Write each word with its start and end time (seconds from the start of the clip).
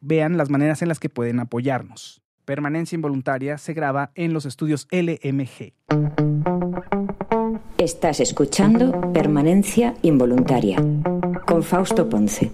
vean 0.00 0.36
las 0.36 0.50
maneras 0.50 0.82
en 0.82 0.88
las 0.88 0.98
que 0.98 1.08
pueden 1.08 1.40
apoyarnos. 1.40 2.22
Permanencia 2.44 2.96
Involuntaria 2.96 3.58
se 3.58 3.74
graba 3.74 4.10
en 4.14 4.32
los 4.32 4.44
estudios 4.46 4.88
LMG. 4.90 5.74
Estás 7.78 8.20
escuchando 8.20 9.12
Permanencia 9.12 9.94
Involuntaria 10.02 10.82
con 11.46 11.62
Fausto 11.62 12.08
Ponce. 12.08 12.50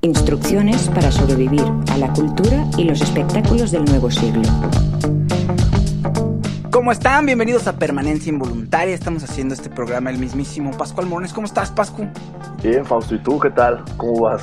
Instrucciones 0.00 0.88
para 0.88 1.12
sobrevivir 1.12 1.64
a 1.90 1.98
la 1.98 2.12
cultura 2.12 2.68
y 2.76 2.84
los 2.84 3.00
espectáculos 3.00 3.70
del 3.70 3.84
nuevo 3.84 4.10
siglo. 4.10 4.42
¿Cómo 6.70 6.90
están? 6.90 7.26
Bienvenidos 7.26 7.68
a 7.68 7.78
Permanencia 7.78 8.30
Involuntaria. 8.30 8.94
Estamos 8.94 9.22
haciendo 9.22 9.54
este 9.54 9.70
programa 9.70 10.10
el 10.10 10.18
mismísimo 10.18 10.76
Pascual 10.76 11.06
Morones. 11.06 11.32
¿Cómo 11.32 11.46
estás, 11.46 11.70
Pascu? 11.70 12.08
Bien, 12.62 12.84
Fausto. 12.84 13.14
¿Y 13.14 13.18
tú 13.20 13.38
qué 13.38 13.50
tal? 13.50 13.84
¿Cómo 13.96 14.22
vas? 14.22 14.42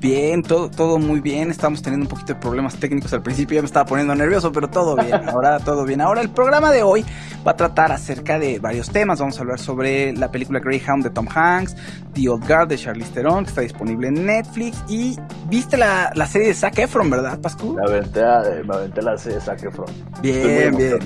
Bien, 0.00 0.42
todo, 0.42 0.70
todo 0.70 0.98
muy 0.98 1.20
bien. 1.20 1.50
Estamos 1.50 1.82
teniendo 1.82 2.04
un 2.04 2.10
poquito 2.10 2.34
de 2.34 2.38
problemas 2.38 2.76
técnicos 2.76 3.12
al 3.12 3.22
principio, 3.22 3.56
ya 3.56 3.62
me 3.62 3.66
estaba 3.66 3.84
poniendo 3.84 4.14
nervioso, 4.14 4.52
pero 4.52 4.68
todo 4.68 4.94
bien. 4.94 5.28
Ahora 5.28 5.58
todo 5.58 5.84
bien. 5.84 6.00
Ahora 6.00 6.20
el 6.20 6.30
programa 6.30 6.70
de 6.70 6.84
hoy 6.84 7.04
va 7.44 7.52
a 7.52 7.56
tratar 7.56 7.90
acerca 7.90 8.38
de 8.38 8.60
varios 8.60 8.90
temas. 8.90 9.18
Vamos 9.18 9.38
a 9.38 9.40
hablar 9.40 9.58
sobre 9.58 10.12
la 10.12 10.30
película 10.30 10.60
Greyhound 10.60 11.02
de 11.02 11.10
Tom 11.10 11.26
Hanks, 11.34 11.74
The 12.14 12.28
Old 12.28 12.46
Guard 12.46 12.68
de 12.68 12.78
Charlize 12.78 13.10
Theron, 13.10 13.42
que 13.42 13.48
está 13.48 13.60
disponible 13.62 14.06
en 14.06 14.24
Netflix. 14.24 14.84
Y 14.88 15.18
viste 15.48 15.76
la, 15.76 16.12
la 16.14 16.26
serie 16.26 16.48
de 16.48 16.54
Zac 16.54 16.78
Efron, 16.78 17.10
¿verdad, 17.10 17.40
Pascu? 17.40 17.74
Me 17.74 17.82
aventé, 17.82 18.20
eh, 18.20 18.62
me 18.64 18.76
aventé 18.76 19.02
la 19.02 19.18
serie 19.18 19.38
de 19.38 19.44
Zac 19.44 19.64
Efron. 19.64 19.88
Bien, 20.22 20.76
bien. 20.76 20.98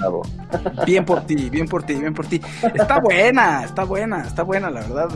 Bien 0.84 1.04
por 1.04 1.24
ti, 1.24 1.48
bien 1.48 1.66
por 1.66 1.82
ti, 1.82 1.94
bien 1.94 2.12
por 2.12 2.26
ti. 2.26 2.42
Está 2.74 3.00
buena, 3.00 3.64
está 3.64 3.84
buena, 3.84 4.22
está 4.22 4.42
buena, 4.42 4.70
la 4.70 4.80
verdad. 4.80 5.08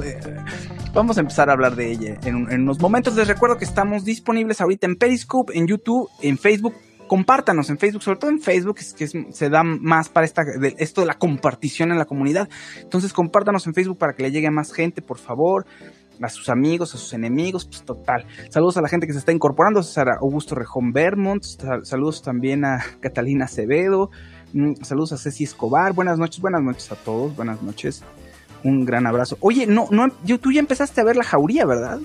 Vamos 0.92 1.18
a 1.18 1.20
empezar 1.20 1.50
a 1.50 1.52
hablar 1.52 1.76
de 1.76 1.90
ella 1.90 2.18
en, 2.24 2.36
unos 2.36 2.80
momentos. 2.80 3.14
Les 3.16 3.28
recuerdo 3.28 3.58
que 3.58 3.64
estamos 3.64 4.04
disponibles 4.04 4.60
ahorita 4.60 4.86
en 4.86 4.96
Periscope, 4.96 5.56
en 5.56 5.66
YouTube, 5.66 6.08
en 6.22 6.38
Facebook. 6.38 6.74
Compártanos 7.06 7.70
en 7.70 7.78
Facebook, 7.78 8.02
sobre 8.02 8.18
todo 8.18 8.30
en 8.30 8.40
Facebook, 8.40 8.78
es 8.80 8.92
que 8.92 9.06
se 9.06 9.48
da 9.48 9.62
más 9.62 10.08
para 10.08 10.26
esta, 10.26 10.42
esto 10.78 11.02
de 11.02 11.06
la 11.06 11.14
compartición 11.14 11.92
en 11.92 11.98
la 11.98 12.04
comunidad. 12.04 12.48
Entonces, 12.80 13.12
compártanos 13.12 13.66
en 13.66 13.74
Facebook 13.74 13.98
para 13.98 14.14
que 14.14 14.24
le 14.24 14.32
llegue 14.32 14.48
a 14.48 14.50
más 14.50 14.72
gente, 14.72 15.02
por 15.02 15.18
favor 15.18 15.66
a 16.20 16.28
sus 16.28 16.48
amigos, 16.48 16.94
a 16.94 16.98
sus 16.98 17.12
enemigos, 17.12 17.66
pues 17.66 17.82
total. 17.82 18.26
Saludos 18.48 18.76
a 18.76 18.82
la 18.82 18.88
gente 18.88 19.06
que 19.06 19.12
se 19.12 19.18
está 19.18 19.32
incorporando, 19.32 19.82
César 19.82 20.08
Augusto 20.20 20.54
Rejón 20.54 20.92
Vermont, 20.92 21.44
saludos 21.82 22.22
también 22.22 22.64
a 22.64 22.82
Catalina 23.00 23.46
Acevedo, 23.46 24.10
mm, 24.52 24.74
saludos 24.82 25.12
a 25.12 25.18
Ceci 25.18 25.44
Escobar, 25.44 25.92
buenas 25.92 26.18
noches, 26.18 26.40
buenas 26.40 26.62
noches 26.62 26.90
a 26.92 26.96
todos, 26.96 27.36
buenas 27.36 27.62
noches, 27.62 28.02
un 28.66 28.84
gran 28.84 29.06
abrazo. 29.06 29.36
Oye, 29.40 29.66
no, 29.66 29.86
no, 29.90 30.06
yo, 30.24 30.38
tú 30.38 30.52
ya 30.52 30.60
empezaste 30.60 31.00
a 31.00 31.04
ver 31.04 31.16
la 31.16 31.24
jauría, 31.24 31.64
¿verdad? 31.64 31.98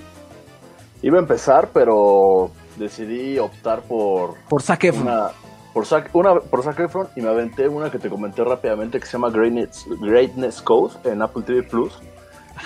Iba 1.02 1.18
a 1.18 1.22
empezar, 1.22 1.70
pero 1.72 2.50
decidí 2.76 3.38
optar 3.38 3.82
por. 3.82 4.34
Por 4.48 4.62
Zac 4.62 4.84
Una, 4.94 5.30
por, 5.72 5.84
una, 6.12 6.40
por 6.40 6.62
Zac 6.62 6.78
Efron 6.80 7.08
y 7.16 7.22
me 7.22 7.28
aventé 7.28 7.68
una 7.68 7.90
que 7.90 7.98
te 7.98 8.08
comenté 8.08 8.44
rápidamente 8.44 9.00
que 9.00 9.06
se 9.06 9.12
llama 9.12 9.30
Greatness, 9.30 9.86
Greatness 10.00 10.62
Code 10.62 10.94
en 11.04 11.22
Apple 11.22 11.42
TV 11.42 11.62
Plus. 11.62 11.98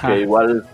Que 0.00 0.20
igual 0.20 0.66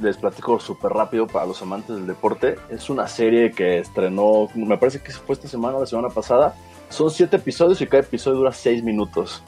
les 0.00 0.18
platico 0.18 0.58
súper 0.58 0.92
rápido 0.92 1.26
para 1.26 1.46
los 1.46 1.62
amantes 1.62 1.96
del 1.96 2.06
deporte. 2.06 2.56
Es 2.68 2.90
una 2.90 3.06
serie 3.06 3.50
que 3.52 3.78
estrenó, 3.78 4.48
me 4.54 4.76
parece 4.76 5.00
que 5.00 5.12
fue 5.12 5.34
esta 5.34 5.48
semana 5.48 5.76
o 5.76 5.80
la 5.80 5.86
semana 5.86 6.08
pasada. 6.08 6.54
Son 6.90 7.10
siete 7.10 7.36
episodios 7.36 7.80
y 7.80 7.86
cada 7.86 8.02
episodio 8.02 8.38
dura 8.38 8.52
seis 8.52 8.82
minutos. 8.82 9.42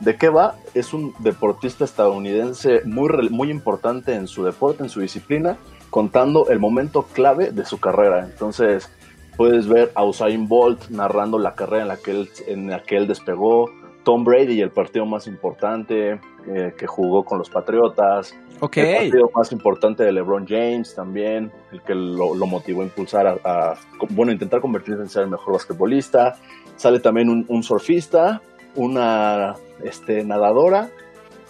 ¿De 0.00 0.16
qué 0.16 0.28
va? 0.28 0.56
Es 0.74 0.92
un 0.92 1.14
deportista 1.20 1.84
estadounidense 1.84 2.82
muy, 2.84 3.28
muy 3.30 3.50
importante 3.50 4.14
en 4.14 4.26
su 4.26 4.44
deporte, 4.44 4.82
en 4.82 4.90
su 4.90 5.00
disciplina, 5.00 5.56
contando 5.90 6.48
el 6.50 6.58
momento 6.58 7.02
clave 7.02 7.50
de 7.50 7.64
su 7.64 7.80
carrera. 7.80 8.24
Entonces, 8.24 8.90
puedes 9.36 9.68
ver 9.68 9.92
a 9.94 10.04
Usain 10.04 10.48
Bolt 10.48 10.88
narrando 10.90 11.38
la 11.38 11.54
carrera 11.54 11.82
en 11.82 11.88
la 11.88 11.96
que 11.96 12.10
él, 12.10 12.30
en 12.46 12.70
la 12.70 12.82
que 12.82 12.96
él 12.96 13.06
despegó, 13.06 13.70
Tom 14.04 14.22
Brady 14.22 14.54
y 14.54 14.60
el 14.60 14.70
partido 14.70 15.04
más 15.04 15.26
importante 15.26 16.20
eh, 16.46 16.74
que 16.78 16.86
jugó 16.86 17.24
con 17.24 17.38
los 17.38 17.50
Patriotas, 17.50 18.36
okay. 18.60 18.84
el 18.84 18.96
partido 19.10 19.30
más 19.34 19.50
importante 19.50 20.04
de 20.04 20.12
LeBron 20.12 20.46
James 20.46 20.94
también, 20.94 21.50
el 21.72 21.82
que 21.82 21.94
lo, 21.94 22.34
motivó 22.46 22.82
a 22.82 22.84
impulsar 22.84 23.26
a, 23.26 23.74
bueno, 24.10 24.30
intentar 24.30 24.60
convertirse 24.60 25.02
en 25.02 25.08
ser 25.08 25.24
el 25.24 25.30
mejor 25.30 25.54
basquetbolista. 25.54 26.36
Sale 26.76 27.00
también 27.00 27.28
un, 27.28 27.46
un 27.48 27.64
surfista, 27.64 28.42
una 28.76 29.54
este, 29.82 30.24
nadadora, 30.24 30.90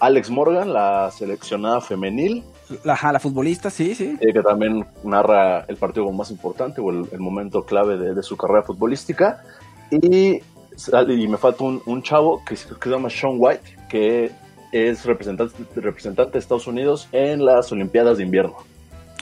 Alex 0.00 0.30
Morgan, 0.30 0.72
la 0.72 1.10
seleccionada 1.10 1.80
femenil, 1.80 2.44
la, 2.84 2.98
la 3.12 3.20
futbolista, 3.20 3.70
sí, 3.70 3.94
sí. 3.94 4.16
que 4.18 4.42
también 4.42 4.84
narra 5.04 5.64
el 5.68 5.76
partido 5.76 6.10
más 6.10 6.30
importante 6.30 6.80
o 6.80 6.90
el, 6.90 7.18
momento 7.18 7.64
clave 7.64 7.96
de, 7.96 8.22
su 8.22 8.36
carrera 8.36 8.62
futbolística. 8.62 9.42
Y, 9.90 10.40
y 10.40 11.28
me 11.28 11.36
falta 11.36 11.62
un, 11.62 11.80
un 11.86 12.02
chavo 12.02 12.42
que, 12.44 12.56
se 12.56 12.68
llama 12.84 13.08
Sean 13.08 13.34
White, 13.38 13.76
que 13.88 14.32
es 14.72 15.04
representante, 15.04 15.54
representante 15.76 16.32
de 16.32 16.38
Estados 16.40 16.66
Unidos 16.66 17.08
en 17.12 17.44
las 17.44 17.70
Olimpiadas 17.70 18.18
de 18.18 18.24
Invierno. 18.24 18.56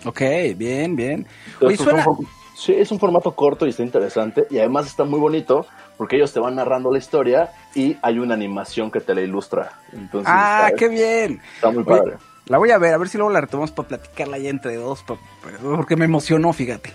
Ok, 0.06 0.20
bien, 0.56 0.96
bien. 0.96 1.26
Oye, 1.60 1.76
suena... 1.76 2.04
Sí, 2.54 2.72
es 2.72 2.92
un 2.92 3.00
formato 3.00 3.32
corto 3.32 3.66
y 3.66 3.70
está 3.70 3.82
interesante 3.82 4.46
y 4.48 4.58
además 4.58 4.86
está 4.86 5.04
muy 5.04 5.18
bonito 5.18 5.66
porque 5.96 6.16
ellos 6.16 6.32
te 6.32 6.40
van 6.40 6.54
narrando 6.54 6.90
la 6.90 6.98
historia 6.98 7.50
y 7.74 7.96
hay 8.00 8.18
una 8.18 8.34
animación 8.34 8.90
que 8.90 9.00
te 9.00 9.14
la 9.14 9.22
ilustra. 9.22 9.72
Entonces, 9.92 10.32
ah, 10.34 10.70
qué 10.76 10.88
bien. 10.88 11.40
Está 11.56 11.70
muy 11.70 11.84
padre. 11.84 12.14
La 12.46 12.58
voy 12.58 12.70
a 12.70 12.78
ver, 12.78 12.92
a 12.92 12.98
ver 12.98 13.08
si 13.08 13.16
luego 13.16 13.32
la 13.32 13.40
retomamos 13.40 13.72
para 13.72 13.88
platicarla 13.88 14.36
ya 14.38 14.50
entre 14.50 14.76
dos, 14.76 15.02
porque 15.62 15.96
me 15.96 16.04
emocionó, 16.04 16.52
fíjate. 16.52 16.92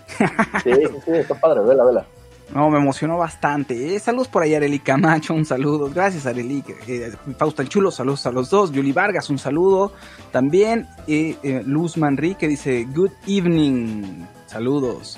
Sí, 0.63 0.71
sí, 1.05 1.11
está 1.11 1.35
padre, 1.35 1.61
vela, 1.61 1.83
vela. 1.83 2.05
No, 2.53 2.69
me 2.69 2.77
emocionó 2.77 3.17
bastante. 3.17 3.95
Eh, 3.95 3.99
saludos 3.99 4.27
por 4.27 4.43
ahí, 4.43 4.55
Areli 4.55 4.79
Camacho, 4.79 5.33
un 5.33 5.45
saludo. 5.45 5.89
Gracias, 5.93 6.25
Areli. 6.25 6.63
Eh, 6.87 7.11
Fausta 7.37 7.61
el 7.61 7.69
Chulo, 7.69 7.91
saludos 7.91 8.25
a 8.25 8.31
los 8.31 8.49
dos. 8.49 8.71
Yuli 8.71 8.91
Vargas, 8.91 9.29
un 9.29 9.37
saludo. 9.37 9.93
También 10.31 10.87
eh, 11.07 11.63
Luz 11.65 11.97
Manrique 11.97 12.47
dice, 12.47 12.85
Good 12.85 13.11
evening. 13.27 14.25
Saludos. 14.49 15.17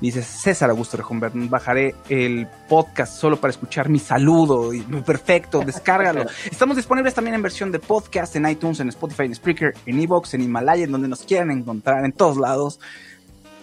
Dice 0.00 0.22
César 0.22 0.68
Augusto 0.70 0.96
Rejumbert, 0.96 1.34
bajaré 1.36 1.94
el 2.08 2.48
podcast 2.68 3.16
solo 3.16 3.36
para 3.36 3.52
escuchar 3.52 3.88
mi 3.88 4.00
saludo. 4.00 4.72
Perfecto, 5.06 5.60
descárgalo. 5.60 6.26
Estamos 6.50 6.76
disponibles 6.76 7.14
también 7.14 7.36
en 7.36 7.42
versión 7.42 7.70
de 7.70 7.78
podcast 7.78 8.34
en 8.34 8.48
iTunes, 8.48 8.80
en 8.80 8.88
Spotify, 8.88 9.24
en 9.24 9.34
Spreaker, 9.36 9.74
en 9.86 10.00
Evox, 10.00 10.34
en 10.34 10.42
Himalaya, 10.42 10.82
en 10.84 10.90
donde 10.90 11.06
nos 11.06 11.22
quieran 11.22 11.52
encontrar, 11.52 12.04
en 12.04 12.10
todos 12.10 12.36
lados. 12.38 12.80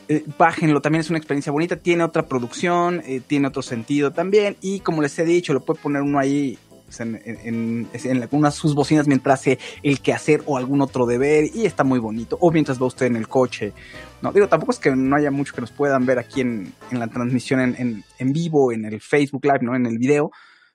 Eh, 0.07 0.23
bájenlo, 0.37 0.81
también 0.81 1.01
es 1.01 1.09
una 1.09 1.19
experiencia 1.19 1.51
bonita, 1.51 1.75
tiene 1.75 2.03
otra 2.05 2.25
producción, 2.25 3.03
eh, 3.05 3.21
tiene 3.25 3.49
otro 3.49 3.61
sentido 3.61 4.11
también 4.11 4.55
y 4.61 4.79
como 4.79 5.01
les 5.01 5.19
he 5.19 5.25
dicho, 5.25 5.53
lo 5.53 5.59
puede 5.59 5.81
poner 5.81 6.01
uno 6.01 6.17
ahí 6.17 6.57
en, 6.99 7.21
en, 7.25 7.87
en, 7.93 8.51
sus 8.51 8.75
bocinas 8.75 9.07
mientras 9.07 9.39
hace 9.39 9.59
el 9.83 9.99
quehacer 10.01 10.41
o 10.45 10.57
algún 10.57 10.81
otro 10.81 11.05
deber 11.05 11.45
y 11.53 11.65
está 11.65 11.83
muy 11.83 11.99
bonito, 11.99 12.37
o 12.41 12.51
mientras 12.51 12.81
va 12.81 12.87
usted 12.87 13.05
en 13.05 13.15
el 13.15 13.27
coche. 13.27 13.73
No, 14.21 14.31
digo, 14.31 14.47
tampoco 14.47 14.71
es 14.71 14.79
que 14.79 14.95
no 14.95 15.15
haya 15.15 15.31
mucho 15.31 15.53
que 15.53 15.61
nos 15.61 15.71
puedan 15.71 16.05
ver 16.05 16.19
aquí 16.19 16.41
en, 16.41 16.73
la 16.91 17.07
transmisión 17.07 17.59
en, 17.59 18.03
en, 18.17 18.33
vivo, 18.33 18.71
en 18.71 18.85
el 18.85 18.99
Facebook 18.99 19.45
Live, 19.45 19.59
¿no? 19.61 19.75
En 19.75 19.85
el 19.85 19.97
video, 19.97 20.31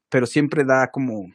pero 0.08 0.26
siempre 0.26 0.64
da 0.64 0.88
como, 0.90 1.26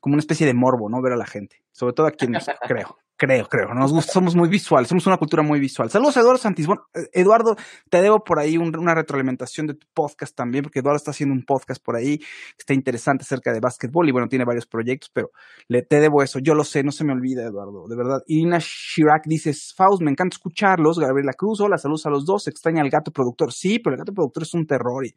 como 0.00 0.14
una 0.14 0.20
especie 0.20 0.46
de 0.46 0.54
morbo, 0.54 0.88
¿no? 0.88 1.02
Ver 1.02 1.12
a 1.12 1.16
la 1.16 1.26
gente, 1.26 1.62
sobre 1.72 1.92
todo 1.92 2.06
aquí 2.06 2.26
en 2.26 2.34
creo. 2.66 2.96
Creo, 3.20 3.48
creo. 3.48 3.74
Nos 3.74 3.92
gusta, 3.92 4.12
somos 4.12 4.36
muy 4.36 4.48
visuales, 4.48 4.88
somos 4.88 5.04
una 5.08 5.16
cultura 5.16 5.42
muy 5.42 5.58
visual. 5.58 5.90
Saludos 5.90 6.16
a 6.16 6.20
Eduardo 6.20 6.38
Santis. 6.38 6.68
Bueno, 6.68 6.82
eh, 6.94 7.08
Eduardo, 7.12 7.56
te 7.90 8.00
debo 8.00 8.22
por 8.22 8.38
ahí 8.38 8.56
una 8.56 8.94
retroalimentación 8.94 9.66
de 9.66 9.74
tu 9.74 9.88
podcast 9.92 10.36
también, 10.36 10.62
porque 10.62 10.78
Eduardo 10.78 10.98
está 10.98 11.10
haciendo 11.10 11.34
un 11.34 11.42
podcast 11.42 11.82
por 11.82 11.96
ahí 11.96 12.18
que 12.18 12.26
está 12.60 12.74
interesante 12.74 13.22
acerca 13.22 13.52
de 13.52 13.58
básquetbol 13.58 14.08
y 14.08 14.12
bueno, 14.12 14.28
tiene 14.28 14.44
varios 14.44 14.66
proyectos, 14.66 15.10
pero 15.12 15.32
le 15.66 15.82
te 15.82 15.98
debo 15.98 16.22
eso. 16.22 16.38
Yo 16.38 16.54
lo 16.54 16.62
sé, 16.62 16.84
no 16.84 16.92
se 16.92 17.04
me 17.04 17.12
olvida, 17.12 17.42
Eduardo, 17.42 17.88
de 17.88 17.96
verdad. 17.96 18.22
Irina 18.28 18.58
Chirac 18.60 19.24
dice, 19.26 19.52
Faust, 19.52 20.00
me 20.00 20.12
encanta 20.12 20.36
escucharlos. 20.36 21.00
Gabriela 21.00 21.32
Cruz, 21.32 21.60
hola, 21.60 21.76
saludos 21.76 22.06
a 22.06 22.10
los 22.10 22.24
dos. 22.24 22.46
Extraña 22.46 22.82
al 22.82 22.88
gato 22.88 23.10
productor. 23.10 23.52
Sí, 23.52 23.80
pero 23.80 23.94
el 23.94 23.98
gato 23.98 24.12
productor 24.12 24.44
es 24.44 24.54
un 24.54 24.64
terror 24.64 25.04
y 25.04 25.12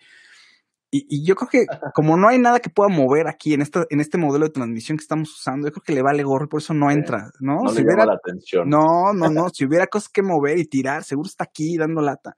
y, 0.91 1.25
yo 1.25 1.35
creo 1.35 1.49
que 1.49 1.65
como 1.93 2.17
no 2.17 2.27
hay 2.27 2.37
nada 2.37 2.59
que 2.59 2.69
pueda 2.69 2.89
mover 2.89 3.29
aquí 3.29 3.53
en 3.53 3.61
esta, 3.61 3.85
en 3.89 4.01
este 4.01 4.17
modelo 4.17 4.45
de 4.45 4.51
transmisión 4.51 4.97
que 4.97 5.03
estamos 5.03 5.31
usando, 5.31 5.67
yo 5.67 5.71
creo 5.71 5.83
que 5.83 5.93
le 5.93 6.01
vale 6.01 6.23
gorro, 6.23 6.49
por 6.49 6.59
eso 6.59 6.73
no 6.73 6.91
entra, 6.91 7.31
¿no? 7.39 7.59
No 7.63 7.69
si 7.69 7.81
hubiera, 7.81 8.05
la 8.05 8.15
atención. 8.15 8.67
No, 8.69 9.13
no, 9.13 9.29
no. 9.29 9.49
si 9.49 9.65
hubiera 9.65 9.87
cosas 9.87 10.09
que 10.09 10.21
mover 10.21 10.59
y 10.59 10.65
tirar, 10.65 11.05
seguro 11.05 11.27
está 11.27 11.45
aquí 11.45 11.77
dando 11.77 12.01
lata. 12.01 12.35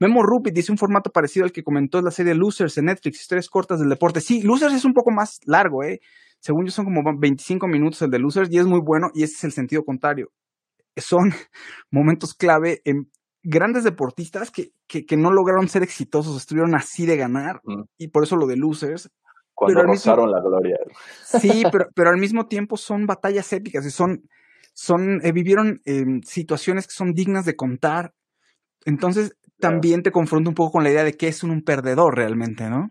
Memo 0.00 0.22
Rupit 0.22 0.54
dice 0.54 0.72
un 0.72 0.78
formato 0.78 1.10
parecido 1.10 1.44
al 1.44 1.52
que 1.52 1.62
comentó 1.62 2.00
la 2.00 2.10
serie 2.10 2.34
Losers 2.34 2.76
en 2.78 2.86
Netflix, 2.86 3.20
historias 3.20 3.48
cortas 3.48 3.78
del 3.78 3.90
deporte. 3.90 4.20
Sí, 4.20 4.42
Losers 4.42 4.74
es 4.74 4.84
un 4.84 4.94
poco 4.94 5.10
más 5.10 5.40
largo, 5.44 5.84
¿eh? 5.84 6.00
Según 6.40 6.64
yo 6.64 6.72
son 6.72 6.86
como 6.86 7.02
25 7.16 7.68
minutos 7.68 8.02
el 8.02 8.10
de 8.10 8.18
Losers 8.18 8.50
y 8.50 8.58
es 8.58 8.66
muy 8.66 8.80
bueno 8.80 9.10
y 9.14 9.22
ese 9.22 9.34
es 9.34 9.44
el 9.44 9.52
sentido 9.52 9.84
contrario. 9.84 10.32
Son 10.96 11.30
momentos 11.90 12.34
clave 12.34 12.80
en 12.84 13.10
grandes 13.42 13.84
deportistas 13.84 14.50
que, 14.50 14.72
que, 14.86 15.16
no 15.16 15.32
lograron 15.32 15.68
ser 15.68 15.82
exitosos, 15.82 16.36
estuvieron 16.36 16.74
así 16.74 17.06
de 17.06 17.16
ganar, 17.16 17.60
y 17.98 18.08
por 18.08 18.24
eso 18.24 18.36
lo 18.36 18.46
de 18.46 18.56
losers. 18.56 19.10
Cuando 19.54 19.82
rozaron 19.82 20.30
la 20.30 20.40
gloria. 20.40 20.78
Sí, 21.24 21.62
pero, 21.72 21.88
pero 21.94 22.10
al 22.10 22.18
mismo 22.18 22.46
tiempo 22.46 22.76
son 22.76 23.06
batallas 23.06 23.52
épicas 23.52 23.84
y 23.84 23.90
son, 23.90 24.22
son 24.72 25.20
eh, 25.24 25.32
vivieron 25.32 25.80
situaciones 26.24 26.86
que 26.86 26.94
son 26.94 27.12
dignas 27.12 27.44
de 27.44 27.56
contar. 27.56 28.14
Entonces, 28.84 29.36
también 29.58 30.02
te 30.02 30.10
confronta 30.10 30.48
un 30.48 30.54
poco 30.54 30.72
con 30.72 30.84
la 30.84 30.90
idea 30.90 31.04
de 31.04 31.16
que 31.16 31.28
es 31.28 31.44
un, 31.44 31.50
un 31.50 31.62
perdedor 31.62 32.16
realmente, 32.16 32.68
¿no? 32.68 32.90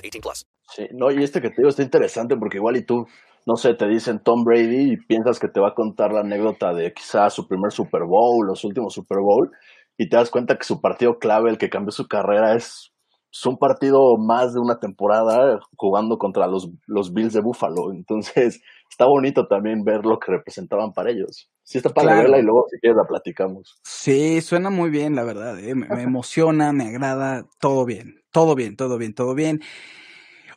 18 0.01 0.21
plus. 0.21 0.45
Sí, 0.75 0.87
no, 0.93 1.11
y 1.11 1.23
este 1.23 1.41
que 1.41 1.49
te 1.49 1.57
digo 1.57 1.69
está 1.69 1.83
interesante 1.83 2.35
porque 2.37 2.57
igual 2.57 2.77
y 2.77 2.85
tú, 2.85 3.05
no 3.45 3.55
sé, 3.55 3.73
te 3.73 3.87
dicen 3.87 4.21
Tom 4.23 4.43
Brady 4.43 4.93
y 4.93 4.97
piensas 4.97 5.39
que 5.39 5.47
te 5.47 5.59
va 5.59 5.69
a 5.69 5.75
contar 5.75 6.13
la 6.13 6.21
anécdota 6.21 6.73
de 6.73 6.93
quizás 6.93 7.33
su 7.33 7.47
primer 7.47 7.71
Super 7.71 8.03
Bowl, 8.03 8.47
los 8.47 8.63
últimos 8.63 8.93
Super 8.93 9.19
Bowl, 9.19 9.51
y 9.97 10.09
te 10.09 10.17
das 10.17 10.31
cuenta 10.31 10.57
que 10.57 10.63
su 10.63 10.81
partido 10.81 11.19
clave, 11.19 11.49
el 11.49 11.57
que 11.57 11.69
cambió 11.69 11.91
su 11.91 12.07
carrera, 12.07 12.55
es 12.55 12.91
es 13.31 13.45
un 13.45 13.57
partido 13.57 14.17
más 14.17 14.53
de 14.53 14.59
una 14.59 14.77
temporada 14.79 15.59
jugando 15.77 16.17
contra 16.17 16.47
los, 16.47 16.69
los 16.85 17.13
Bills 17.13 17.33
de 17.33 17.41
Buffalo. 17.41 17.91
Entonces, 17.93 18.61
está 18.89 19.05
bonito 19.05 19.47
también 19.47 19.83
ver 19.83 20.05
lo 20.05 20.19
que 20.19 20.33
representaban 20.33 20.91
para 20.91 21.11
ellos. 21.11 21.49
Sí, 21.63 21.77
está 21.77 21.89
para 21.89 22.15
verla 22.15 22.39
y 22.39 22.43
luego 22.43 22.65
si 22.69 22.79
quieres 22.79 22.97
la 22.97 23.07
platicamos. 23.07 23.79
Sí, 23.83 24.41
suena 24.41 24.69
muy 24.69 24.89
bien, 24.89 25.15
la 25.15 25.23
verdad. 25.23 25.59
¿eh? 25.59 25.75
Me, 25.75 25.87
me, 25.87 26.03
emociona, 26.03 26.73
me 26.73 26.87
agrada, 26.87 27.45
todo 27.59 27.85
bien, 27.85 28.21
todo 28.31 28.55
bien, 28.55 28.75
todo 28.75 28.97
bien, 28.97 29.13
todo 29.13 29.35
bien. 29.35 29.61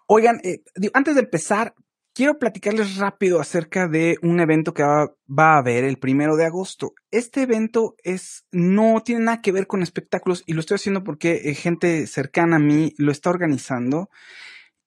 Oigan, 0.07 0.41
eh, 0.45 0.63
antes 0.93 1.15
de 1.15 1.23
empezar, 1.23 1.75
quiero 2.15 2.39
platicarles 2.39 2.97
rápido 2.97 3.41
acerca 3.41 3.89
de 3.89 4.17
un 4.23 4.41
evento 4.41 4.73
que 4.73 4.83
va, 4.83 5.09
a 5.37 5.59
haber 5.59 5.85
el 5.85 5.99
primero 5.99 6.37
de 6.37 6.47
agosto. 6.47 6.95
Este 7.11 7.43
evento 7.43 7.97
es, 8.03 8.47
no 8.53 9.03
tiene 9.05 9.25
nada 9.25 9.43
que 9.43 9.53
ver 9.53 9.67
con 9.67 9.83
espectáculos 9.83 10.43
y 10.47 10.53
lo 10.53 10.61
estoy 10.61 10.77
haciendo 10.77 11.05
porque 11.05 11.43
eh, 11.45 11.55
gente 11.55 12.07
cercana 12.07 12.57
a 12.57 12.61
mí 12.61 12.95
lo 12.97 13.13
está 13.13 13.31
organizando. 13.31 14.09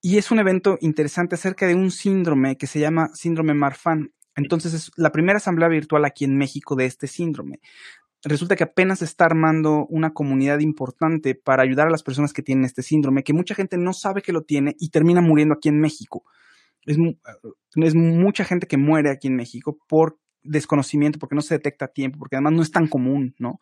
Y 0.02 0.18
es 0.18 0.32
un 0.32 0.40
evento 0.40 0.78
interesante 0.82 1.36
acerca 1.36 1.68
de 1.68 1.76
un 1.76 1.92
síndrome 1.92 2.56
que 2.56 2.68
se 2.68 2.80
llama 2.80 3.10
síndrome 3.14 3.54
Marfan. 3.54 4.14
Entonces 4.38 4.74
es 4.74 4.92
la 4.96 5.12
primera 5.12 5.38
asamblea 5.38 5.68
virtual 5.68 6.06
aquí 6.06 6.24
en 6.24 6.38
México 6.38 6.76
de 6.78 6.86
este 6.86 7.08
síndrome. 7.08 7.60
Resulta 8.24 8.56
que 8.56 8.64
apenas 8.64 9.00
se 9.00 9.06
está 9.06 9.26
armando 9.26 9.86
una 9.90 10.12
comunidad 10.12 10.60
importante 10.60 11.36
para 11.36 11.64
ayudar 11.64 11.88
a 11.88 11.92
las 11.92 12.04
personas 12.04 12.32
que 12.32 12.42
tienen 12.42 12.64
este 12.64 12.82
síndrome, 12.82 13.24
que 13.24 13.34
mucha 13.34 13.54
gente 13.54 13.78
no 13.78 13.92
sabe 13.92 14.22
que 14.22 14.32
lo 14.32 14.44
tiene 14.44 14.76
y 14.80 14.90
termina 14.90 15.22
muriendo 15.22 15.56
aquí 15.56 15.68
en 15.68 15.80
México 15.80 16.24
es, 16.88 16.98
es 17.76 17.96
mucha 17.96 18.46
gente 18.46 18.66
que 18.66 18.78
muere 18.78 19.12
aquí 19.12 19.28
en 19.28 19.36
México 19.36 19.78
por 19.88 20.18
desconocimiento, 20.42 21.20
porque 21.20 21.36
no 21.36 21.42
se 21.42 21.56
detecta 21.56 21.86
a 21.86 21.90
tiempo, 21.90 22.18
porque 22.18 22.38
además 22.38 22.54
no 22.54 22.62
es 22.62 22.72
tan 22.72 22.88
común, 22.88 23.36
¿no? 23.38 23.60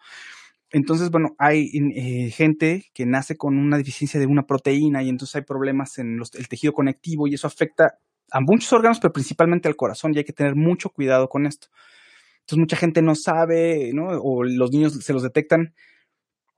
Entonces, 0.72 1.10
bueno, 1.10 1.36
hay 1.39 1.70
eh, 1.96 2.29
gente 2.32 2.86
que 2.94 3.05
nace 3.05 3.36
con 3.36 3.58
una 3.58 3.77
deficiencia 3.77 4.20
de 4.20 4.27
una 4.27 4.44
proteína 4.44 5.03
y 5.03 5.10
entonces 5.10 5.36
hay 5.36 5.41
problemas 5.41 5.98
en 5.98 6.20
el 6.20 6.48
tejido 6.48 6.74
conectivo 6.74 7.27
y 7.27 7.34
eso 7.34 7.48
afecta 7.48 7.98
a 8.32 8.39
muchos 8.41 8.72
órganos, 8.74 9.00
pero 9.00 9.13
principalmente 9.13 9.67
al 9.67 9.75
corazón 9.75 10.13
y 10.13 10.20
hay 10.20 10.24
que 10.24 10.34
tener 10.34 10.55
mucho 10.55 10.89
cuidado 10.89 11.29
con 11.29 11.46
esto. 11.46 11.67
Entonces, 12.41 12.60
mucha 12.60 12.77
gente 12.77 13.01
no 13.01 13.15
sabe, 13.15 13.91
¿no? 13.94 14.08
O 14.22 14.44
los 14.44 14.72
niños 14.72 14.94
se 14.94 15.13
los 15.13 15.24
detectan, 15.24 15.74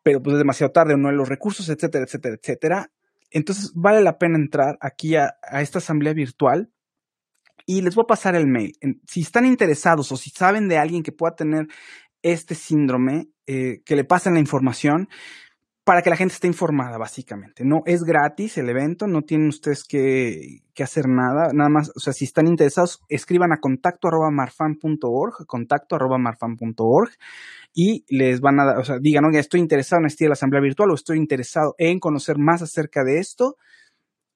pero 0.03 0.21
pues 0.21 0.33
es 0.33 0.39
demasiado 0.39 0.71
tarde 0.71 0.93
o 0.93 0.97
no 0.97 1.09
hay 1.09 1.15
los 1.15 1.29
recursos, 1.29 1.69
etcétera, 1.69 2.05
etcétera, 2.05 2.35
etcétera. 2.35 2.91
Entonces 3.31 3.71
vale 3.75 4.01
la 4.01 4.17
pena 4.17 4.37
entrar 4.37 4.77
aquí 4.81 5.15
a, 5.15 5.35
esta 5.53 5.79
asamblea 5.79 6.13
virtual 6.13 6.71
y 7.65 7.81
les 7.81 7.95
voy 7.95 8.03
a 8.03 8.07
pasar 8.07 8.35
el 8.35 8.47
mail. 8.47 8.73
Si 9.05 9.21
están 9.21 9.45
interesados 9.45 10.11
o 10.11 10.17
si 10.17 10.29
saben 10.29 10.69
de 10.69 10.77
alguien 10.77 11.03
que 11.03 11.11
pueda 11.11 11.35
tener 11.35 11.67
este 12.21 12.55
síndrome, 12.55 13.29
eh, 13.45 13.81
que 13.85 13.95
le 13.95 14.05
pasen 14.05 14.33
la 14.33 14.39
información 14.39 15.09
para 15.87 16.01
que 16.01 16.09
la 16.09 16.17
gente 16.17 16.33
esté 16.33 16.47
informada, 16.47 16.97
básicamente. 16.97 17.63
No 17.63 17.77
es 17.85 18.03
gratis 18.03 18.57
el 18.57 18.67
evento, 18.67 19.07
no 19.07 19.21
tienen 19.21 19.47
ustedes 19.47 19.85
que, 19.85 20.59
hacer 20.83 21.05
nada, 21.07 21.53
nada 21.53 21.69
más, 21.69 21.93
o 21.95 22.01
sea, 22.01 22.11
si 22.11 22.25
están 22.25 22.45
interesados, 22.45 22.99
escriban 23.07 23.53
a 23.53 23.61
contacto 23.61 24.09
arroba 24.09 24.29
marfan.org, 24.29 25.45
contacto 25.47 25.95
arroba 25.95 26.17
marfan.org 26.17 27.11
y 27.73 28.03
les 28.09 28.41
van 28.41 28.59
a 28.59 28.65
dar, 28.65 28.77
o 28.79 28.83
sea, 28.83 28.97
digan, 28.99 29.23
oye, 29.23 29.39
estoy 29.39 29.61
interesado 29.61 30.01
en 30.01 30.07
a 30.07 30.27
la 30.27 30.33
asamblea 30.33 30.61
virtual 30.61 30.91
o 30.91 30.93
estoy 30.93 31.19
interesado 31.19 31.73
en 31.77 31.99
conocer 31.99 32.35
más 32.37 32.61
acerca 32.61 33.05
de 33.05 33.19
esto 33.19 33.55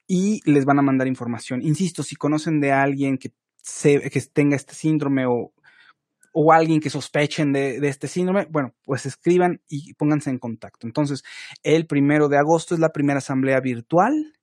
y 0.07 0.39
les 0.49 0.63
van 0.63 0.79
a 0.79 0.83
mandar 0.83 1.09
información. 1.09 1.61
Insisto, 1.63 2.01
si 2.01 2.15
conocen 2.15 2.61
de 2.61 2.71
alguien 2.71 3.17
que, 3.17 3.33
se, 3.57 3.99
que 4.09 4.21
tenga 4.33 4.55
este 4.55 4.73
síndrome 4.73 5.25
o 5.25 5.51
o 6.31 6.53
alguien 6.53 6.79
que 6.79 6.89
sospechen 6.89 7.51
de, 7.51 7.77
este 7.83 8.07
síndrome, 8.07 8.47
bueno, 8.49 8.73
pues 8.83 9.05
escriban 9.05 9.61
y 9.67 9.93
pónganse 9.95 10.29
en 10.29 10.39
contacto. 10.39 10.87
Entonces, 10.87 11.23
el 11.63 11.87
primero 11.87 12.29
de 12.29 12.37
agosto 12.37 12.73
es 12.73 12.79
la 12.79 12.89
primera 12.89 13.19
asamblea 13.19 13.59
virtual 13.59 14.33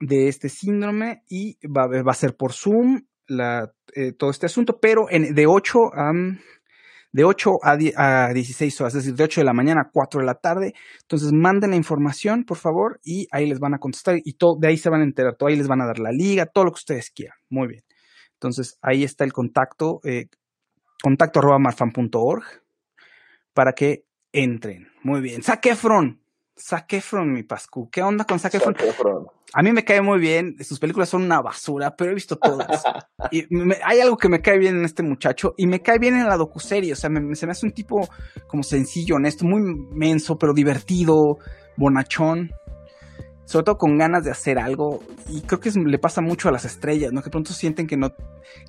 de 0.00 0.28
este 0.28 0.48
síndrome 0.48 1.22
y 1.28 1.56
va, 1.66 1.86
va 1.86 2.10
a 2.10 2.14
ser 2.14 2.36
por 2.36 2.52
Zoom 2.52 3.06
eh, 3.28 4.12
todo 4.18 4.30
este 4.30 4.46
asunto, 4.46 4.78
pero 4.80 5.06
de 5.10 5.46
8 5.46 5.78
a... 5.94 6.12
de 7.12 7.24
8 7.24 7.50
a, 7.62 8.26
a 8.26 8.32
16 8.34 8.80
horas, 8.80 8.94
es 8.94 9.04
decir, 9.04 9.16
de 9.16 9.24
8 9.24 9.40
de 9.40 9.44
la 9.46 9.54
mañana 9.54 9.82
a 9.82 9.90
4 9.90 10.20
de 10.20 10.26
la 10.26 10.34
tarde. 10.34 10.74
Entonces, 11.02 11.32
manden 11.32 11.70
la 11.70 11.76
información, 11.76 12.44
por 12.44 12.58
favor, 12.58 13.00
y 13.02 13.26
ahí 13.30 13.46
les 13.46 13.60
van 13.60 13.74
a 13.74 13.78
contestar 13.78 14.16
y 14.22 14.34
todo, 14.34 14.56
de 14.60 14.68
ahí 14.68 14.76
se 14.76 14.90
van 14.90 15.00
a 15.00 15.04
enterar, 15.04 15.36
todo 15.36 15.48
ahí 15.48 15.56
les 15.56 15.68
van 15.68 15.80
a 15.80 15.86
dar 15.86 15.98
la 15.98 16.10
liga, 16.12 16.46
todo 16.46 16.64
lo 16.64 16.72
que 16.72 16.80
ustedes 16.80 17.10
quieran. 17.10 17.38
Muy 17.48 17.68
bien. 17.68 17.84
Entonces, 18.34 18.78
ahí 18.82 19.04
está 19.04 19.24
el 19.24 19.32
contacto, 19.32 20.00
eh, 20.04 20.26
contacto 21.04 21.40
arroba 21.40 21.58
marfan.org 21.58 22.44
para 23.52 23.74
que 23.74 24.06
entren. 24.32 24.88
Muy 25.02 25.20
bien. 25.20 25.42
Saquefron. 25.42 26.18
Saquefron, 26.56 27.30
mi 27.30 27.42
Pascu. 27.42 27.90
¿Qué 27.90 28.00
onda 28.00 28.24
con 28.24 28.38
Saquefron? 28.38 28.74
A 29.52 29.62
mí 29.62 29.72
me 29.72 29.84
cae 29.84 30.00
muy 30.00 30.18
bien. 30.18 30.56
Sus 30.64 30.78
películas 30.78 31.10
son 31.10 31.22
una 31.22 31.42
basura, 31.42 31.94
pero 31.94 32.10
he 32.10 32.14
visto 32.14 32.36
todas. 32.36 32.82
y 33.30 33.44
me, 33.50 33.76
hay 33.84 34.00
algo 34.00 34.16
que 34.16 34.30
me 34.30 34.40
cae 34.40 34.58
bien 34.58 34.78
en 34.78 34.84
este 34.84 35.02
muchacho 35.02 35.52
y 35.58 35.66
me 35.66 35.82
cae 35.82 35.98
bien 35.98 36.14
en 36.16 36.26
la 36.26 36.38
docuserie. 36.38 36.94
O 36.94 36.96
sea, 36.96 37.10
me, 37.10 37.34
se 37.34 37.44
me 37.44 37.52
hace 37.52 37.66
un 37.66 37.72
tipo 37.72 38.08
como 38.46 38.62
sencillo, 38.62 39.16
honesto, 39.16 39.44
muy 39.44 39.60
menso, 39.92 40.38
pero 40.38 40.54
divertido, 40.54 41.36
bonachón 41.76 42.50
sobre 43.44 43.64
todo 43.64 43.78
con 43.78 43.98
ganas 43.98 44.24
de 44.24 44.30
hacer 44.30 44.58
algo 44.58 45.00
y 45.28 45.42
creo 45.42 45.60
que 45.60 45.70
le 45.70 45.98
pasa 45.98 46.20
mucho 46.20 46.48
a 46.48 46.52
las 46.52 46.64
estrellas, 46.64 47.12
¿no? 47.12 47.22
Que 47.22 47.30
pronto 47.30 47.52
sienten 47.52 47.86
que 47.86 47.96
no, 47.96 48.12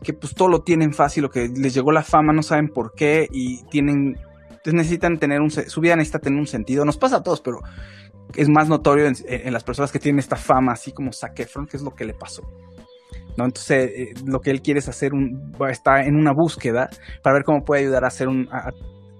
que 0.03 0.13
pues 0.13 0.35
todo 0.35 0.49
lo 0.49 0.63
tienen 0.63 0.93
fácil 0.93 1.25
o 1.25 1.29
que 1.29 1.47
les 1.47 1.73
llegó 1.73 1.91
la 1.91 2.03
fama, 2.03 2.33
no 2.33 2.43
saben 2.43 2.67
por 2.67 2.93
qué 2.93 3.27
y 3.31 3.63
tienen, 3.69 4.17
entonces 4.49 4.73
necesitan 4.73 5.17
tener 5.17 5.41
un, 5.41 5.49
su 5.49 5.81
vida 5.81 5.95
necesita 5.95 6.19
tener 6.19 6.39
un 6.39 6.47
sentido, 6.47 6.83
nos 6.83 6.97
pasa 6.97 7.17
a 7.17 7.23
todos, 7.23 7.41
pero 7.41 7.59
es 8.35 8.49
más 8.49 8.67
notorio 8.67 9.05
en, 9.05 9.53
las 9.53 9.63
personas 9.63 9.91
que 9.91 9.99
tienen 9.99 10.19
esta 10.19 10.35
fama, 10.35 10.73
así 10.73 10.91
como 10.91 11.13
Zac 11.13 11.39
Efron, 11.39 11.67
que 11.67 11.77
es 11.77 11.83
lo 11.83 11.91
que 11.91 12.05
le 12.05 12.13
pasó. 12.13 12.43
¿no? 13.37 13.45
Entonces, 13.45 13.91
eh, 13.95 14.13
lo 14.25 14.39
que 14.39 14.49
él 14.49 14.61
quiere 14.61 14.79
es 14.79 14.89
hacer 14.89 15.13
un, 15.13 15.53
está 15.69 16.03
en 16.03 16.15
una 16.15 16.33
búsqueda 16.33 16.89
para 17.21 17.35
ver 17.35 17.43
cómo 17.43 17.63
puede 17.63 17.83
ayudar 17.83 18.03
a 18.03 18.07
hacer 18.07 18.27
un, 18.27 18.49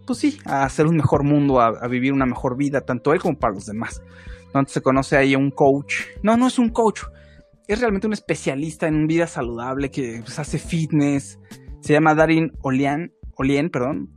pues 0.05 0.19
sí, 0.19 0.39
a 0.45 0.63
hacer 0.63 0.85
un 0.87 0.95
mejor 0.97 1.23
mundo, 1.23 1.61
a 1.61 1.87
vivir 1.87 2.11
una 2.11 2.25
mejor 2.25 2.57
vida, 2.57 2.81
tanto 2.81 3.13
él 3.13 3.21
como 3.21 3.37
para 3.37 3.53
los 3.53 3.65
demás 3.65 4.01
donde 4.59 4.71
se 4.71 4.81
conoce 4.81 5.17
ahí 5.17 5.33
a 5.33 5.37
un 5.37 5.51
coach. 5.51 5.95
No, 6.23 6.37
no 6.37 6.47
es 6.47 6.59
un 6.59 6.69
coach. 6.69 7.01
Es 7.67 7.79
realmente 7.79 8.07
un 8.07 8.13
especialista 8.13 8.87
en 8.87 9.07
vida 9.07 9.27
saludable 9.27 9.89
que 9.89 10.21
pues, 10.23 10.39
hace 10.39 10.57
fitness. 10.57 11.39
Se 11.81 11.93
llama 11.93 12.15
Darin 12.15 12.51
Olien, 12.61 13.11
Olien, 13.37 13.69
perdón. 13.69 14.09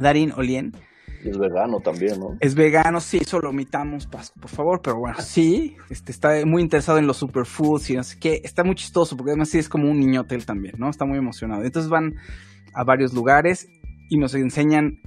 Darin 0.00 0.32
Olien. 0.32 0.72
Es 1.24 1.38
vegano 1.38 1.78
también, 1.80 2.20
¿no? 2.20 2.36
Es 2.40 2.54
vegano, 2.54 3.00
sí, 3.00 3.18
eso 3.22 3.40
lo 3.40 3.48
omitamos, 3.48 4.06
Pasco, 4.06 4.38
por 4.38 4.50
favor, 4.50 4.80
pero 4.82 4.98
bueno, 4.98 5.16
sí, 5.20 5.74
este, 5.88 6.12
está 6.12 6.44
muy 6.44 6.60
interesado 6.60 6.98
en 6.98 7.06
los 7.06 7.16
superfoods 7.16 7.88
y 7.88 7.94
no 7.94 8.02
sé 8.02 8.18
qué, 8.20 8.42
está 8.44 8.62
muy 8.62 8.74
chistoso, 8.74 9.16
porque 9.16 9.30
además 9.30 9.48
sí 9.48 9.58
es 9.58 9.70
como 9.70 9.90
un 9.90 9.98
niñote 9.98 10.34
él 10.34 10.44
también, 10.44 10.74
¿no? 10.76 10.90
Está 10.90 11.06
muy 11.06 11.16
emocionado. 11.16 11.64
Entonces 11.64 11.90
van 11.90 12.16
a 12.74 12.84
varios 12.84 13.14
lugares 13.14 13.66
y 14.10 14.18
nos 14.18 14.34
enseñan 14.34 15.00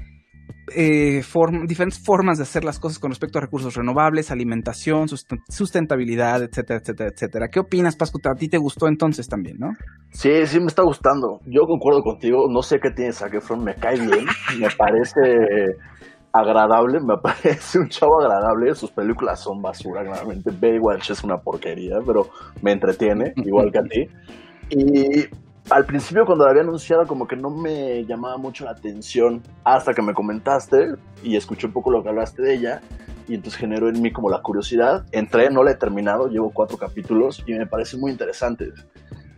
eh, 0.76 1.22
diferentes 1.66 2.04
formas 2.04 2.38
de 2.38 2.44
hacer 2.44 2.64
las 2.64 2.80
cosas 2.80 3.00
con 3.00 3.12
respecto 3.12 3.38
a 3.38 3.42
recursos 3.42 3.76
renovables, 3.76 4.32
alimentación, 4.32 5.08
sustentabilidad, 5.08 6.44
etcétera, 6.44 6.80
etcétera, 6.80 7.10
etcétera. 7.14 7.48
¿Qué 7.50 7.60
opinas, 7.60 7.96
Pascu? 7.96 8.20
A 8.30 8.36
ti 8.36 8.50
te 8.50 8.58
gustó 8.58 8.88
entonces 8.88 9.28
también, 9.28 9.58
¿no? 9.60 9.70
Sí, 10.10 10.46
sí 10.46 10.60
me 10.60 10.68
está 10.68 10.84
gustando. 10.84 11.40
Yo 11.46 11.62
concuerdo 11.68 12.02
contigo. 12.02 12.48
No 12.50 12.62
sé 12.62 12.80
qué 12.82 12.92
tiene 12.92 13.14
Zac 13.14 13.34
me 13.58 13.76
cae 13.76 14.00
bien, 14.00 14.26
me 14.60 14.68
parece 14.78 15.22
agradable, 16.34 17.00
me 17.00 17.18
parece 17.24 17.80
un 17.80 17.90
chavo 17.90 18.20
agradable. 18.22 18.74
Sus 18.76 18.92
películas 18.92 19.42
son 19.42 19.62
basura, 19.62 20.04
claramente. 20.04 20.52
Baywatch 20.52 21.12
es 21.12 21.24
una 21.24 21.38
porquería, 21.38 21.96
pero 22.06 22.28
me 22.62 22.72
entretiene, 22.72 23.34
igual 23.38 23.72
que 23.72 23.80
a 23.80 23.84
ti. 23.84 24.06
Y 24.70 25.47
al 25.70 25.86
principio 25.86 26.26
cuando 26.26 26.46
la 26.46 26.52
había 26.52 26.64
anunciado 26.64 27.06
como 27.06 27.28
que 27.28 27.36
no 27.36 27.50
me 27.50 28.06
llamaba 28.06 28.38
mucho 28.38 28.66
la 28.66 28.72
atención 28.72 29.44
hasta 29.64 29.94
que 29.94 30.02
me 30.02 30.14
comentaste 30.14 30.96
y 31.24 31.36
escuché 31.36 31.68
un 31.68 31.74
poco 31.74 31.92
lo 31.92 32.04
que 32.04 32.10
hablaste 32.10 32.42
de 32.42 32.54
ella 32.54 32.82
y 33.28 33.36
entonces 33.36 33.60
generó 33.60 33.90
en 33.90 34.02
mí 34.02 34.12
como 34.12 34.30
la 34.30 34.42
curiosidad. 34.42 35.06
Entré, 35.12 35.50
no 35.50 35.64
la 35.64 35.72
he 35.72 35.76
terminado, 35.76 36.28
llevo 36.28 36.52
cuatro 36.52 36.78
capítulos 36.78 37.44
y 37.46 37.54
me 37.54 37.68
parece 37.68 37.98
muy 37.98 38.12
interesante. 38.12 38.72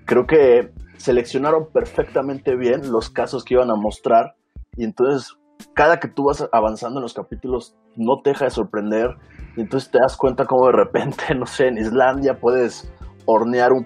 Creo 0.05 0.27
que 0.27 0.71
seleccionaron 0.97 1.69
perfectamente 1.73 2.55
bien 2.55 2.91
los 2.91 3.09
casos 3.09 3.43
que 3.43 3.55
iban 3.55 3.71
a 3.71 3.75
mostrar 3.75 4.35
y 4.77 4.83
entonces 4.83 5.35
cada 5.73 5.99
que 5.99 6.07
tú 6.07 6.25
vas 6.25 6.47
avanzando 6.51 6.99
en 6.99 7.03
los 7.03 7.13
capítulos 7.13 7.75
no 7.95 8.21
te 8.21 8.31
deja 8.31 8.45
de 8.45 8.51
sorprender 8.51 9.15
y 9.57 9.61
entonces 9.61 9.89
te 9.89 9.97
das 9.99 10.15
cuenta 10.15 10.45
como 10.45 10.67
de 10.67 10.73
repente, 10.73 11.23
no 11.35 11.47
sé, 11.47 11.67
en 11.67 11.79
Islandia 11.79 12.39
puedes 12.39 12.91
hornear 13.25 13.73
un 13.73 13.85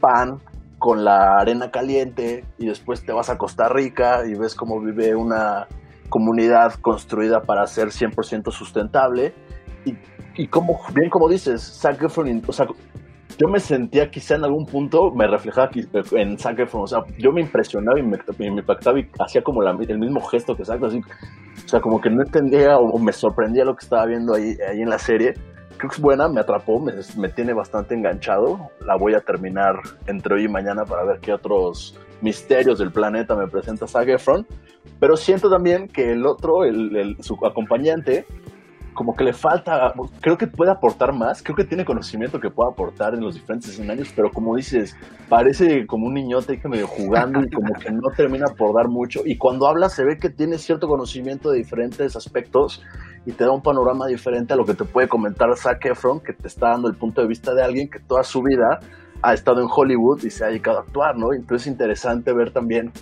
pan 0.00 0.40
con 0.82 1.04
la 1.04 1.38
arena 1.38 1.70
caliente 1.70 2.44
y 2.58 2.66
después 2.66 3.06
te 3.06 3.12
vas 3.12 3.30
a 3.30 3.38
Costa 3.38 3.68
Rica 3.68 4.26
y 4.26 4.34
ves 4.34 4.56
cómo 4.56 4.80
vive 4.80 5.14
una 5.14 5.68
comunidad 6.08 6.74
construida 6.80 7.42
para 7.42 7.68
ser 7.68 7.90
100% 7.90 8.50
sustentable. 8.50 9.32
Y, 9.84 9.94
y 10.34 10.48
como, 10.48 10.80
bien 10.92 11.08
como 11.08 11.28
dices, 11.28 11.78
Zac 11.80 12.02
Efron, 12.02 12.42
o 12.44 12.52
sea, 12.52 12.66
yo 13.38 13.46
me 13.46 13.60
sentía 13.60 14.10
quizá 14.10 14.34
en 14.34 14.42
algún 14.42 14.66
punto, 14.66 15.12
me 15.12 15.28
reflejaba 15.28 15.70
en 16.16 16.36
Zac 16.36 16.58
Efron, 16.58 16.82
o 16.82 16.86
sea, 16.88 17.04
yo 17.16 17.30
me 17.30 17.42
impresionaba 17.42 18.00
y 18.00 18.02
me, 18.02 18.18
me 18.38 18.46
impactaba 18.48 18.98
y 18.98 19.08
hacía 19.20 19.40
como 19.40 19.62
la, 19.62 19.70
el 19.70 19.98
mismo 20.00 20.20
gesto 20.22 20.56
que 20.56 20.64
Zac, 20.64 20.82
así, 20.82 21.00
o 21.64 21.68
sea, 21.68 21.80
como 21.80 22.00
que 22.00 22.10
no 22.10 22.22
entendía 22.22 22.76
o, 22.76 22.90
o, 22.90 22.98
me 22.98 23.12
sorprendía 23.12 23.64
lo 23.64 23.76
que 23.76 23.84
estaba 23.84 24.04
viendo 24.06 24.34
ahí, 24.34 24.56
ahí 24.68 24.82
en 24.82 24.90
la 24.90 24.98
serie 24.98 25.34
creo 25.82 25.90
que 25.90 25.96
es 25.96 26.00
buena, 26.00 26.28
me 26.28 26.40
atrapó, 26.40 26.78
me, 26.78 26.92
me, 27.16 27.28
tiene 27.28 27.52
bastante 27.52 27.96
enganchado. 27.96 28.70
La 28.86 28.94
voy 28.94 29.14
a 29.14 29.20
terminar 29.20 29.74
entre 30.06 30.36
hoy 30.36 30.44
y 30.44 30.48
mañana 30.48 30.84
para 30.84 31.02
ver 31.02 31.18
qué 31.18 31.32
otros 31.32 31.98
misterios 32.20 32.78
del 32.78 32.92
planeta 32.92 33.34
me 33.34 33.48
presenta 33.48 33.88
Zac 33.88 34.06
Efron. 34.06 34.46
Pero 35.00 35.16
siento 35.16 35.50
también 35.50 35.88
que 35.88 36.12
el 36.12 36.24
otro, 36.24 36.62
el, 36.62 36.94
el, 36.94 37.16
su 37.20 37.36
acompañante, 37.44 38.26
como 38.94 39.16
que 39.16 39.24
le 39.24 39.32
falta, 39.32 39.92
creo 40.20 40.38
que 40.38 40.46
puede 40.46 40.70
aportar 40.70 41.12
más, 41.12 41.42
creo 41.42 41.56
que 41.56 41.64
tiene 41.64 41.84
conocimiento 41.84 42.38
que 42.38 42.50
puede 42.50 42.70
aportar 42.70 43.14
en 43.14 43.22
los 43.22 43.34
diferentes 43.34 43.70
escenarios, 43.70 44.12
pero 44.14 44.30
como 44.30 44.54
dices, 44.54 44.96
parece 45.28 45.84
como 45.88 46.06
un 46.06 46.14
niñote 46.14 46.60
que 46.60 46.68
medio 46.68 46.86
jugando 46.86 47.42
y 47.42 47.50
como 47.50 47.74
que 47.74 47.90
no 47.90 48.08
termina 48.16 48.46
por 48.56 48.72
dar 48.72 48.86
mucho. 48.86 49.22
Y 49.24 49.36
cuando 49.36 49.66
habla 49.66 49.88
se 49.88 50.04
ve 50.04 50.16
que 50.16 50.30
tiene 50.30 50.58
cierto 50.58 50.86
conocimiento 50.86 51.50
de 51.50 51.58
diferentes 51.58 52.14
aspectos 52.14 52.84
y 53.24 53.32
te 53.32 53.44
da 53.44 53.52
un 53.52 53.62
panorama 53.62 54.06
diferente 54.06 54.54
a 54.54 54.56
lo 54.56 54.64
que 54.64 54.74
te 54.74 54.84
puede 54.84 55.08
comentar 55.08 55.48
Zac 55.56 55.84
Efron, 55.86 56.20
que 56.20 56.32
te 56.32 56.48
está 56.48 56.70
dando 56.70 56.88
el 56.88 56.96
punto 56.96 57.20
de 57.20 57.28
vista 57.28 57.54
de 57.54 57.62
alguien 57.62 57.88
que 57.88 58.00
toda 58.00 58.22
su 58.24 58.42
vida 58.42 58.80
ha 59.22 59.34
estado 59.34 59.60
en 59.60 59.68
Hollywood 59.70 60.24
y 60.24 60.30
se 60.30 60.44
ha 60.44 60.48
dedicado 60.48 60.78
a 60.78 60.80
actuar, 60.82 61.16
¿no? 61.16 61.32
Entonces 61.32 61.66
es 61.66 61.72
interesante 61.72 62.32
ver 62.32 62.52
también 62.52 62.92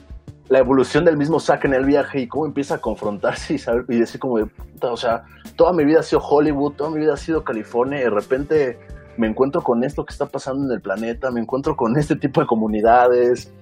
la 0.49 0.59
evolución 0.59 1.05
del 1.05 1.17
mismo 1.17 1.41
Zack 1.41 1.65
en 1.65 1.75
el 1.75 1.85
viaje 1.85 2.21
y 2.21 2.29
cómo 2.29 2.45
empieza 2.45 2.75
a 2.75 2.79
confrontarse 2.79 3.55
y, 3.55 3.59
saber, 3.59 3.85
y 3.89 3.99
decir 3.99 4.21
como 4.21 4.39
de 4.39 4.47
puta, 4.47 4.93
o 4.93 4.97
sea, 4.97 5.23
toda 5.57 5.73
mi 5.73 5.85
vida 5.85 6.01
ha 6.01 6.03
sido 6.03 6.21
Hollywood, 6.21 6.73
toda 6.73 6.91
mi 6.91 6.99
vida 6.99 7.15
ha 7.15 7.17
sido 7.17 7.45
California 7.45 8.01
y 8.01 8.03
de 8.03 8.11
repente 8.11 8.79
me 9.17 9.29
encuentro 9.29 9.63
con 9.63 9.85
esto 9.85 10.05
que 10.05 10.13
está 10.13 10.27
pasando 10.27 10.67
en 10.67 10.73
el 10.73 10.81
planeta, 10.81 11.31
me 11.31 11.41
encuentro 11.41 11.77
con 11.77 11.97
este 11.97 12.17
tipo 12.17 12.41
de 12.41 12.47
comunidades, 12.47 13.53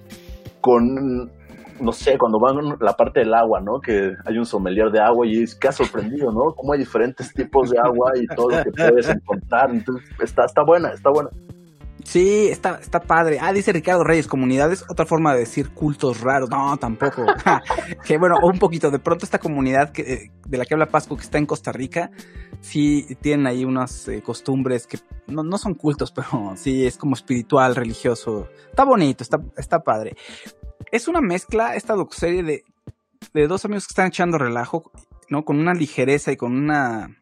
con, 0.61 1.31
no 1.81 1.91
sé, 1.91 2.17
cuando 2.17 2.39
van 2.39 2.77
la 2.79 2.93
parte 2.93 3.21
del 3.21 3.33
agua, 3.33 3.59
¿no? 3.61 3.79
Que 3.79 4.13
hay 4.25 4.37
un 4.37 4.45
sommelier 4.45 4.91
de 4.91 4.99
agua 4.99 5.25
y 5.27 5.43
es 5.43 5.55
que 5.55 5.67
ha 5.67 5.71
sorprendido, 5.71 6.31
¿no? 6.31 6.53
Cómo 6.55 6.73
hay 6.73 6.79
diferentes 6.79 7.33
tipos 7.33 7.69
de 7.69 7.79
agua 7.79 8.13
y 8.15 8.27
todo 8.27 8.49
lo 8.49 8.63
que 8.63 8.71
puedes 8.71 9.09
encontrar. 9.09 9.71
Entonces, 9.71 10.09
está, 10.19 10.45
está 10.45 10.63
buena, 10.63 10.89
está 10.89 11.09
buena. 11.09 11.29
Sí, 12.03 12.47
está, 12.47 12.79
está 12.81 13.01
padre. 13.01 13.37
Ah, 13.41 13.53
dice 13.53 13.71
Ricardo 13.71 14.03
Reyes, 14.03 14.27
comunidades, 14.27 14.83
otra 14.89 15.05
forma 15.05 15.33
de 15.33 15.41
decir 15.41 15.69
cultos 15.69 16.21
raros. 16.21 16.49
No, 16.49 16.75
tampoco. 16.77 17.23
que 18.05 18.17
bueno, 18.17 18.37
un 18.41 18.57
poquito. 18.57 18.89
De 18.89 18.99
pronto 18.99 19.25
esta 19.25 19.37
comunidad 19.37 19.91
que, 19.91 20.31
de 20.47 20.57
la 20.57 20.65
que 20.65 20.73
habla 20.73 20.87
Pascu, 20.87 21.17
que 21.17 21.23
está 21.23 21.37
en 21.37 21.45
Costa 21.45 21.71
Rica, 21.71 22.09
sí 22.61 23.05
tienen 23.21 23.47
ahí 23.47 23.65
unas 23.65 24.07
eh, 24.07 24.21
costumbres 24.23 24.87
que 24.87 24.97
no, 25.27 25.43
no, 25.43 25.57
son 25.57 25.75
cultos, 25.75 26.11
pero 26.15 26.53
sí 26.55 26.85
es 26.85 26.97
como 26.97 27.13
espiritual, 27.13 27.75
religioso. 27.75 28.47
Está 28.69 28.85
bonito, 28.85 29.23
está, 29.23 29.39
está 29.57 29.79
padre. 29.79 30.15
Es 30.91 31.07
una 31.07 31.21
mezcla, 31.21 31.75
esta 31.75 31.93
docuserie 31.93 32.43
de, 32.43 32.63
de 33.33 33.47
dos 33.47 33.65
amigos 33.65 33.85
que 33.87 33.91
están 33.91 34.07
echando 34.07 34.37
relajo, 34.37 34.91
¿no? 35.29 35.43
Con 35.43 35.59
una 35.59 35.73
ligereza 35.73 36.31
y 36.31 36.37
con 36.37 36.55
una... 36.55 37.15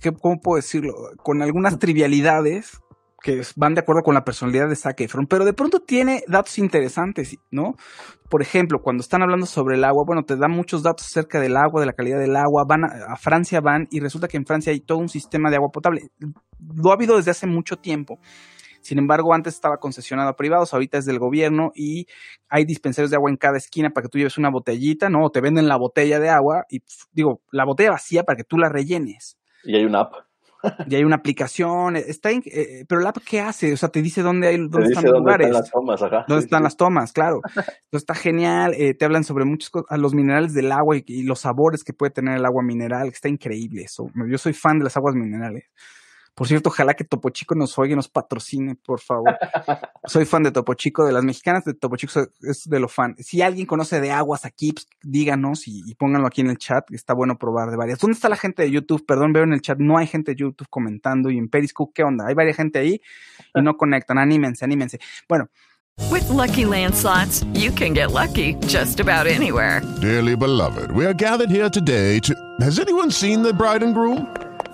¿qué, 0.00 0.12
¿Cómo 0.12 0.40
puedo 0.42 0.56
decirlo? 0.56 0.92
Con 1.22 1.42
algunas 1.42 1.78
trivialidades 1.78 2.80
que 3.22 3.42
van 3.56 3.74
de 3.74 3.80
acuerdo 3.80 4.02
con 4.02 4.14
la 4.14 4.24
personalidad 4.24 4.68
de 4.68 4.76
Zac 4.76 5.00
Efron, 5.00 5.26
pero 5.26 5.44
de 5.44 5.52
pronto 5.52 5.80
tiene 5.80 6.22
datos 6.28 6.58
interesantes, 6.58 7.36
¿no? 7.50 7.74
Por 8.30 8.40
ejemplo, 8.40 8.78
cuando 8.82 9.00
están 9.00 9.22
hablando 9.22 9.46
sobre 9.46 9.76
el 9.76 9.84
agua, 9.84 10.04
bueno, 10.06 10.22
te 10.22 10.36
da 10.36 10.48
muchos 10.48 10.82
datos 10.82 11.06
acerca 11.06 11.40
del 11.40 11.56
agua, 11.56 11.80
de 11.80 11.86
la 11.86 11.92
calidad 11.92 12.20
del 12.20 12.36
agua, 12.36 12.64
van 12.68 12.84
a, 12.84 13.16
Francia 13.16 13.60
van 13.60 13.88
y 13.90 14.00
resulta 14.00 14.28
que 14.28 14.36
en 14.36 14.46
Francia 14.46 14.72
hay 14.72 14.80
todo 14.80 14.98
un 14.98 15.08
sistema 15.08 15.50
de 15.50 15.56
agua 15.56 15.70
potable. 15.72 16.02
Lo 16.20 16.90
ha 16.90 16.94
habido 16.94 17.16
desde 17.16 17.32
hace 17.32 17.46
mucho 17.46 17.76
tiempo. 17.76 18.18
Sin 18.86 18.98
embargo, 18.98 19.34
antes 19.34 19.54
estaba 19.54 19.78
concesionado 19.78 20.28
a 20.28 20.36
privados, 20.36 20.72
ahorita 20.72 20.96
es 20.98 21.04
del 21.04 21.18
gobierno 21.18 21.72
y 21.74 22.06
hay 22.48 22.64
dispensarios 22.64 23.10
de 23.10 23.16
agua 23.16 23.30
en 23.30 23.36
cada 23.36 23.56
esquina 23.58 23.90
para 23.90 24.04
que 24.04 24.08
tú 24.08 24.18
lleves 24.18 24.38
una 24.38 24.48
botellita, 24.50 25.08
¿no? 25.10 25.24
O 25.24 25.30
te 25.30 25.40
venden 25.40 25.66
la 25.68 25.76
botella 25.76 26.20
de 26.20 26.28
agua 26.30 26.64
y, 26.70 26.82
digo, 27.12 27.42
la 27.50 27.64
botella 27.64 27.90
vacía 27.90 28.22
para 28.22 28.36
que 28.36 28.44
tú 28.44 28.58
la 28.58 28.68
rellenes. 28.68 29.36
Y 29.64 29.74
hay 29.76 29.84
una 29.84 30.00
app. 30.00 30.14
Y 30.88 30.94
hay 30.96 31.04
una 31.04 31.16
aplicación, 31.16 31.94
está 31.96 32.30
en- 32.30 32.42
eh, 32.46 32.84
pero 32.88 33.00
la 33.00 33.10
app 33.10 33.18
¿qué 33.24 33.40
hace? 33.40 33.72
O 33.72 33.76
sea, 33.76 33.88
te 33.88 34.02
dice 34.02 34.22
dónde 34.22 34.48
hay 34.48 34.56
Te 34.56 34.62
dónde 34.62 34.88
están 34.88 35.04
los 35.04 35.12
dónde 35.12 35.18
lugares. 35.20 35.46
están 35.48 35.60
las 35.62 35.70
tomas, 35.70 36.02
ajá. 36.02 36.24
¿Dónde 36.26 36.44
están 36.44 36.62
las 36.62 36.76
tomas? 36.76 37.12
Claro. 37.12 37.40
Entonces 37.44 37.72
está 37.92 38.14
genial. 38.14 38.72
eh, 38.76 38.94
te 38.94 39.04
hablan 39.04 39.22
sobre 39.22 39.44
muchos 39.44 39.70
co- 39.70 39.86
a 39.88 39.96
los 39.96 40.14
minerales 40.14 40.54
del 40.54 40.72
agua 40.72 40.96
y, 40.96 41.04
y 41.06 41.22
los 41.22 41.40
sabores 41.40 41.84
que 41.84 41.92
puede 41.92 42.10
tener 42.10 42.36
el 42.36 42.44
agua 42.44 42.62
mineral, 42.62 43.08
que 43.10 43.14
está 43.14 43.28
increíble 43.28 43.82
eso. 43.82 44.10
Yo 44.28 44.38
soy 44.38 44.54
fan 44.54 44.78
de 44.78 44.84
las 44.84 44.96
aguas 44.96 45.14
minerales. 45.14 45.64
Por 46.36 46.46
cierto, 46.46 46.68
ojalá 46.68 46.94
que 46.94 47.04
Topo 47.04 47.30
Chico 47.30 47.54
nos 47.54 47.78
oiga 47.78 47.94
y 47.94 47.96
nos 47.96 48.08
patrocine, 48.08 48.74
por 48.74 49.00
favor. 49.00 49.38
soy 50.04 50.26
fan 50.26 50.42
de 50.42 50.52
Topo 50.52 50.74
Chico, 50.74 51.06
de 51.06 51.12
las 51.12 51.24
mexicanas 51.24 51.64
de 51.64 51.74
Topo 51.74 51.96
Chico, 51.96 52.20
es 52.42 52.68
de 52.68 52.80
lo 52.80 52.88
fan. 52.88 53.16
Si 53.18 53.40
alguien 53.40 53.66
conoce 53.66 54.00
de 54.00 54.10
aguas 54.10 54.44
aquí, 54.44 54.72
pues, 54.72 54.86
díganos 55.02 55.66
y, 55.68 55.82
y 55.86 55.94
pónganlo 55.94 56.26
aquí 56.26 56.42
en 56.42 56.50
el 56.50 56.58
chat, 56.58 56.90
está 56.90 57.14
bueno 57.14 57.38
probar 57.38 57.70
de 57.70 57.76
varias. 57.76 57.98
¿Dónde 57.98 58.16
está 58.16 58.28
la 58.28 58.36
gente 58.36 58.62
de 58.62 58.70
YouTube? 58.70 59.06
Perdón, 59.06 59.32
veo 59.32 59.44
en 59.44 59.52
el 59.52 59.62
chat, 59.62 59.78
no 59.78 59.96
hay 59.98 60.06
gente 60.06 60.32
de 60.32 60.36
YouTube 60.36 60.68
comentando 60.68 61.30
y 61.30 61.38
en 61.38 61.48
Periscope, 61.48 61.92
¿qué 61.94 62.02
onda? 62.02 62.26
Hay 62.26 62.34
varias 62.34 62.56
gente 62.56 62.78
ahí 62.78 63.00
y 63.54 63.62
no 63.62 63.76
conectan. 63.76 64.18
Anímense, 64.18 64.64
anímense. 64.64 64.98
Bueno, 65.28 65.48
With 66.10 66.28
Lucky 66.28 66.66
Land 66.66 66.94
slots, 66.94 67.44
you 67.54 67.70
can 67.70 67.94
get 67.94 68.12
lucky 68.12 68.54
just 68.66 69.00
about 69.00 69.26
anywhere. 69.26 69.80
Dearly 70.02 70.36
beloved, 70.36 70.90
we 70.92 71.06
are 71.06 71.14
gathered 71.14 71.50
here 71.50 71.70
today 71.70 72.18
to. 72.20 72.34
Has 72.60 72.78
anyone 72.78 73.10
seen 73.10 73.42
the 73.42 73.54
bride 73.54 73.82
and 73.82 73.94
groom? 73.94 74.28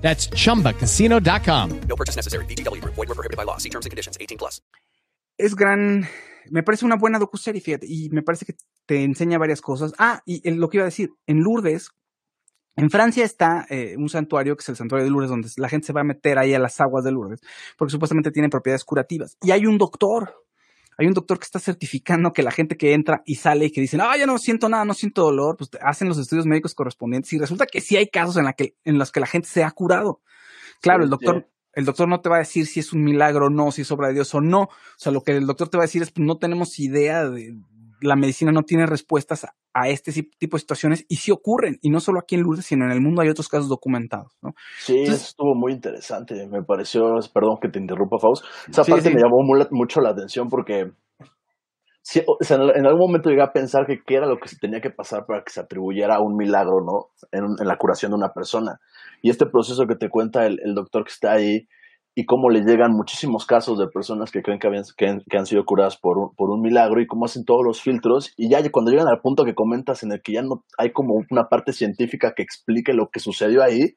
That's 0.00 0.28
chumbacasino.com. 0.30 1.80
No 1.88 1.96
purchase 1.96 2.16
necessary. 2.16 2.46
Group. 2.46 2.94
Void 2.96 3.08
were 3.08 3.14
prohibited 3.14 3.36
by 3.36 3.44
law. 3.44 3.58
See 3.58 3.70
terms 3.70 3.86
and 3.86 3.90
conditions. 3.90 4.16
18 4.20 4.36
plus. 4.38 4.62
es 5.38 5.54
gran, 5.54 6.06
me 6.50 6.62
parece 6.62 6.84
una 6.84 6.96
buena 6.96 7.18
docuserie, 7.18 7.62
fíjate, 7.62 7.86
y 7.88 8.10
me 8.10 8.22
parece 8.22 8.44
que 8.44 8.54
te 8.86 9.02
enseña 9.04 9.38
varias 9.38 9.62
cosas. 9.62 9.94
Ah, 9.98 10.20
y 10.26 10.46
el- 10.46 10.56
lo 10.56 10.68
que 10.68 10.76
iba 10.76 10.84
a 10.84 10.92
decir, 10.92 11.10
en 11.26 11.40
Lourdes, 11.40 11.90
en 12.76 12.90
Francia 12.90 13.24
está 13.24 13.66
eh, 13.70 13.94
un 13.96 14.10
santuario 14.10 14.54
que 14.54 14.60
es 14.62 14.68
el 14.68 14.76
santuario 14.76 15.04
de 15.06 15.10
Lourdes, 15.10 15.30
donde 15.30 15.48
la 15.56 15.68
gente 15.70 15.86
se 15.86 15.92
va 15.94 16.02
a 16.02 16.04
meter 16.04 16.38
ahí 16.38 16.52
a 16.52 16.58
las 16.58 16.78
aguas 16.80 17.04
de 17.04 17.12
Lourdes, 17.12 17.40
porque 17.78 17.92
supuestamente 17.92 18.30
tiene 18.30 18.50
propiedades 18.50 18.84
curativas. 18.84 19.38
Y 19.40 19.50
hay 19.50 19.64
un 19.64 19.78
doctor, 19.78 20.34
hay 20.98 21.06
un 21.06 21.14
doctor 21.14 21.38
que 21.38 21.44
está 21.44 21.58
certificando 21.58 22.32
que 22.32 22.42
la 22.42 22.50
gente 22.50 22.76
que 22.76 22.92
entra 22.92 23.22
y 23.24 23.36
sale 23.36 23.66
y 23.66 23.70
que 23.70 23.80
dicen, 23.80 24.00
ah, 24.02 24.16
ya 24.16 24.26
no 24.26 24.38
siento 24.38 24.68
nada, 24.68 24.84
no 24.84 24.94
siento 24.94 25.22
dolor, 25.22 25.56
pues 25.56 25.70
hacen 25.82 26.08
los 26.08 26.18
estudios 26.18 26.46
médicos 26.46 26.74
correspondientes 26.74 27.32
y 27.32 27.38
resulta 27.38 27.66
que 27.66 27.80
sí 27.80 27.96
hay 27.96 28.08
casos 28.08 28.36
en, 28.36 28.44
la 28.44 28.52
que, 28.52 28.74
en 28.84 28.98
los 28.98 29.10
que 29.10 29.20
la 29.20 29.26
gente 29.26 29.48
se 29.48 29.64
ha 29.64 29.70
curado. 29.70 30.20
Claro, 30.82 31.00
Sí, 31.00 31.04
el 31.04 31.10
doctor, 31.10 31.46
sí. 31.46 31.54
el 31.74 31.84
doctor 31.84 32.08
no 32.08 32.20
te 32.20 32.28
va 32.28 32.36
a 32.36 32.40
decir 32.40 32.66
si 32.66 32.80
es 32.80 32.92
un 32.92 33.02
milagro 33.02 33.46
o 33.46 33.50
no, 33.50 33.70
si 33.70 33.82
es 33.82 33.90
obra 33.90 34.08
de 34.08 34.14
Dios 34.14 34.34
o 34.34 34.40
no. 34.40 34.62
O 34.62 34.68
sea, 34.96 35.12
lo 35.12 35.22
que 35.22 35.32
el 35.32 35.46
doctor 35.46 35.68
te 35.68 35.78
va 35.78 35.84
a 35.84 35.86
decir 35.86 36.02
es, 36.02 36.10
pues, 36.12 36.26
no 36.26 36.36
tenemos 36.36 36.78
idea 36.78 37.28
de, 37.28 37.54
la 38.02 38.16
medicina 38.16 38.52
no 38.52 38.62
tiene 38.62 38.86
respuestas 38.86 39.44
a, 39.44 39.54
a 39.74 39.88
este 39.88 40.12
tipo 40.38 40.56
de 40.56 40.60
situaciones 40.60 41.04
y 41.08 41.16
sí 41.16 41.30
ocurren. 41.30 41.76
Y 41.82 41.90
no 41.90 42.00
solo 42.00 42.20
aquí 42.20 42.34
en 42.34 42.42
Lourdes, 42.42 42.66
sino 42.66 42.84
en 42.84 42.92
el 42.92 43.00
mundo 43.00 43.22
hay 43.22 43.28
otros 43.28 43.48
casos 43.48 43.68
documentados, 43.68 44.36
¿no? 44.42 44.50
Sí, 44.78 44.92
Entonces- 44.98 45.16
eso 45.22 45.30
estuvo 45.30 45.54
muy 45.54 45.72
interesante. 45.72 46.46
Me 46.48 46.62
pareció, 46.62 47.02
perdón 47.32 47.56
que 47.60 47.68
te 47.68 47.78
interrumpa, 47.78 48.18
Faust. 48.20 48.44
Esa 48.68 48.84
Sí, 48.84 48.90
parte 48.90 49.08
sí. 49.08 49.14
me 49.14 49.20
llamó 49.20 49.42
mu- 49.42 49.66
mucho 49.70 50.00
la 50.00 50.10
atención 50.10 50.48
porque 50.48 50.90
sí, 52.02 52.22
o 52.26 52.36
sea, 52.42 52.56
en 52.56 52.86
algún 52.86 53.00
momento 53.08 53.28
llegué 53.30 53.42
a 53.42 53.52
pensar 53.52 53.86
que 53.86 54.00
qué 54.06 54.16
era 54.16 54.26
lo 54.26 54.38
que 54.38 54.48
se 54.48 54.56
tenía 54.58 54.80
que 54.80 54.90
pasar 54.90 55.26
para 55.26 55.42
que 55.44 55.52
se 55.52 55.60
atribuyera 55.60 56.16
a 56.16 56.20
un 56.22 56.36
milagro, 56.36 56.80
¿no? 56.84 57.10
En, 57.30 57.44
en 57.60 57.66
la 57.68 57.76
curación 57.76 58.10
de 58.12 58.16
una 58.16 58.32
persona. 58.32 58.80
Y 59.22 59.30
este 59.30 59.46
proceso 59.46 59.84
que 59.86 59.96
te 59.96 60.08
cuenta 60.08 60.46
el, 60.46 60.58
el 60.64 60.74
doctor 60.74 61.04
que 61.04 61.12
está 61.12 61.32
ahí 61.32 61.68
y 62.14 62.26
cómo 62.26 62.50
le 62.50 62.60
llegan 62.62 62.92
muchísimos 62.92 63.46
casos 63.46 63.78
de 63.78 63.86
personas 63.86 64.30
que 64.30 64.42
creen 64.42 64.58
que, 64.58 64.66
habían, 64.66 64.84
que, 64.96 65.06
han- 65.36 65.46
sido 65.46 65.64
curadas 65.64 65.96
por 65.96 66.18
un, 66.18 66.34
por 66.34 66.50
un 66.50 66.60
milagro 66.60 67.00
y 67.00 67.06
cómo 67.06 67.24
hacen 67.24 67.44
todos 67.44 67.64
los 67.64 67.80
filtros. 67.80 68.32
Y 68.36 68.50
ya 68.50 68.58
cuando 68.70 68.90
llegan 68.90 69.08
al 69.08 69.20
punto 69.20 69.44
que 69.44 69.54
comentas 69.54 70.02
en 70.02 70.12
el 70.12 70.20
que 70.22 70.32
ya 70.32 70.42
no 70.42 70.64
hay 70.76 70.92
como 70.92 71.14
una 71.30 71.48
parte 71.48 71.72
científica 71.72 72.34
que 72.34 72.42
explique 72.42 72.92
lo 72.92 73.08
que 73.10 73.20
sucedió 73.20 73.62
ahí, 73.62 73.94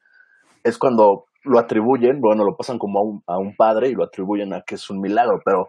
es 0.63 0.77
cuando 0.77 1.25
lo 1.43 1.59
atribuyen, 1.59 2.21
bueno, 2.21 2.45
lo 2.45 2.55
pasan 2.55 2.77
como 2.77 2.99
a 2.99 3.03
un, 3.03 3.23
a 3.27 3.37
un 3.37 3.55
padre 3.55 3.89
y 3.89 3.93
lo 3.93 4.03
atribuyen 4.05 4.53
a 4.53 4.61
que 4.61 4.75
es 4.75 4.89
un 4.89 5.01
milagro, 5.01 5.41
pero 5.43 5.67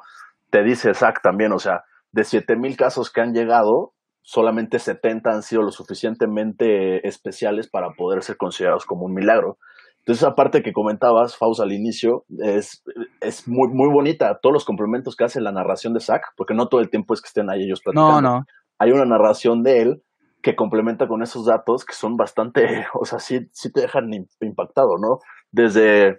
te 0.51 0.63
dice 0.63 0.95
Zach 0.95 1.21
también, 1.23 1.53
o 1.53 1.59
sea, 1.59 1.83
de 2.13 2.23
7000 2.25 2.77
casos 2.77 3.11
que 3.11 3.21
han 3.21 3.33
llegado, 3.35 3.93
solamente 4.23 4.79
70 4.79 5.31
han 5.33 5.43
sido 5.43 5.63
lo 5.63 5.73
suficientemente 5.73 7.07
especiales 7.09 7.69
para 7.69 7.91
poder 7.97 8.23
ser 8.23 8.37
considerados 8.37 8.85
como 8.87 9.05
un 9.07 9.15
milagro. 9.15 9.59
Entonces, 10.07 10.23
esa 10.23 10.35
parte 10.35 10.63
que 10.63 10.75
comentabas, 10.75 11.35
Faust, 11.37 11.61
al 11.61 11.73
inicio, 11.73 12.27
es, 12.39 12.83
es 13.23 13.49
muy, 13.49 13.69
muy 13.69 13.89
bonita. 13.89 14.39
Todos 14.43 14.53
los 14.53 14.65
complementos 14.67 15.17
que 15.17 15.25
hace 15.25 15.41
la 15.41 15.51
narración 15.51 15.95
de 15.95 16.01
Zach, 16.01 16.21
porque 16.37 16.53
no 16.53 16.69
todo 16.69 16.81
el 16.83 16.91
tiempo 16.91 17.15
es 17.15 17.23
que 17.23 17.29
estén 17.29 17.49
ahí 17.49 17.63
ellos 17.65 17.81
platicando 17.83 18.21
No, 18.21 18.39
no. 18.41 18.45
hay 18.79 18.91
una 18.93 19.07
narración 19.07 19.63
de 19.63 19.81
él 19.81 20.03
que 20.43 20.57
complementa 20.57 21.09
con 21.09 21.23
esos 21.23 21.47
datos 21.47 21.87
que 21.87 21.95
son 21.95 22.19
bastante, 22.19 22.85
o 22.95 23.07
sea, 23.07 23.19
sí, 23.19 23.49
sí 23.53 23.73
te 23.73 23.81
dejan 23.81 24.11
im- 24.11 24.29
impactado, 24.43 24.99
¿no? 24.99 25.21
Desde 25.51 26.19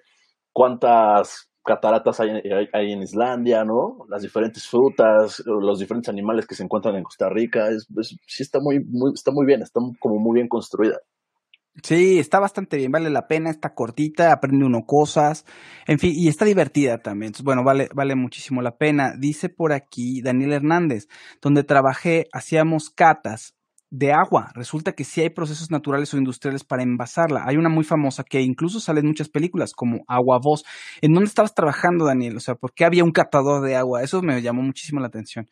cuántas 0.51 1.49
cataratas 1.63 2.19
hay, 2.19 2.29
hay- 2.29 2.69
hay 2.73 2.91
en 2.91 3.01
Islandia, 3.03 3.63
¿no? 3.65 4.05
Las 4.09 4.21
diferentes 4.21 4.67
frutas, 4.67 5.43
los 5.45 5.79
diferentes 5.79 6.09
animales 6.09 6.47
que 6.47 6.55
se 6.55 6.63
encuentran 6.63 6.95
en 6.95 7.03
Costa 7.03 7.29
Rica, 7.29 7.69
es, 7.69 7.87
es- 7.99 8.17
sí 8.27 8.43
está 8.43 8.59
muy, 8.59 8.83
muy, 8.83 9.11
está 9.13 9.31
muy 9.31 9.45
bien, 9.45 9.61
está 9.61 9.79
como 9.99 10.17
muy 10.19 10.35
bien 10.35 10.47
construida. 10.47 10.97
Sí, 11.83 12.19
está 12.19 12.39
bastante 12.39 12.77
bien, 12.77 12.91
vale 12.91 13.09
la 13.09 13.27
pena, 13.27 13.49
está 13.49 13.73
cortita, 13.73 14.31
aprende 14.31 14.65
uno 14.65 14.85
cosas, 14.85 15.45
en 15.87 15.99
fin, 15.99 16.13
y 16.15 16.29
está 16.29 16.45
divertida 16.45 16.99
también. 16.99 17.27
Entonces, 17.27 17.43
bueno, 17.43 17.63
vale, 17.65 17.89
vale 17.93 18.15
muchísimo 18.15 18.61
la 18.61 18.77
pena. 18.77 19.13
Dice 19.17 19.49
por 19.49 19.73
aquí 19.73 20.21
Daniel 20.21 20.53
Hernández, 20.53 21.07
donde 21.41 21.63
trabajé, 21.63 22.27
hacíamos 22.31 22.89
catas 22.89 23.55
de 23.89 24.13
agua. 24.13 24.51
Resulta 24.55 24.93
que 24.93 25.03
sí 25.03 25.21
hay 25.21 25.29
procesos 25.29 25.69
naturales 25.69 26.13
o 26.13 26.17
industriales 26.17 26.63
para 26.63 26.81
envasarla. 26.83 27.43
Hay 27.45 27.57
una 27.57 27.69
muy 27.69 27.83
famosa 27.83 28.23
que 28.23 28.41
incluso 28.41 28.79
sale 28.79 29.01
en 29.01 29.07
muchas 29.07 29.27
películas, 29.29 29.73
como 29.73 30.03
Agua 30.07 30.39
Voz. 30.41 30.63
¿En 31.01 31.13
dónde 31.13 31.27
estabas 31.27 31.53
trabajando, 31.53 32.05
Daniel? 32.05 32.37
O 32.37 32.39
sea, 32.39 32.55
¿por 32.55 32.73
qué 32.73 32.85
había 32.85 33.03
un 33.03 33.11
catador 33.11 33.61
de 33.65 33.75
agua? 33.75 34.01
Eso 34.01 34.21
me 34.21 34.41
llamó 34.41 34.61
muchísimo 34.61 35.01
la 35.01 35.07
atención 35.07 35.47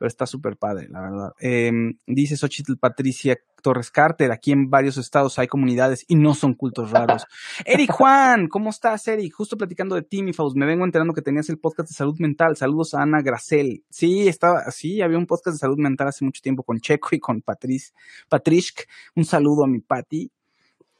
pero 0.00 0.08
está 0.08 0.24
súper 0.24 0.56
padre, 0.56 0.88
la 0.88 1.02
verdad. 1.02 1.34
Eh, 1.40 1.70
dice 2.06 2.34
Xochitl 2.34 2.78
Patricia 2.78 3.36
Torres 3.62 3.90
Carter, 3.90 4.32
aquí 4.32 4.50
en 4.50 4.70
varios 4.70 4.96
estados 4.96 5.38
hay 5.38 5.46
comunidades 5.46 6.06
y 6.08 6.14
no 6.14 6.32
son 6.32 6.54
cultos 6.54 6.90
raros. 6.90 7.26
Eric 7.66 7.92
Juan, 7.92 8.48
¿cómo 8.48 8.70
estás, 8.70 9.06
Eric? 9.08 9.34
Justo 9.34 9.58
platicando 9.58 9.94
de 9.96 10.00
ti, 10.00 10.22
mi 10.22 10.32
Faust, 10.32 10.56
me 10.56 10.64
vengo 10.64 10.86
enterando 10.86 11.12
que 11.12 11.20
tenías 11.20 11.50
el 11.50 11.58
podcast 11.58 11.90
de 11.90 11.94
salud 11.94 12.18
mental. 12.18 12.56
Saludos 12.56 12.94
a 12.94 13.02
Ana 13.02 13.20
Gracel. 13.20 13.84
Sí, 13.90 14.26
estaba, 14.26 14.70
sí, 14.70 15.02
había 15.02 15.18
un 15.18 15.26
podcast 15.26 15.56
de 15.56 15.58
salud 15.58 15.76
mental 15.76 16.08
hace 16.08 16.24
mucho 16.24 16.40
tiempo 16.40 16.62
con 16.62 16.80
Checo 16.80 17.10
y 17.12 17.20
con 17.20 17.42
Patriz, 17.42 17.92
Patrick. 18.30 18.88
Un 19.14 19.26
saludo 19.26 19.64
a 19.64 19.68
mi 19.68 19.80
Pati 19.80 20.32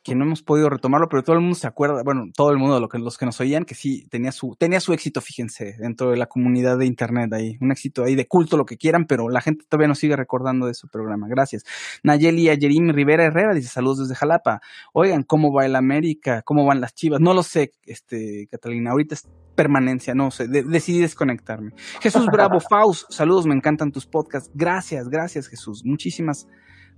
que 0.03 0.15
no 0.15 0.25
hemos 0.25 0.43
podido 0.43 0.71
retomarlo, 0.71 1.09
pero 1.11 1.23
todo 1.23 1.37
el 1.37 1.43
mundo 1.43 1.57
se 1.57 1.67
acuerda, 1.67 2.03
bueno, 2.03 2.25
todo 2.35 2.51
el 2.53 2.57
mundo, 2.57 2.81
los 2.81 3.19
que 3.19 3.27
nos 3.27 3.39
oían, 3.41 3.65
que 3.65 3.75
sí, 3.75 4.07
tenía 4.09 4.33
su, 4.33 4.57
tenía 4.59 4.81
su 4.81 4.95
éxito, 4.95 5.21
fíjense, 5.21 5.77
dentro 5.79 6.11
de 6.11 6.17
la 6.17 6.25
comunidad 6.27 6.79
de 6.79 6.87
internet 6.87 7.31
ahí, 7.35 7.59
un 7.61 7.71
éxito 7.71 8.05
ahí 8.05 8.15
de 8.15 8.27
culto, 8.27 8.57
lo 8.57 8.65
que 8.65 8.79
quieran, 8.79 9.05
pero 9.05 9.29
la 9.29 9.43
gente 9.43 9.65
todavía 9.69 9.89
nos 9.89 9.99
sigue 9.99 10.17
recordando 10.17 10.67
de 10.67 10.75
su 10.75 10.89
programa, 10.89 11.29
gracias. 11.29 11.65
Nayeli 12.03 12.49
Ayerim 12.49 12.89
Rivera 12.91 13.25
Herrera 13.25 13.53
dice, 13.53 13.69
saludos 13.69 13.99
desde 13.99 14.15
Jalapa, 14.15 14.61
oigan, 14.95 15.23
¿cómo 15.23 15.53
va 15.53 15.67
el 15.67 15.77
América? 15.77 16.41
¿Cómo 16.43 16.65
van 16.65 16.81
las 16.81 16.95
chivas? 16.95 17.21
No 17.21 17.35
lo 17.35 17.43
sé, 17.43 17.73
este, 17.85 18.49
Catalina, 18.51 18.93
ahorita 18.93 19.15
es 19.17 19.29
permanencia, 19.55 20.15
no 20.15 20.31
sé, 20.31 20.49
de- 20.49 20.63
decidí 20.63 21.01
desconectarme. 21.01 21.73
Jesús 22.01 22.27
Bravo 22.33 22.59
Faust, 22.71 23.11
saludos, 23.13 23.47
me 23.47 23.55
encantan 23.55 23.93
tus 23.93 24.07
podcasts, 24.07 24.51
gracias, 24.55 25.11
gracias 25.11 25.47
Jesús, 25.49 25.83
muchísimas, 25.85 26.49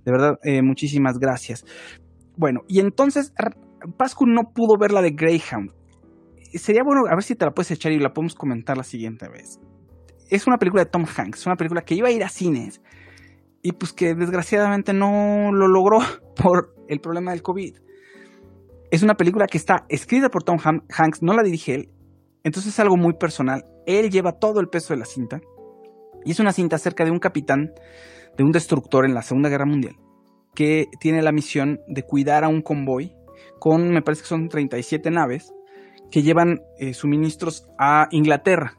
de 0.05 0.11
verdad, 0.11 0.39
eh, 0.43 0.61
muchísimas 0.61 1.19
gracias. 1.19 1.65
Bueno, 2.35 2.61
y 2.67 2.79
entonces 2.79 3.33
Pascu 3.97 4.25
no 4.25 4.51
pudo 4.53 4.77
ver 4.79 4.91
la 4.91 5.01
de 5.01 5.11
Greyhound. 5.11 5.71
sería 6.55 6.83
bueno, 6.83 7.01
a 7.09 7.15
ver 7.15 7.23
si 7.23 7.35
te 7.35 7.45
la 7.45 7.51
puedes 7.51 7.71
echar 7.71 7.91
y 7.91 7.99
la 7.99 8.13
podemos 8.13 8.35
comentar 8.35 8.77
la 8.77 8.83
siguiente 8.83 9.27
vez. 9.29 9.59
Es 10.29 10.47
una 10.47 10.57
película 10.57 10.83
de 10.83 10.89
Tom 10.89 11.05
Hanks, 11.05 11.45
una 11.45 11.55
película 11.55 11.81
que 11.81 11.95
iba 11.95 12.07
a 12.07 12.11
ir 12.11 12.23
a 12.23 12.29
cines 12.29 12.81
y 13.61 13.73
pues 13.73 13.93
que 13.93 14.15
desgraciadamente 14.15 14.93
no 14.93 15.51
lo 15.51 15.67
logró 15.67 15.99
por 16.35 16.73
el 16.87 16.99
problema 16.99 17.31
del 17.31 17.43
COVID. 17.43 17.75
Es 18.89 19.03
una 19.03 19.15
película 19.15 19.47
que 19.47 19.57
está 19.57 19.85
escrita 19.89 20.29
por 20.29 20.43
Tom 20.43 20.57
Hanks, 20.59 21.21
no 21.21 21.33
la 21.33 21.43
dirige 21.43 21.75
él, 21.75 21.89
entonces 22.43 22.73
es 22.73 22.79
algo 22.79 22.97
muy 22.97 23.13
personal. 23.13 23.63
Él 23.85 24.09
lleva 24.09 24.33
todo 24.33 24.59
el 24.59 24.67
peso 24.67 24.93
de 24.93 24.99
la 24.99 25.05
cinta 25.05 25.39
y 26.25 26.31
es 26.31 26.39
una 26.39 26.53
cinta 26.53 26.77
acerca 26.77 27.03
de 27.05 27.11
un 27.11 27.19
capitán 27.19 27.73
de 28.37 28.43
un 28.43 28.51
destructor 28.51 29.05
en 29.05 29.13
la 29.13 29.21
Segunda 29.21 29.49
Guerra 29.49 29.65
Mundial 29.65 29.95
que 30.55 30.87
tiene 30.99 31.21
la 31.21 31.31
misión 31.31 31.81
de 31.87 32.03
cuidar 32.03 32.43
a 32.43 32.47
un 32.47 32.61
convoy 32.61 33.15
con, 33.59 33.91
me 33.91 34.01
parece 34.01 34.23
que 34.23 34.27
son 34.27 34.49
37 34.49 35.09
naves 35.11 35.53
que 36.11 36.21
llevan 36.21 36.61
eh, 36.77 36.93
suministros 36.93 37.67
a 37.79 38.07
Inglaterra. 38.11 38.77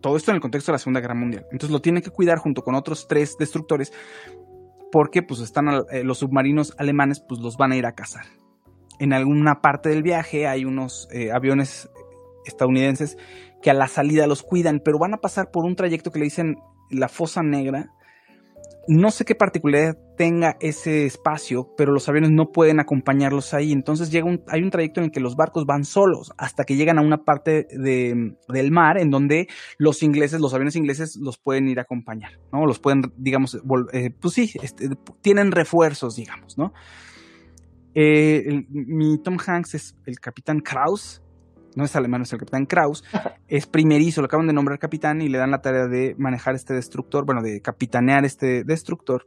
Todo 0.00 0.16
esto 0.16 0.30
en 0.30 0.36
el 0.36 0.40
contexto 0.40 0.72
de 0.72 0.74
la 0.74 0.78
Segunda 0.78 1.00
Guerra 1.00 1.14
Mundial. 1.14 1.46
Entonces 1.50 1.70
lo 1.70 1.80
tiene 1.80 2.02
que 2.02 2.10
cuidar 2.10 2.38
junto 2.38 2.62
con 2.62 2.74
otros 2.74 3.06
tres 3.08 3.36
destructores 3.38 3.92
porque 4.92 5.22
pues 5.22 5.40
están 5.40 5.68
eh, 5.90 6.04
los 6.04 6.18
submarinos 6.18 6.74
alemanes 6.78 7.20
pues 7.20 7.40
los 7.40 7.56
van 7.56 7.72
a 7.72 7.76
ir 7.76 7.86
a 7.86 7.94
cazar. 7.94 8.26
En 8.98 9.12
alguna 9.12 9.60
parte 9.60 9.88
del 9.88 10.02
viaje 10.02 10.46
hay 10.46 10.64
unos 10.64 11.08
eh, 11.10 11.32
aviones 11.32 11.90
estadounidenses 12.46 13.18
que 13.60 13.70
a 13.70 13.74
la 13.74 13.88
salida 13.88 14.26
los 14.26 14.42
cuidan, 14.42 14.80
pero 14.84 14.98
van 14.98 15.14
a 15.14 15.18
pasar 15.18 15.50
por 15.50 15.64
un 15.64 15.74
trayecto 15.74 16.12
que 16.12 16.18
le 16.18 16.26
dicen 16.26 16.56
la 16.90 17.08
fosa 17.08 17.42
negra, 17.42 17.90
no 18.88 19.10
sé 19.10 19.24
qué 19.24 19.34
particularidad 19.34 19.96
tenga 20.16 20.56
ese 20.60 21.06
espacio, 21.06 21.74
pero 21.76 21.92
los 21.92 22.08
aviones 22.08 22.30
no 22.30 22.52
pueden 22.52 22.80
acompañarlos 22.80 23.54
ahí. 23.54 23.72
Entonces 23.72 24.10
llega 24.10 24.26
un, 24.26 24.42
hay 24.48 24.62
un 24.62 24.70
trayecto 24.70 25.00
en 25.00 25.06
el 25.06 25.10
que 25.10 25.20
los 25.20 25.36
barcos 25.36 25.66
van 25.66 25.84
solos 25.84 26.32
hasta 26.38 26.64
que 26.64 26.76
llegan 26.76 26.98
a 26.98 27.02
una 27.02 27.24
parte 27.24 27.66
de, 27.70 28.36
del 28.48 28.70
mar 28.70 28.98
en 28.98 29.10
donde 29.10 29.48
los 29.78 30.02
ingleses, 30.02 30.40
los 30.40 30.54
aviones 30.54 30.76
ingleses 30.76 31.16
los 31.16 31.38
pueden 31.38 31.68
ir 31.68 31.78
a 31.78 31.82
acompañar, 31.82 32.38
¿no? 32.52 32.66
Los 32.66 32.78
pueden, 32.78 33.02
digamos, 33.16 33.60
eh, 33.92 34.10
pues 34.20 34.34
sí, 34.34 34.52
este, 34.62 34.90
tienen 35.20 35.52
refuerzos, 35.52 36.16
digamos, 36.16 36.58
¿no? 36.58 36.72
Eh, 37.94 38.66
mi 38.70 39.18
Tom 39.22 39.38
Hanks 39.44 39.74
es 39.74 39.96
el 40.06 40.18
capitán 40.18 40.60
Kraus, 40.60 41.23
no 41.74 41.84
es 41.84 41.96
alemán, 41.96 42.22
es 42.22 42.32
el 42.32 42.38
capitán 42.38 42.66
Kraus, 42.66 43.04
es 43.48 43.66
primerizo, 43.66 44.20
lo 44.20 44.26
acaban 44.26 44.46
de 44.46 44.52
nombrar 44.52 44.78
capitán 44.78 45.20
y 45.20 45.28
le 45.28 45.38
dan 45.38 45.50
la 45.50 45.60
tarea 45.60 45.86
de 45.86 46.14
manejar 46.18 46.54
este 46.54 46.74
destructor, 46.74 47.24
bueno, 47.26 47.42
de 47.42 47.60
capitanear 47.60 48.24
este 48.24 48.64
destructor. 48.64 49.24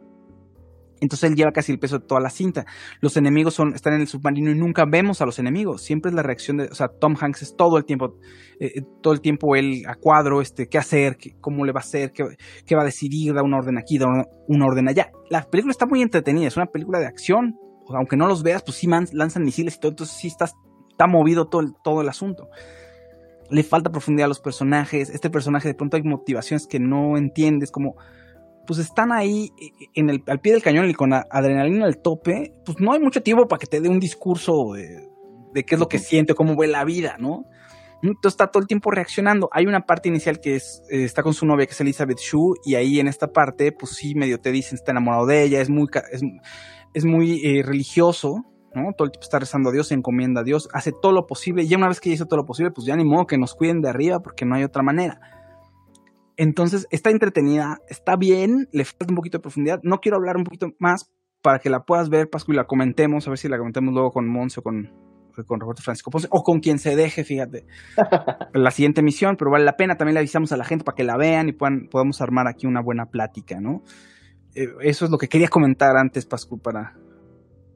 Entonces 0.99 1.29
él 1.29 1.35
lleva 1.35 1.51
casi 1.51 1.71
el 1.71 1.79
peso 1.79 1.99
de 1.99 2.05
toda 2.05 2.21
la 2.21 2.29
cinta. 2.29 2.65
Los 3.01 3.17
enemigos 3.17 3.53
son, 3.53 3.73
están 3.73 3.93
en 3.93 4.01
el 4.01 4.07
submarino 4.07 4.51
y 4.51 4.55
nunca 4.55 4.85
vemos 4.89 5.21
a 5.21 5.25
los 5.25 5.37
enemigos. 5.39 5.83
Siempre 5.83 6.09
es 6.09 6.15
la 6.15 6.23
reacción 6.23 6.57
de, 6.57 6.65
o 6.65 6.75
sea, 6.75 6.87
Tom 6.87 7.15
Hanks 7.19 7.43
es 7.43 7.55
todo 7.55 7.77
el 7.77 7.85
tiempo, 7.85 8.15
eh, 8.59 8.71
eh, 8.75 8.81
todo 9.01 9.13
el 9.13 9.21
tiempo 9.21 9.55
él 9.55 9.83
a 9.87 9.95
cuadro, 9.95 10.41
este, 10.41 10.67
qué 10.67 10.77
hacer, 10.77 11.17
cómo 11.39 11.65
le 11.65 11.71
va 11.71 11.81
a 11.81 11.83
hacer, 11.83 12.11
qué, 12.11 12.23
qué, 12.65 12.75
va 12.75 12.81
a 12.81 12.85
decidir, 12.85 13.33
da 13.33 13.43
una 13.43 13.57
orden 13.57 13.77
aquí, 13.77 13.97
da 13.97 14.07
una, 14.07 14.23
una, 14.47 14.65
orden 14.65 14.89
allá. 14.89 15.11
La 15.29 15.43
película 15.43 15.71
está 15.71 15.85
muy 15.85 16.01
entretenida, 16.01 16.47
es 16.47 16.57
una 16.57 16.67
película 16.67 16.99
de 16.99 17.05
acción. 17.05 17.55
Aunque 17.89 18.17
no 18.17 18.27
los 18.27 18.43
veas, 18.43 18.63
pues 18.63 18.77
sí 18.77 18.87
lanzan 19.13 19.43
misiles 19.43 19.75
y 19.75 19.79
todo, 19.79 19.91
entonces 19.91 20.17
sí 20.17 20.27
estás 20.27 20.55
está 20.97 21.05
movido 21.05 21.47
todo 21.47 21.61
el, 21.61 21.75
todo 21.83 22.01
el 22.01 22.09
asunto. 22.09 22.49
Le 23.51 23.61
falta 23.61 23.91
profundidad 23.91 24.25
a 24.25 24.29
los 24.29 24.39
personajes. 24.39 25.11
Este 25.11 25.29
personaje 25.29 25.67
de 25.67 25.75
pronto 25.75 25.95
hay 25.95 26.03
motivaciones 26.03 26.65
que 26.65 26.79
no 26.79 27.17
entiendes, 27.17 27.71
como 27.71 27.95
pues 28.65 28.79
están 28.79 29.13
ahí 29.13 29.51
en 29.93 30.09
el, 30.09 30.23
al 30.27 30.41
pie 30.41 30.51
del 30.51 30.61
cañón 30.61 30.89
y 30.89 30.93
con 30.93 31.13
adrenalina 31.13 31.85
al 31.85 31.99
tope, 31.99 32.53
pues 32.65 32.79
no 32.81 32.91
hay 32.91 32.99
mucho 32.99 33.21
tiempo 33.23 33.47
para 33.47 33.59
que 33.59 33.67
te 33.67 33.79
dé 33.79 33.87
un 33.87 33.99
discurso 33.99 34.73
de, 34.73 35.63
qué 35.63 35.75
es 35.75 35.79
lo 35.79 35.87
que 35.87 35.99
siente, 35.99 36.33
cómo 36.33 36.57
ve 36.57 36.67
la 36.67 36.83
vida, 36.83 37.15
¿no? 37.17 37.45
Entonces 38.03 38.33
está 38.33 38.47
todo 38.47 38.61
el 38.61 38.67
tiempo 38.67 38.91
reaccionando. 38.91 39.49
Hay 39.53 39.65
una 39.65 39.85
parte 39.85 40.09
inicial 40.09 40.39
que 40.39 40.55
es, 40.55 40.83
eh, 40.91 41.03
está 41.03 41.23
con 41.23 41.33
su 41.33 41.45
novia, 41.45 41.65
que 41.65 41.71
es 41.71 41.81
Elizabeth 41.81 42.19
Shue, 42.19 42.55
y 42.65 42.75
ahí 42.75 42.99
en 42.99 43.07
esta 43.07 43.27
parte, 43.27 43.71
pues 43.71 43.93
sí, 43.93 44.15
medio 44.15 44.39
te 44.39 44.51
dicen, 44.51 44.75
está 44.75 44.91
enamorado 44.91 45.25
de 45.27 45.43
ella, 45.43 45.61
es 45.61 45.69
muy, 45.69 45.87
es, 46.93 47.05
muy 47.05 47.41
eh, 47.45 47.63
religioso, 47.63 48.43
todo 48.97 49.05
el 49.05 49.11
tiempo 49.11 49.23
está 49.23 49.39
rezando 49.39 49.69
a 49.69 49.73
Dios, 49.73 49.87
se 49.87 49.93
encomienda 49.93 50.41
a 50.41 50.43
Dios, 50.43 50.69
hace 50.73 50.91
todo 50.91 51.11
lo 51.11 51.25
posible, 51.25 51.63
y 51.63 51.67
ya 51.67 51.77
una 51.77 51.87
vez 51.87 51.99
que 51.99 52.09
hizo 52.09 52.25
todo 52.25 52.37
lo 52.37 52.45
posible, 52.45 52.71
pues 52.71 52.87
ya 52.87 52.95
ni 52.95 53.05
modo 53.05 53.25
que 53.25 53.37
nos 53.37 53.53
cuiden 53.55 53.81
de 53.81 53.89
arriba, 53.89 54.19
porque 54.19 54.45
no 54.45 54.55
hay 54.55 54.63
otra 54.63 54.83
manera. 54.83 55.19
Entonces, 56.37 56.87
está 56.91 57.09
entretenida, 57.09 57.79
está 57.89 58.15
bien, 58.15 58.67
le 58.71 58.85
falta 58.85 59.07
un 59.09 59.15
poquito 59.15 59.39
de 59.39 59.41
profundidad. 59.41 59.79
No 59.81 59.97
quiero 59.97 60.17
hablar 60.17 60.37
un 60.37 60.43
poquito 60.43 60.67
más 60.79 61.11
para 61.41 61.59
que 61.59 61.69
la 61.69 61.81
puedas 61.81 62.09
ver, 62.09 62.29
Pascu, 62.29 62.53
y 62.53 62.55
la 62.55 62.65
comentemos, 62.65 63.27
a 63.27 63.31
ver 63.31 63.39
si 63.39 63.47
la 63.47 63.57
comentemos 63.57 63.93
luego 63.93 64.11
con 64.11 64.29
Monse 64.29 64.59
o 64.59 64.63
con, 64.63 64.91
con 65.47 65.59
Roberto 65.59 65.81
Francisco 65.81 66.11
Ponce, 66.11 66.27
o 66.29 66.43
con 66.43 66.59
quien 66.59 66.77
se 66.77 66.95
deje, 66.95 67.23
fíjate, 67.23 67.65
la 68.53 68.69
siguiente 68.71 69.01
emisión, 69.01 69.35
pero 69.37 69.51
vale 69.51 69.65
la 69.65 69.75
pena, 69.77 69.95
también 69.95 70.13
le 70.13 70.19
avisamos 70.19 70.51
a 70.51 70.57
la 70.57 70.63
gente 70.63 70.83
para 70.83 70.95
que 70.95 71.03
la 71.03 71.17
vean 71.17 71.49
y 71.49 71.53
puedan, 71.53 71.87
podamos 71.89 72.21
armar 72.21 72.47
aquí 72.47 72.67
una 72.67 72.81
buena 72.81 73.07
plática, 73.07 73.59
¿no? 73.59 73.81
Eh, 74.55 74.67
eso 74.81 75.05
es 75.05 75.11
lo 75.11 75.17
que 75.17 75.27
quería 75.27 75.47
comentar 75.47 75.97
antes, 75.97 76.25
Pascu, 76.25 76.59
para, 76.59 76.95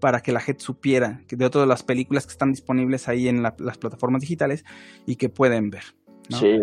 para 0.02 0.20
que 0.20 0.34
la 0.34 0.42
gente 0.42 0.62
supiera 0.62 1.22
que 1.30 1.38
de 1.38 1.50
todas 1.50 1.68
las 1.68 1.84
películas 1.84 2.26
que 2.26 2.32
están 2.32 2.50
disponibles 2.50 3.08
ahí 3.08 3.30
en 3.30 3.42
las 3.44 3.78
plataformas 3.78 4.22
digitales 4.22 4.66
y 5.06 5.16
que 5.16 5.30
pueden 5.30 5.70
ver. 5.70 5.84
Sí, 6.30 6.60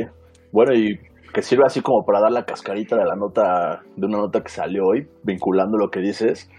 bueno, 0.53 0.75
y 0.75 0.99
que 1.33 1.43
sirve 1.43 1.65
así 1.65 1.81
como 1.81 2.05
para 2.05 2.21
dar 2.21 2.33
la 2.33 2.45
cascarita 2.45 2.97
de 2.97 3.05
la 3.05 3.15
nota, 3.15 3.83
de 3.97 4.07
una 4.07 4.19
nota 4.19 4.43
que 4.43 4.51
salió 4.51 4.83
hoy, 4.85 5.09
vinculando 5.23 5.79
lo 5.79 5.89
que 5.89 6.01
dices, 6.01 6.51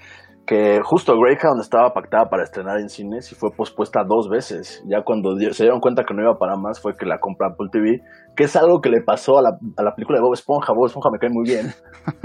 que 0.45 0.79
justo 0.83 1.13
Greyhound 1.19 1.61
estaba 1.61 1.93
pactada 1.93 2.29
para 2.29 2.43
estrenar 2.43 2.79
en 2.79 2.89
cines 2.89 3.31
y 3.31 3.35
fue 3.35 3.51
pospuesta 3.51 4.01
dos 4.07 4.29
veces. 4.29 4.83
Ya 4.87 5.03
cuando 5.03 5.37
se 5.37 5.63
dieron 5.63 5.79
cuenta 5.79 6.03
que 6.03 6.13
no 6.13 6.23
iba 6.23 6.39
para 6.39 6.55
más 6.55 6.81
fue 6.81 6.95
que 6.97 7.05
la 7.05 7.19
compra 7.19 7.49
Apple 7.49 7.67
TV, 7.71 8.01
que 8.35 8.45
es 8.45 8.55
algo 8.55 8.81
que 8.81 8.89
le 8.89 9.01
pasó 9.01 9.37
a 9.37 9.43
la, 9.43 9.49
a 9.77 9.83
la 9.83 9.93
película 9.93 10.17
de 10.17 10.23
Bob 10.23 10.33
Esponja. 10.33 10.73
Bob 10.73 10.87
Esponja 10.87 11.09
me 11.11 11.19
cae 11.19 11.29
muy 11.29 11.43
bien. 11.43 11.67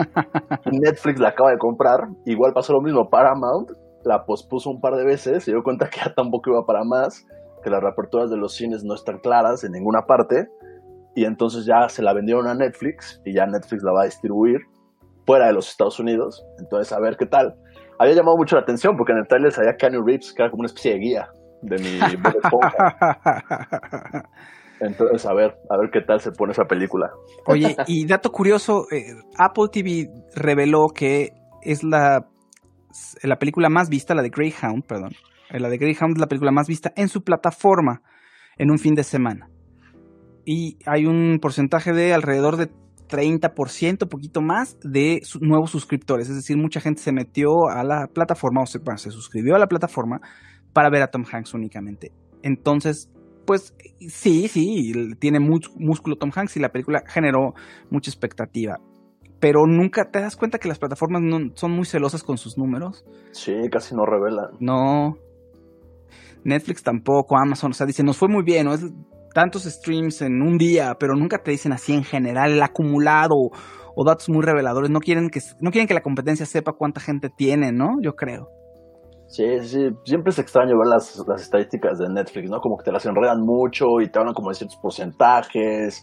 Netflix 0.72 1.20
la 1.20 1.30
acaba 1.30 1.50
de 1.50 1.58
comprar, 1.58 2.00
igual 2.24 2.52
pasó 2.54 2.72
lo 2.72 2.80
mismo 2.80 3.10
Paramount 3.10 3.70
la 4.04 4.24
pospuso 4.24 4.70
un 4.70 4.80
par 4.80 4.94
de 4.94 5.04
veces, 5.04 5.44
se 5.44 5.50
dio 5.50 5.62
cuenta 5.62 5.88
que 5.88 6.00
ya 6.00 6.14
tampoco 6.14 6.50
iba 6.50 6.64
para 6.66 6.84
más, 6.84 7.26
que 7.62 7.70
las 7.70 7.80
reaperturas 7.80 8.30
de 8.30 8.36
los 8.36 8.54
cines 8.54 8.84
no 8.84 8.94
están 8.94 9.18
claras 9.18 9.64
en 9.64 9.72
ninguna 9.72 10.02
parte, 10.06 10.48
y 11.14 11.24
entonces 11.24 11.66
ya 11.66 11.88
se 11.88 12.02
la 12.02 12.12
vendieron 12.12 12.46
a 12.48 12.54
Netflix 12.54 13.20
y 13.24 13.34
ya 13.34 13.46
Netflix 13.46 13.82
la 13.82 13.92
va 13.92 14.02
a 14.02 14.06
distribuir 14.06 14.60
fuera 15.24 15.46
de 15.46 15.52
los 15.52 15.70
Estados 15.70 16.00
Unidos. 16.00 16.44
Entonces, 16.58 16.92
a 16.92 16.98
ver 17.00 17.16
qué 17.16 17.26
tal. 17.26 17.54
Había 17.98 18.14
llamado 18.14 18.36
mucho 18.36 18.56
la 18.56 18.62
atención 18.62 18.96
porque 18.96 19.12
en 19.12 19.18
el 19.18 19.28
trailer 19.28 19.52
salía 19.52 19.76
Keanu 19.76 20.04
Reeves, 20.04 20.34
que 20.34 20.42
era 20.42 20.50
como 20.50 20.62
una 20.62 20.66
especie 20.66 20.94
de 20.94 20.98
guía 20.98 21.28
de 21.62 21.78
mi 21.78 21.98
Entonces, 24.80 25.24
a 25.24 25.32
ver, 25.32 25.56
a 25.70 25.76
ver 25.78 25.90
qué 25.92 26.00
tal 26.00 26.18
se 26.20 26.32
pone 26.32 26.50
esa 26.52 26.64
película. 26.64 27.12
Oye, 27.46 27.76
y 27.86 28.06
dato 28.06 28.30
curioso, 28.30 28.86
eh, 28.90 29.14
Apple 29.38 29.68
TV 29.72 30.08
reveló 30.34 30.88
que 30.94 31.30
es 31.62 31.84
la 31.84 32.26
la 33.22 33.38
película 33.38 33.68
más 33.68 33.88
vista, 33.88 34.14
la 34.14 34.22
de 34.22 34.30
Greyhound, 34.30 34.84
perdón. 34.86 35.12
Eh, 35.50 35.60
la 35.60 35.68
de 35.68 35.78
Greyhound 35.78 36.16
es 36.16 36.20
la 36.20 36.26
película 36.26 36.52
más 36.52 36.68
vista 36.68 36.92
en 36.96 37.08
su 37.08 37.22
plataforma 37.22 38.02
en 38.56 38.70
un 38.70 38.78
fin 38.78 38.94
de 38.94 39.04
semana. 39.04 39.48
Y 40.44 40.78
hay 40.86 41.06
un 41.06 41.38
porcentaje 41.40 41.92
de 41.92 42.12
alrededor 42.12 42.56
de 42.56 42.70
30%, 43.08 44.08
poquito 44.08 44.40
más, 44.40 44.78
de 44.82 45.20
nuevos 45.40 45.70
suscriptores. 45.70 46.28
Es 46.28 46.36
decir, 46.36 46.56
mucha 46.56 46.80
gente 46.80 47.02
se 47.02 47.12
metió 47.12 47.68
a 47.68 47.82
la 47.84 48.06
plataforma 48.06 48.62
o 48.62 48.66
se, 48.66 48.80
se 48.96 49.10
suscribió 49.10 49.54
a 49.54 49.58
la 49.58 49.66
plataforma 49.66 50.20
para 50.72 50.90
ver 50.90 51.02
a 51.02 51.08
Tom 51.08 51.24
Hanks 51.30 51.54
únicamente. 51.54 52.12
Entonces, 52.42 53.10
pues 53.46 53.74
sí, 54.08 54.48
sí, 54.48 54.92
tiene 55.18 55.40
mucho 55.40 55.70
músculo 55.76 56.16
Tom 56.16 56.30
Hanks 56.34 56.56
y 56.56 56.60
la 56.60 56.70
película 56.70 57.02
generó 57.06 57.54
mucha 57.90 58.10
expectativa 58.10 58.78
pero 59.44 59.66
nunca 59.66 60.06
te 60.10 60.22
das 60.22 60.36
cuenta 60.36 60.58
que 60.58 60.68
las 60.68 60.78
plataformas 60.78 61.20
no, 61.20 61.50
son 61.52 61.72
muy 61.72 61.84
celosas 61.84 62.22
con 62.22 62.38
sus 62.38 62.56
números. 62.56 63.04
Sí, 63.32 63.52
casi 63.70 63.94
no 63.94 64.06
revelan. 64.06 64.56
No. 64.58 65.18
Netflix 66.44 66.82
tampoco, 66.82 67.36
Amazon, 67.36 67.72
o 67.72 67.74
sea, 67.74 67.86
dice, 67.86 68.02
nos 68.02 68.16
fue 68.16 68.28
muy 68.28 68.42
bien, 68.42 68.64
¿no? 68.64 68.72
Es 68.72 68.86
tantos 69.34 69.64
streams 69.64 70.22
en 70.22 70.40
un 70.40 70.56
día, 70.56 70.96
pero 70.98 71.14
nunca 71.14 71.42
te 71.42 71.50
dicen 71.50 71.74
así 71.74 71.92
en 71.92 72.04
general 72.04 72.52
el 72.52 72.62
acumulado 72.62 73.34
o, 73.34 74.04
datos 74.06 74.30
muy 74.30 74.42
reveladores. 74.42 74.88
No 74.88 75.00
quieren 75.00 75.28
que 75.28 75.40
no 75.60 75.70
quieren 75.70 75.88
que 75.88 75.92
la 75.92 76.00
competencia 76.00 76.46
sepa 76.46 76.72
cuánta 76.72 77.02
gente 77.02 77.28
tiene, 77.28 77.70
¿no? 77.70 77.96
Yo 78.00 78.14
creo. 78.14 78.48
Sí, 79.26 79.44
sí, 79.60 79.90
siempre 80.06 80.30
es 80.30 80.38
extraño 80.38 80.72
ver 80.78 80.88
las, 80.88 81.22
las 81.28 81.42
estadísticas 81.42 81.98
de 81.98 82.08
Netflix, 82.08 82.48
¿no? 82.48 82.60
Como 82.60 82.78
que 82.78 82.84
te 82.84 82.92
las 82.92 83.04
enredan 83.04 83.40
mucho 83.42 84.00
y 84.00 84.08
te 84.08 84.18
hablan 84.18 84.32
como 84.32 84.48
de 84.48 84.54
ciertos 84.54 84.78
porcentajes 84.80 86.02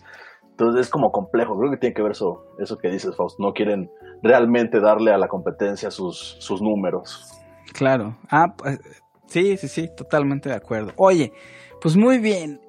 entonces 0.62 0.86
es 0.86 0.92
como 0.92 1.12
complejo, 1.12 1.58
creo 1.58 1.72
que 1.72 1.78
tiene 1.78 1.96
que 1.96 2.04
ver 2.04 2.12
eso, 2.12 2.46
eso 2.60 2.78
que 2.78 2.90
dices, 2.90 3.16
Faust. 3.16 3.40
No 3.40 3.52
quieren 3.52 3.90
realmente 4.22 4.80
darle 4.80 5.12
a 5.12 5.18
la 5.18 5.28
competencia 5.28 5.90
sus, 5.90 6.38
sus 6.40 6.62
números. 6.62 7.32
Claro. 7.74 8.16
Ah, 8.30 8.54
pues, 8.56 8.80
sí, 9.26 9.58
sí, 9.58 9.68
sí, 9.68 9.90
totalmente 9.98 10.50
de 10.50 10.56
acuerdo. 10.56 10.92
Oye, 10.98 11.34
pues 11.82 11.98
muy 11.98 12.20
bien. 12.20 12.62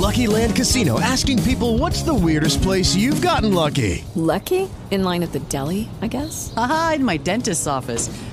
Lucky 0.00 0.28
Land 0.28 0.54
Casino, 0.54 1.00
asking 1.00 1.42
people 1.42 1.78
what's 1.78 2.04
the 2.04 2.14
weirdest 2.14 2.62
place 2.62 2.94
you've 2.94 3.20
gotten 3.20 3.52
lucky. 3.52 4.04
Lucky? 4.14 4.68
In 4.92 5.02
line 5.02 5.24
at 5.24 5.32
the 5.32 5.40
deli, 5.48 5.88
I 6.00 6.06
guess. 6.06 6.54
Aha, 6.56 6.92
in 6.96 7.04
my 7.04 7.18
dentist's 7.18 7.66
office. 7.66 8.08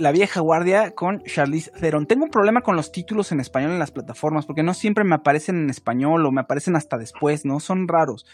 La 0.00 0.12
Vieja 0.12 0.40
Guardia 0.40 0.92
con 0.94 1.22
Charlize 1.24 1.70
Theron. 1.78 2.06
Tengo 2.06 2.24
un 2.24 2.30
problema 2.30 2.62
con 2.62 2.74
los 2.74 2.90
títulos 2.90 3.32
en 3.32 3.40
español 3.40 3.72
en 3.72 3.78
las 3.78 3.90
plataformas 3.90 4.46
porque 4.46 4.62
no 4.62 4.72
siempre 4.72 5.04
me 5.04 5.14
aparecen 5.14 5.56
en 5.56 5.68
español 5.68 6.24
o 6.24 6.32
me 6.32 6.40
aparecen 6.40 6.74
hasta 6.74 6.96
después, 6.96 7.44
¿no? 7.44 7.60
Son 7.60 7.86
raros. 7.86 8.24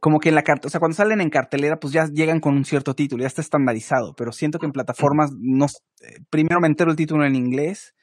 Como 0.00 0.18
que 0.18 0.30
en 0.30 0.34
la 0.34 0.42
carta, 0.42 0.68
o 0.68 0.70
sea, 0.70 0.80
cuando 0.80 0.96
salen 0.96 1.20
en 1.20 1.28
cartelera, 1.28 1.78
pues 1.78 1.92
ya 1.92 2.06
llegan 2.06 2.40
con 2.40 2.56
un 2.56 2.64
cierto 2.64 2.94
título, 2.94 3.20
ya 3.20 3.26
está 3.26 3.42
estandarizado, 3.42 4.14
pero 4.16 4.32
siento 4.32 4.58
que 4.58 4.64
en 4.64 4.72
plataformas, 4.72 5.30
eh, 5.30 6.20
primero 6.30 6.58
me 6.58 6.68
entero 6.68 6.90
el 6.90 6.96
título 6.96 7.26
en 7.26 7.36
inglés 7.36 7.94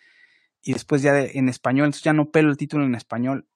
y 0.61 0.73
después 0.73 1.01
ya 1.01 1.19
en 1.19 1.49
español, 1.49 1.85
entonces 1.85 2.03
ya 2.03 2.13
no 2.13 2.29
pelo 2.29 2.51
el 2.51 2.57
título 2.57 2.85
en 2.85 2.93
español. 2.93 3.47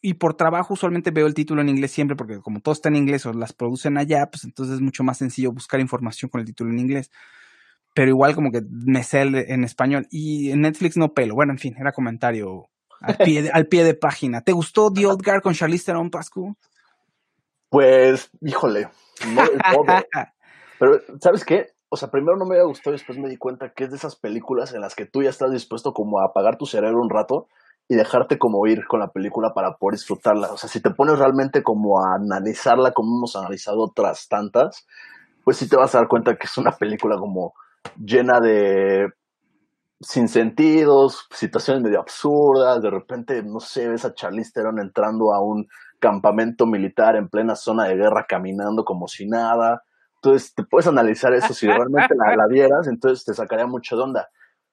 Y 0.00 0.14
por 0.14 0.34
trabajo 0.34 0.74
usualmente 0.74 1.10
veo 1.10 1.26
el 1.26 1.34
título 1.34 1.60
en 1.60 1.68
inglés 1.68 1.90
siempre 1.90 2.14
porque 2.14 2.38
como 2.38 2.60
todo 2.60 2.72
está 2.72 2.88
en 2.88 2.94
inglés 2.94 3.26
o 3.26 3.32
las 3.32 3.52
producen 3.52 3.98
allá, 3.98 4.28
pues 4.30 4.44
entonces 4.44 4.76
es 4.76 4.80
mucho 4.80 5.02
más 5.02 5.18
sencillo 5.18 5.50
buscar 5.50 5.80
información 5.80 6.30
con 6.30 6.40
el 6.40 6.46
título 6.46 6.70
en 6.70 6.78
inglés. 6.78 7.10
Pero 8.00 8.12
igual 8.12 8.34
como 8.34 8.50
que 8.50 8.62
me 8.70 9.02
sé 9.02 9.20
en 9.20 9.62
español 9.62 10.06
y 10.10 10.52
en 10.52 10.62
Netflix 10.62 10.96
no 10.96 11.12
pelo. 11.12 11.34
Bueno, 11.34 11.52
en 11.52 11.58
fin, 11.58 11.76
era 11.78 11.92
comentario 11.92 12.70
al 13.02 13.18
pie 13.18 13.42
de, 13.42 13.50
al 13.50 13.66
pie 13.66 13.84
de 13.84 13.92
página. 13.92 14.40
¿Te 14.40 14.52
gustó 14.52 14.90
The 14.90 15.04
Old 15.04 15.22
Guard 15.22 15.42
con 15.42 15.52
Charlize 15.52 15.84
Theron, 15.84 16.08
Pascu? 16.08 16.56
Pues, 17.68 18.30
híjole, 18.40 18.88
no 19.34 19.42
del 19.42 19.60
todo. 19.60 19.84
Pero, 20.78 20.98
¿sabes 21.20 21.44
qué? 21.44 21.66
O 21.90 21.96
sea, 21.98 22.10
primero 22.10 22.38
no 22.38 22.46
me 22.46 22.54
había 22.54 22.64
gustado 22.64 22.94
y 22.94 22.98
después 22.98 23.18
me 23.18 23.28
di 23.28 23.36
cuenta 23.36 23.74
que 23.76 23.84
es 23.84 23.90
de 23.90 23.98
esas 23.98 24.16
películas 24.16 24.72
en 24.72 24.80
las 24.80 24.94
que 24.94 25.04
tú 25.04 25.22
ya 25.22 25.28
estás 25.28 25.52
dispuesto 25.52 25.92
como 25.92 26.20
a 26.20 26.28
apagar 26.28 26.56
tu 26.56 26.64
cerebro 26.64 27.02
un 27.02 27.10
rato 27.10 27.48
y 27.86 27.96
dejarte 27.96 28.38
como 28.38 28.66
ir 28.66 28.86
con 28.86 29.00
la 29.00 29.08
película 29.08 29.52
para 29.52 29.76
poder 29.76 29.98
disfrutarla. 29.98 30.54
O 30.54 30.56
sea, 30.56 30.70
si 30.70 30.80
te 30.80 30.88
pones 30.88 31.18
realmente 31.18 31.62
como 31.62 32.00
a 32.00 32.14
analizarla 32.14 32.92
como 32.92 33.18
hemos 33.18 33.36
analizado 33.36 33.82
otras 33.82 34.26
tantas, 34.26 34.86
pues 35.44 35.58
sí 35.58 35.68
te 35.68 35.76
vas 35.76 35.94
a 35.94 35.98
dar 35.98 36.08
cuenta 36.08 36.36
que 36.36 36.46
es 36.46 36.56
una 36.56 36.72
película 36.72 37.18
como 37.18 37.52
llena 37.96 38.40
de 38.40 39.08
sin 40.00 40.28
sentidos, 40.28 41.26
situaciones 41.30 41.82
medio 41.82 42.00
absurdas, 42.00 42.80
de 42.80 42.90
repente, 42.90 43.42
no 43.42 43.60
sé, 43.60 43.88
ves 43.88 44.04
a 44.04 44.14
Charlize 44.14 44.52
Theron 44.52 44.80
entrando 44.80 45.34
a 45.34 45.42
un 45.42 45.68
campamento 45.98 46.66
militar 46.66 47.16
en 47.16 47.28
plena 47.28 47.54
zona 47.54 47.84
de 47.84 47.96
guerra 47.96 48.24
caminando 48.26 48.84
como 48.84 49.06
si 49.08 49.26
nada. 49.26 49.82
Entonces, 50.16 50.54
te 50.54 50.64
puedes 50.64 50.86
analizar 50.86 51.34
eso 51.34 51.52
si 51.52 51.66
realmente 51.66 52.14
la, 52.16 52.34
la 52.34 52.46
vieras, 52.48 52.88
entonces 52.88 53.24
te 53.24 53.34
sacaría 53.34 53.66
mucho 53.66 53.96
de 53.96 54.02
onda. 54.02 54.28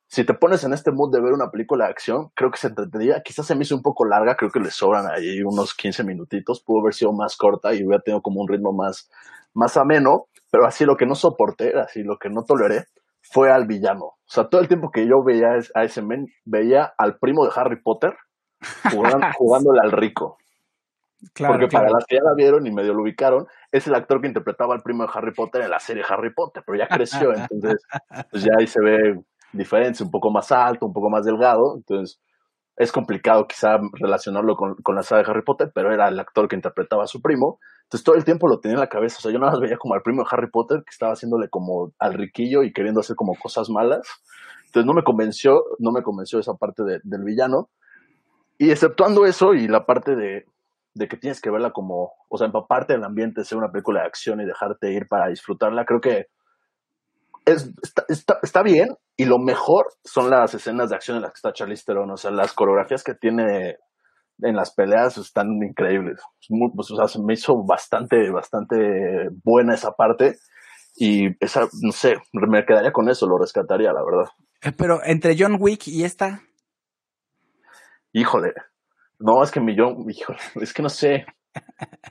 Si 0.10 0.24
te 0.24 0.34
pones 0.34 0.64
en 0.64 0.72
este 0.72 0.92
mood 0.92 1.12
de 1.14 1.22
ver 1.22 1.34
una 1.34 1.52
película 1.52 1.86
de 1.86 1.92
acción, 1.92 2.30
creo 2.34 2.50
que 2.50 2.58
se 2.58 2.68
entretenía. 2.68 3.22
Quizás 3.22 3.46
se 3.46 3.56
me 3.56 3.64
hizo 3.64 3.76
un 3.76 3.82
poco 3.82 4.06
larga, 4.06 4.38
creo 4.38 4.50
que 4.50 4.62
le 4.62 4.72
sobran 4.72 5.06
ahí 5.08 5.44
unos 5.44 5.74
15 5.74 6.06
minutitos. 6.06 6.64
Pudo 6.64 6.80
haber 6.82 6.94
sido 6.94 7.12
más 7.12 7.36
corta 7.36 7.74
y 7.74 7.86
hubiera 7.86 8.02
tenido 8.02 8.22
como 8.22 8.40
un 8.40 8.48
ritmo 8.48 8.72
más, 8.72 9.10
más 9.54 9.76
ameno, 9.76 10.28
pero 10.52 10.66
así 10.66 10.86
lo 10.86 10.96
que 10.96 11.06
no 11.06 11.16
soporté, 11.16 11.74
así 11.80 12.04
lo 12.04 12.18
que 12.18 12.30
no 12.30 12.44
toleré, 12.44 12.86
fue 13.22 13.52
al 13.52 13.68
villano. 13.68 14.06
O 14.06 14.30
sea, 14.30 14.48
todo 14.48 14.62
el 14.62 14.68
tiempo 14.68 14.90
que 14.92 15.06
yo 15.06 15.24
veía 15.26 15.48
a 15.76 15.84
ese 15.84 16.02
men, 16.02 16.28
veía 16.46 16.94
al 16.98 17.18
primo 17.18 17.46
de 17.46 17.52
Harry 17.56 17.82
Potter 17.82 18.14
jugando, 18.92 19.28
jugándole 19.38 19.80
al 19.84 19.92
rico. 19.92 20.38
Claro, 21.34 21.54
Porque 21.54 21.68
claro. 21.68 21.86
para 21.86 21.94
las 21.94 22.06
que 22.06 22.16
ya 22.18 22.22
la 22.24 22.36
vieron 22.36 22.68
y 22.68 22.72
medio 22.72 22.94
lo 22.94 23.02
ubicaron, 23.02 23.48
es 23.72 23.88
el 23.88 23.96
actor 23.96 24.22
que 24.22 24.28
interpretaba 24.28 24.76
al 24.76 24.84
primo 24.84 25.04
de 25.04 25.10
Harry 25.14 25.34
Potter 25.34 25.64
en 25.64 25.72
la 25.72 25.80
serie 25.80 26.04
Harry 26.08 26.32
Potter, 26.34 26.64
pero 26.66 26.78
ya 26.78 26.88
creció, 26.88 27.34
entonces 27.52 27.84
pues 28.30 28.44
ya 28.44 28.52
ahí 28.60 28.68
se 28.68 28.80
ve 28.82 29.20
diferencia, 29.52 30.06
un 30.06 30.12
poco 30.12 30.30
más 30.30 30.52
alto, 30.52 30.86
un 30.86 30.94
poco 30.94 31.10
más 31.10 31.26
delgado, 31.26 31.76
entonces 31.78 32.20
es 32.78 32.92
complicado 32.92 33.48
quizá 33.48 33.78
relacionarlo 33.94 34.56
con, 34.56 34.76
con 34.76 34.96
la 34.96 35.04
saga 35.04 35.24
de 35.24 35.32
Harry 35.32 35.42
Potter, 35.42 35.72
pero 35.74 35.92
era 35.92 36.08
el 36.08 36.20
actor 36.20 36.48
que 36.48 36.56
interpretaba 36.56 37.04
a 37.04 37.08
su 37.08 37.22
primo, 37.22 37.60
entonces 37.84 38.04
todo 38.04 38.16
el 38.16 38.24
tiempo 38.24 38.48
lo 38.48 38.60
tenía 38.60 38.76
en 38.76 38.82
la 38.82 38.88
cabeza, 38.88 39.18
o 39.18 39.22
sea, 39.22 39.32
yo 39.32 39.40
nada 39.40 39.54
más 39.54 39.62
veía 39.62 39.78
como 39.78 39.96
al 39.96 40.02
primo 40.04 40.22
de 40.22 40.28
Harry 40.32 40.50
Potter 40.52 40.80
que 40.84 40.92
estaba 40.92 41.14
haciéndole 41.14 41.50
como 41.50 41.92
al 41.98 42.14
riquillo 42.14 42.62
y 42.64 42.72
queriendo 42.72 43.00
hacer 43.00 43.16
como 43.16 43.34
cosas 43.36 43.70
malas, 43.70 44.08
entonces 44.68 44.86
no 44.86 44.94
me 44.94 45.04
convenció, 45.04 45.64
no 45.80 45.92
me 45.92 46.04
convenció 46.04 46.40
esa 46.40 46.54
parte 46.54 46.84
de- 46.84 47.00
del 47.04 47.24
villano, 47.24 47.70
y 48.60 48.70
exceptuando 48.72 49.26
eso 49.26 49.54
y 49.54 49.68
la 49.68 49.86
parte 49.86 50.16
de, 50.16 50.46
de 50.94 51.08
que 51.08 51.18
tienes 51.18 51.42
que 51.42 51.50
verla 51.50 51.72
como, 51.72 52.12
o 52.30 52.38
sea, 52.38 52.46
empaparte 52.48 52.94
del 52.94 53.04
ambiente, 53.04 53.44
ser 53.44 53.58
una 53.58 53.72
película 53.72 54.02
de 54.02 54.08
acción 54.08 54.40
y 54.42 54.46
dejarte 54.46 54.92
ir 54.92 55.08
para 55.08 55.28
disfrutarla, 55.30 55.86
creo 55.86 56.02
que 56.02 56.28
es, 57.46 57.72
está, 57.82 58.06
está, 58.10 58.40
está 58.44 58.62
bien 58.62 58.96
y 59.18 59.26
lo 59.26 59.40
mejor 59.40 59.88
son 60.04 60.30
las 60.30 60.54
escenas 60.54 60.90
de 60.90 60.96
acción 60.96 61.18
en 61.18 61.24
las 61.24 61.32
que 61.32 61.38
está 61.38 61.52
Charlize 61.54 61.84
Theron, 61.86 62.12
o 62.12 62.18
sea, 62.18 62.32
las 62.32 62.54
coreografías 62.54 63.04
que 63.04 63.16
tiene 63.16 63.78
en 64.40 64.56
las 64.56 64.74
peleas 64.74 65.18
están 65.18 65.48
increíbles. 65.64 66.22
Muy- 66.50 66.72
pues, 66.76 66.92
o 66.92 66.96
sea, 66.96 67.08
se 67.08 67.20
me 67.22 67.34
hizo 67.34 67.56
bastante, 67.66 68.30
bastante 68.30 68.76
buena 69.44 69.74
esa 69.74 69.92
parte 69.94 70.38
y 70.96 71.28
esa, 71.44 71.68
no 71.82 71.92
sé, 71.92 72.18
me 72.32 72.64
quedaría 72.66 72.92
con 72.92 73.10
eso, 73.10 73.28
lo 73.28 73.38
rescataría, 73.40 73.92
la 73.92 74.04
verdad. 74.04 74.32
Eh, 74.62 74.72
Pero 74.78 75.00
entre 75.04 75.36
John 75.38 75.58
Wick 75.60 75.88
y 75.88 76.04
esta, 76.04 76.42
Híjole, 78.14 78.54
no, 79.20 79.44
es 79.44 79.52
que 79.52 79.60
mi 79.60 79.76
John, 79.78 80.06
híjole, 80.10 80.40
es 80.62 80.74
que 80.74 80.82
no 80.82 80.90
sé, 80.90 81.26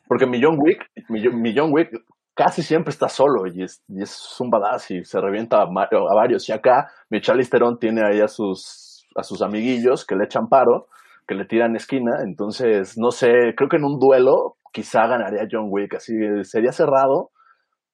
porque 0.07 0.27
mi 0.27 0.41
John 0.43 0.57
Wick, 0.59 0.85
mi 1.09 1.55
John 1.57 1.73
Wick 1.73 1.91
casi 2.37 2.63
siempre 2.63 2.91
está 2.91 3.09
solo 3.09 3.47
y 3.47 3.63
es, 3.63 3.83
y 3.89 4.03
es 4.03 4.37
un 4.41 4.51
badass 4.51 4.91
y 4.91 5.05
se 5.05 5.21
revienta 5.21 5.63
a, 5.63 5.67
varios. 6.15 6.49
Y 6.49 6.53
acá 6.53 6.89
mi 7.11 7.21
Charlize 7.21 7.51
Theron 7.51 7.79
tiene 7.79 8.03
ahí 8.07 8.21
a 8.21 8.29
sus, 8.29 9.07
a 9.17 9.23
sus 9.23 9.43
amiguillos 9.43 10.05
que 10.05 10.15
le 10.15 10.25
echan 10.25 10.49
paro, 10.49 10.87
que 11.27 11.35
le 11.35 11.47
tiran 11.47 11.75
esquina. 11.75 12.19
Entonces, 12.25 12.97
no 12.99 13.11
sé, 13.11 13.55
creo 13.57 13.69
que 13.71 13.79
en 13.79 13.85
un 13.85 13.99
duelo 13.99 14.57
quizá 14.71 15.07
ganaría 15.07 15.49
John 15.51 15.69
Wick. 15.71 15.95
Así 15.95 16.13
sería 16.43 16.73
cerrado, 16.73 17.31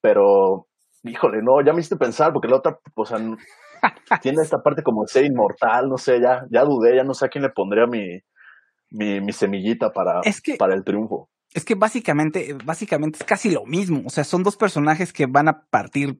pero 0.01 0.67
híjole, 1.05 1.39
no, 1.43 1.65
ya 1.65 1.73
me 1.73 1.79
hiciste 1.79 1.97
pensar 1.97 2.33
porque 2.33 2.49
la 2.49 2.57
otra, 2.57 2.79
o 2.97 3.05
sea, 3.05 3.19
tiene 4.23 4.43
esta 4.43 4.59
parte 4.59 4.83
como 4.83 5.03
de 5.03 5.09
ser 5.09 5.25
inmortal, 5.25 5.89
no 5.89 5.97
sé, 5.97 6.21
ya, 6.21 6.43
ya 6.51 6.65
dudé, 6.65 6.97
ya 6.97 7.05
no 7.05 7.15
sé 7.15 7.27
a 7.27 7.29
quién 7.29 7.43
le 7.43 7.51
pondría 7.51 7.87
mi, 7.87 8.19
mi, 8.91 9.21
mi 9.21 9.33
semillita 9.33 9.91
para, 9.91 10.21
Es 10.25 10.41
que- 10.41 10.57
para 10.57 10.75
el 10.75 10.83
triunfo. 10.83 11.29
Es 11.55 11.65
que 11.65 11.75
básicamente, 11.75 12.57
básicamente 12.65 13.19
es 13.21 13.25
casi 13.25 13.51
lo 13.51 13.65
mismo. 13.65 14.03
O 14.07 14.11
sea, 14.11 14.25
son 14.25 14.43
dos 14.43 14.57
personajes 14.57 15.13
que 15.13 15.27
van 15.27 15.49
a 15.49 15.67
partir, 15.71 16.19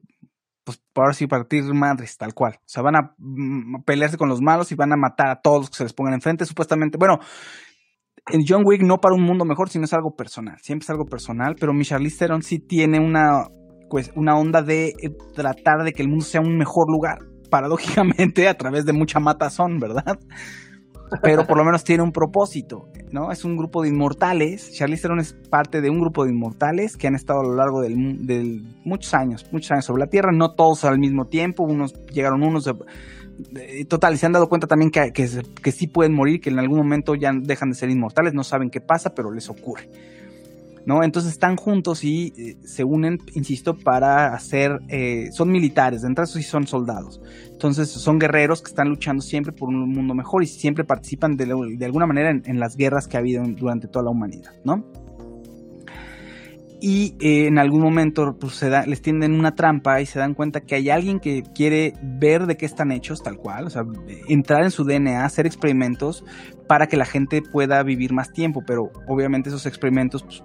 pues 0.63 0.81
por 0.93 1.05
ahora 1.05 1.13
sí, 1.13 1.27
partir 1.27 1.63
madres, 1.73 2.17
tal 2.17 2.33
cual. 2.33 2.55
O 2.59 2.67
sea, 2.67 2.83
van 2.83 2.95
a 2.95 3.15
mm, 3.17 3.83
pelearse 3.85 4.17
con 4.17 4.29
los 4.29 4.41
malos 4.41 4.71
y 4.71 4.75
van 4.75 4.93
a 4.93 4.97
matar 4.97 5.29
a 5.29 5.41
todos 5.41 5.61
los 5.61 5.69
que 5.69 5.77
se 5.77 5.83
les 5.83 5.93
pongan 5.93 6.13
enfrente, 6.13 6.45
supuestamente. 6.45 6.97
Bueno, 6.97 7.19
en 8.31 8.41
John 8.47 8.63
Wick 8.65 8.83
no 8.83 8.97
para 8.97 9.15
un 9.15 9.23
mundo 9.23 9.43
mejor, 9.45 9.69
sino 9.69 9.85
es 9.85 9.93
algo 9.93 10.15
personal. 10.15 10.57
Siempre 10.61 10.83
es 10.83 10.89
algo 10.89 11.05
personal, 11.05 11.55
pero 11.59 11.73
mi 11.73 11.83
Charlize 11.83 12.27
sí 12.41 12.59
tiene 12.59 12.99
una, 12.99 13.47
pues, 13.89 14.11
una 14.15 14.37
onda 14.37 14.61
de 14.61 14.89
eh, 14.89 15.09
tratar 15.35 15.83
de 15.83 15.93
que 15.93 16.03
el 16.03 16.09
mundo 16.09 16.25
sea 16.25 16.41
un 16.41 16.57
mejor 16.57 16.89
lugar, 16.89 17.17
paradójicamente, 17.49 18.47
a 18.47 18.55
través 18.55 18.85
de 18.85 18.93
mucha 18.93 19.19
matazón, 19.19 19.79
¿verdad? 19.79 20.19
Pero 21.21 21.45
por 21.45 21.57
lo 21.57 21.63
menos 21.63 21.83
tiene 21.83 22.03
un 22.03 22.11
propósito, 22.11 22.87
¿no? 23.11 23.31
Es 23.31 23.45
un 23.45 23.55
grupo 23.55 23.83
de 23.83 23.89
inmortales. 23.89 24.71
Charlize 24.73 25.03
Theron 25.03 25.19
es 25.19 25.33
parte 25.49 25.81
de 25.81 25.89
un 25.89 25.99
grupo 25.99 26.23
de 26.25 26.31
inmortales 26.31 26.97
que 26.97 27.07
han 27.07 27.15
estado 27.15 27.41
a 27.41 27.43
lo 27.43 27.55
largo 27.55 27.81
mu- 27.95 28.17
del 28.25 28.63
muchos 28.83 29.13
años, 29.13 29.45
muchos 29.51 29.71
años 29.71 29.85
sobre 29.85 30.01
la 30.01 30.07
Tierra, 30.07 30.31
no 30.33 30.53
todos 30.55 30.83
al 30.85 30.99
mismo 30.99 31.25
tiempo, 31.25 31.63
unos 31.63 31.93
llegaron 32.11 32.43
unos 32.43 32.65
de- 32.65 32.73
de- 33.51 33.85
total, 33.85 34.13
y 34.13 34.17
se 34.17 34.25
han 34.25 34.31
dado 34.31 34.47
cuenta 34.49 34.67
también 34.67 34.91
que, 34.91 35.11
que 35.11 35.71
sí 35.71 35.87
pueden 35.87 36.13
morir, 36.13 36.39
que 36.41 36.49
en 36.49 36.59
algún 36.59 36.77
momento 36.77 37.15
ya 37.15 37.31
dejan 37.33 37.69
de 37.69 37.75
ser 37.75 37.89
inmortales, 37.89 38.33
no 38.33 38.43
saben 38.43 38.69
qué 38.69 38.81
pasa, 38.81 39.11
pero 39.15 39.31
les 39.31 39.49
ocurre. 39.49 39.89
¿No? 40.85 41.03
Entonces 41.03 41.31
están 41.31 41.55
juntos 41.55 42.03
y 42.03 42.33
eh, 42.37 42.57
se 42.65 42.83
unen, 42.83 43.19
insisto, 43.33 43.77
para 43.77 44.33
hacer, 44.33 44.79
eh, 44.89 45.29
son 45.31 45.49
militares, 45.49 46.01
de 46.01 46.09
entrada 46.09 46.27
sí 46.27 46.43
son 46.43 46.67
soldados. 46.67 47.21
Entonces 47.51 47.89
son 47.89 48.19
guerreros 48.19 48.61
que 48.61 48.69
están 48.69 48.89
luchando 48.89 49.21
siempre 49.21 49.53
por 49.53 49.69
un 49.69 49.89
mundo 49.89 50.13
mejor 50.13 50.43
y 50.43 50.47
siempre 50.47 50.83
participan 50.83 51.37
de, 51.37 51.85
alguna 51.85 52.05
manera 52.05 52.31
en, 52.31 52.59
las 52.59 52.75
guerras 52.75 53.07
que 53.07 53.15
ha 53.15 53.21
habido 53.21 53.43
durante 53.45 53.87
toda 53.87 54.03
la 54.03 54.11
humanidad, 54.11 54.51
¿no? 54.65 54.83
Y 56.85 57.15
eh, 57.21 57.47
en 57.47 57.59
algún 57.59 57.81
momento 57.81 58.35
pues, 58.37 58.55
se 58.55 58.67
da- 58.69 58.85
les 58.85 59.01
tienden 59.01 59.31
una 59.39 59.51
trampa 59.55 60.01
y 60.01 60.05
se 60.05 60.19
dan 60.19 60.33
cuenta 60.33 60.59
que 60.59 60.75
hay 60.75 60.89
alguien 60.89 61.19
que 61.21 61.41
quiere 61.55 61.93
ver 62.19 62.45
de 62.45 62.57
qué 62.57 62.65
están 62.65 62.91
hechos 62.91 63.23
tal 63.23 63.37
cual, 63.37 63.67
o 63.67 63.69
sea, 63.69 63.83
entrar 64.27 64.63
en 64.63 64.69
su 64.71 64.83
DNA, 64.83 65.23
hacer 65.23 65.45
experimentos 65.45 66.25
para 66.67 66.87
que 66.87 66.97
la 66.97 67.05
gente 67.05 67.41
pueda 67.41 67.81
vivir 67.83 68.11
más 68.11 68.33
tiempo, 68.33 68.59
pero 68.67 68.89
obviamente 69.07 69.47
esos 69.47 69.65
experimentos 69.65 70.23
pues, 70.23 70.43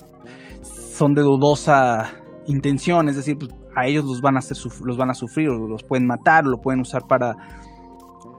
son 0.62 1.14
de 1.14 1.22
dudosa 1.22 2.12
intención, 2.46 3.08
es 3.08 3.16
decir, 3.16 3.36
pues, 3.36 3.50
a 3.74 3.88
ellos 3.88 4.04
los 4.04 4.20
van 4.20 4.36
a 4.36 4.38
hacer 4.38 4.56
los 4.84 4.96
van 4.96 5.10
a 5.10 5.14
sufrir 5.14 5.48
o 5.48 5.66
los 5.66 5.82
pueden 5.82 6.06
matar 6.06 6.44
lo 6.44 6.58
pueden 6.58 6.80
usar 6.80 7.02
para 7.08 7.34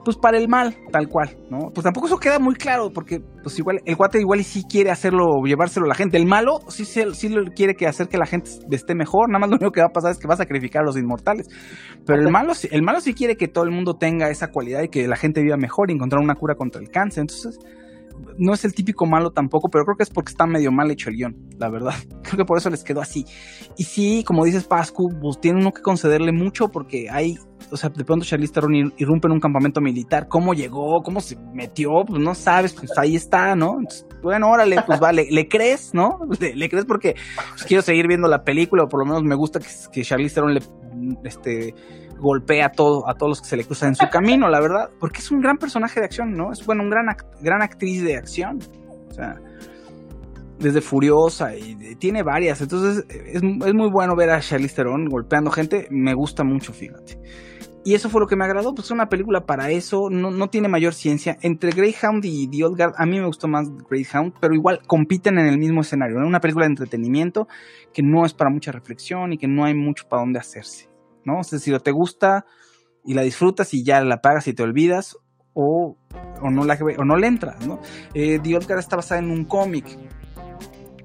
pues 0.03 0.17
para 0.17 0.37
el 0.37 0.47
mal, 0.47 0.75
tal 0.91 1.07
cual, 1.07 1.37
¿no? 1.49 1.69
Pues 1.73 1.83
tampoco 1.83 2.07
eso 2.07 2.17
queda 2.17 2.39
muy 2.39 2.55
claro, 2.55 2.89
porque 2.93 3.19
pues 3.43 3.57
igual, 3.59 3.79
el 3.85 3.95
guate 3.95 4.19
igual 4.19 4.39
y 4.39 4.43
sí 4.43 4.63
quiere 4.69 4.91
hacerlo, 4.91 5.25
llevárselo 5.45 5.85
a 5.85 5.89
la 5.89 5.95
gente. 5.95 6.17
El 6.17 6.25
malo 6.25 6.59
sí, 6.69 6.85
sí, 6.85 7.01
sí 7.13 7.29
lo 7.29 7.43
quiere 7.53 7.75
que 7.75 7.87
hacer 7.87 8.07
que 8.07 8.17
la 8.17 8.25
gente 8.25 8.49
esté 8.71 8.95
mejor, 8.95 9.29
nada 9.29 9.39
más 9.39 9.49
lo 9.49 9.57
único 9.57 9.71
que 9.71 9.81
va 9.81 9.87
a 9.87 9.93
pasar 9.93 10.11
es 10.11 10.19
que 10.19 10.27
va 10.27 10.35
a 10.35 10.37
sacrificar 10.37 10.83
a 10.83 10.85
los 10.85 10.97
inmortales. 10.97 11.47
Pero 12.05 12.21
el 12.21 12.31
malo, 12.31 12.53
el 12.71 12.81
malo 12.81 13.01
sí 13.01 13.13
quiere 13.13 13.35
que 13.35 13.47
todo 13.47 13.63
el 13.65 13.71
mundo 13.71 13.95
tenga 13.95 14.29
esa 14.29 14.47
cualidad 14.47 14.83
y 14.83 14.89
que 14.89 15.07
la 15.07 15.15
gente 15.15 15.41
viva 15.41 15.57
mejor 15.57 15.91
y 15.91 15.93
encontrar 15.93 16.21
una 16.23 16.35
cura 16.35 16.55
contra 16.55 16.81
el 16.81 16.89
cáncer. 16.89 17.21
Entonces, 17.21 17.59
no 18.37 18.53
es 18.53 18.63
el 18.65 18.73
típico 18.73 19.05
malo 19.05 19.31
tampoco, 19.31 19.69
pero 19.69 19.83
creo 19.85 19.95
que 19.97 20.03
es 20.03 20.09
porque 20.09 20.31
está 20.31 20.45
medio 20.45 20.71
mal 20.71 20.89
hecho 20.91 21.09
el 21.09 21.15
guion, 21.17 21.35
la 21.57 21.69
verdad. 21.69 21.93
Creo 22.23 22.37
que 22.37 22.45
por 22.45 22.57
eso 22.57 22.69
les 22.69 22.83
quedó 22.83 23.01
así. 23.01 23.25
Y 23.77 23.83
sí, 23.83 24.23
como 24.25 24.45
dices, 24.45 24.65
Pascu, 24.65 25.09
pues 25.21 25.39
tiene 25.41 25.59
uno 25.59 25.71
que 25.71 25.81
concederle 25.81 26.31
mucho 26.31 26.69
porque 26.69 27.09
hay, 27.09 27.37
o 27.71 27.77
sea, 27.77 27.89
de 27.89 28.03
pronto 28.05 28.23
Charlize 28.25 28.53
Theron 28.53 28.71
ir- 28.73 28.93
irrumpe 28.97 29.27
en 29.27 29.33
un 29.33 29.39
campamento 29.39 29.81
militar. 29.81 30.27
¿Cómo 30.27 30.53
llegó? 30.53 31.01
¿Cómo 31.03 31.21
se 31.21 31.37
metió? 31.53 31.89
Pues 32.07 32.21
no 32.21 32.35
sabes, 32.35 32.73
pues 32.73 32.91
ahí 32.97 33.15
está, 33.15 33.55
¿no? 33.55 33.77
Bueno, 34.21 34.49
órale, 34.49 34.81
pues 34.85 34.99
vale, 34.99 35.27
¿le 35.31 35.47
crees, 35.47 35.93
no? 35.93 36.19
¿Le, 36.39 36.55
le 36.55 36.69
crees? 36.69 36.85
Porque 36.85 37.15
pues, 37.51 37.63
quiero 37.63 37.81
seguir 37.81 38.07
viendo 38.07 38.27
la 38.27 38.43
película, 38.43 38.83
o 38.83 38.87
por 38.87 38.99
lo 38.99 39.05
menos 39.05 39.23
me 39.23 39.35
gusta 39.35 39.59
que, 39.59 39.67
que 39.91 40.03
Charlize 40.03 40.35
Theron 40.35 40.53
le, 40.53 40.61
este, 41.23 41.73
golpea 42.19 42.67
a, 42.67 42.71
todo, 42.71 43.07
a 43.09 43.13
todos 43.15 43.29
los 43.29 43.41
que 43.41 43.47
se 43.47 43.57
le 43.57 43.63
cruzan 43.63 43.89
en 43.89 43.95
su 43.95 44.07
camino, 44.09 44.49
la 44.49 44.59
verdad, 44.59 44.89
porque 44.99 45.19
es 45.19 45.31
un 45.31 45.39
gran 45.39 45.57
personaje 45.57 45.99
de 45.99 46.05
acción, 46.05 46.31
¿no? 46.33 46.51
Es 46.51 46.65
bueno, 46.65 46.83
un 46.83 46.89
gran, 46.89 47.05
gran 47.41 47.61
actriz 47.61 48.03
de 48.03 48.17
acción. 48.17 48.59
O 49.09 49.13
sea, 49.13 49.35
desde 50.59 50.81
Furiosa 50.81 51.55
y 51.55 51.95
tiene 51.95 52.21
varias. 52.23 52.61
Entonces 52.61 53.05
es, 53.09 53.41
es 53.41 53.73
muy 53.73 53.89
bueno 53.91 54.15
ver 54.15 54.29
a 54.29 54.39
Charlize 54.39 54.75
Theron 54.75 55.05
golpeando 55.05 55.51
gente. 55.51 55.87
Me 55.89 56.13
gusta 56.13 56.43
mucho, 56.43 56.73
fíjate. 56.73 57.17
Y 57.85 57.93
eso 57.93 58.09
fue 58.09 58.19
lo 58.21 58.27
que 58.27 58.35
me 58.35 58.43
agradó. 58.43 58.73
Pues 58.73 58.91
una 58.91 59.07
película 59.07 59.45
para 59.45 59.71
eso. 59.71 60.09
No, 60.11 60.31
no 60.31 60.47
tiene 60.47 60.67
mayor 60.67 60.93
ciencia. 60.93 61.37
Entre 61.41 61.71
Greyhound 61.71 62.23
y 62.25 62.47
The 62.49 62.65
Old 62.65 62.77
Guard, 62.77 62.93
a 62.97 63.05
mí 63.05 63.19
me 63.19 63.25
gustó 63.25 63.47
más 63.47 63.67
Greyhound, 63.89 64.33
pero 64.39 64.53
igual 64.53 64.81
compiten 64.85 65.39
en 65.39 65.47
el 65.47 65.57
mismo 65.57 65.81
escenario. 65.81 66.19
¿no? 66.19 66.27
Una 66.27 66.41
película 66.41 66.65
de 66.65 66.71
entretenimiento 66.71 67.47
que 67.93 68.03
no 68.03 68.25
es 68.25 68.33
para 68.33 68.51
mucha 68.51 68.71
reflexión 68.71 69.31
y 69.33 69.37
que 69.37 69.47
no 69.47 69.63
hay 69.63 69.75
mucho 69.75 70.03
para 70.09 70.23
dónde 70.23 70.39
hacerse. 70.39 70.89
¿No? 71.25 71.41
Es 71.41 71.49
decir, 71.49 71.73
o 71.73 71.79
te 71.79 71.91
gusta 71.91 72.45
y 73.03 73.13
la 73.13 73.21
disfrutas 73.21 73.73
y 73.73 73.83
ya 73.83 74.01
la 74.01 74.17
pagas 74.17 74.47
y 74.47 74.53
te 74.53 74.63
olvidas, 74.63 75.17
o, 75.53 75.97
o, 76.41 76.49
no, 76.49 76.63
la, 76.63 76.77
o 76.97 77.05
no 77.05 77.17
le 77.17 77.27
entras, 77.27 77.65
¿no? 77.65 77.79
Eh, 78.13 78.39
The 78.41 78.55
Old 78.55 78.71
está 78.71 78.95
basada 78.95 79.19
en 79.19 79.31
un 79.31 79.45
cómic. 79.45 79.85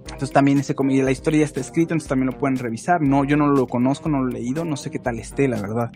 Entonces 0.05 0.33
también 0.33 0.59
ese 0.59 0.75
cómic, 0.75 1.03
la 1.03 1.11
historia 1.11 1.41
ya 1.41 1.47
está 1.47 1.61
escrita, 1.61 1.93
entonces 1.93 2.09
también 2.09 2.31
lo 2.33 2.39
pueden 2.39 2.57
revisar. 2.57 3.01
No, 3.01 3.25
yo 3.25 3.37
no 3.37 3.49
lo 3.49 3.67
conozco, 3.67 4.09
no 4.09 4.23
lo 4.23 4.31
he 4.31 4.35
leído, 4.35 4.65
no 4.65 4.77
sé 4.77 4.91
qué 4.91 4.99
tal 4.99 5.19
esté, 5.19 5.49
la 5.49 5.61
verdad. 5.61 5.91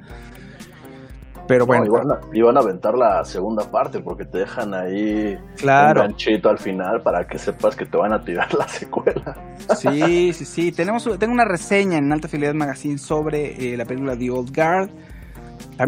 Pero 1.49 1.67
bueno. 1.67 1.85
No, 1.87 1.97
iban, 1.97 2.13
a, 2.13 2.21
iban 2.35 2.57
a 2.57 2.61
aventar 2.61 2.95
la 2.95 3.25
segunda 3.25 3.69
parte 3.71 4.01
porque 4.01 4.25
te 4.27 4.39
dejan 4.39 4.75
ahí 4.75 5.37
Claro. 5.57 6.03
un 6.03 6.09
ganchito 6.09 6.51
al 6.51 6.59
final 6.59 7.01
para 7.03 7.27
que 7.27 7.39
sepas 7.39 7.75
que 7.75 7.87
te 7.87 7.97
van 7.97 8.13
a 8.13 8.23
tirar 8.23 8.53
la 8.59 8.69
secuela. 8.69 9.35
Sí, 9.77 10.33
sí, 10.35 10.45
sí. 10.45 10.71
Tenemos, 10.73 11.09
tengo 11.19 11.33
una 11.33 11.47
reseña 11.47 11.99
en 11.99 12.13
Alta 12.13 12.29
Fidelidad 12.29 12.55
Magazine 12.55 12.99
sobre 12.99 13.73
eh, 13.73 13.77
la 13.77 13.85
película 13.87 14.17
The 14.17 14.31
Old 14.31 14.55
Guard. 14.55 14.91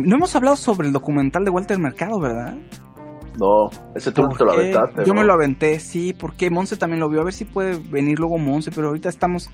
No 0.00 0.16
hemos 0.16 0.34
hablado 0.34 0.56
sobre 0.56 0.88
el 0.88 0.92
documental 0.92 1.44
de 1.44 1.50
Walter 1.50 1.78
Mercado, 1.78 2.18
¿verdad? 2.18 2.54
No, 3.38 3.70
ese 3.94 4.12
tú 4.12 4.28
te 4.30 4.44
lo 4.44 4.52
aventaste. 4.52 5.04
Yo 5.04 5.14
me 5.14 5.24
lo 5.24 5.32
aventé, 5.32 5.78
sí, 5.78 6.12
porque 6.18 6.50
Monse 6.50 6.76
también 6.76 7.00
lo 7.00 7.08
vio. 7.08 7.20
A 7.20 7.24
ver 7.24 7.32
si 7.32 7.44
puede 7.44 7.78
venir 7.78 8.18
luego 8.18 8.38
Monse, 8.38 8.70
pero 8.70 8.88
ahorita 8.88 9.08
estamos 9.08 9.50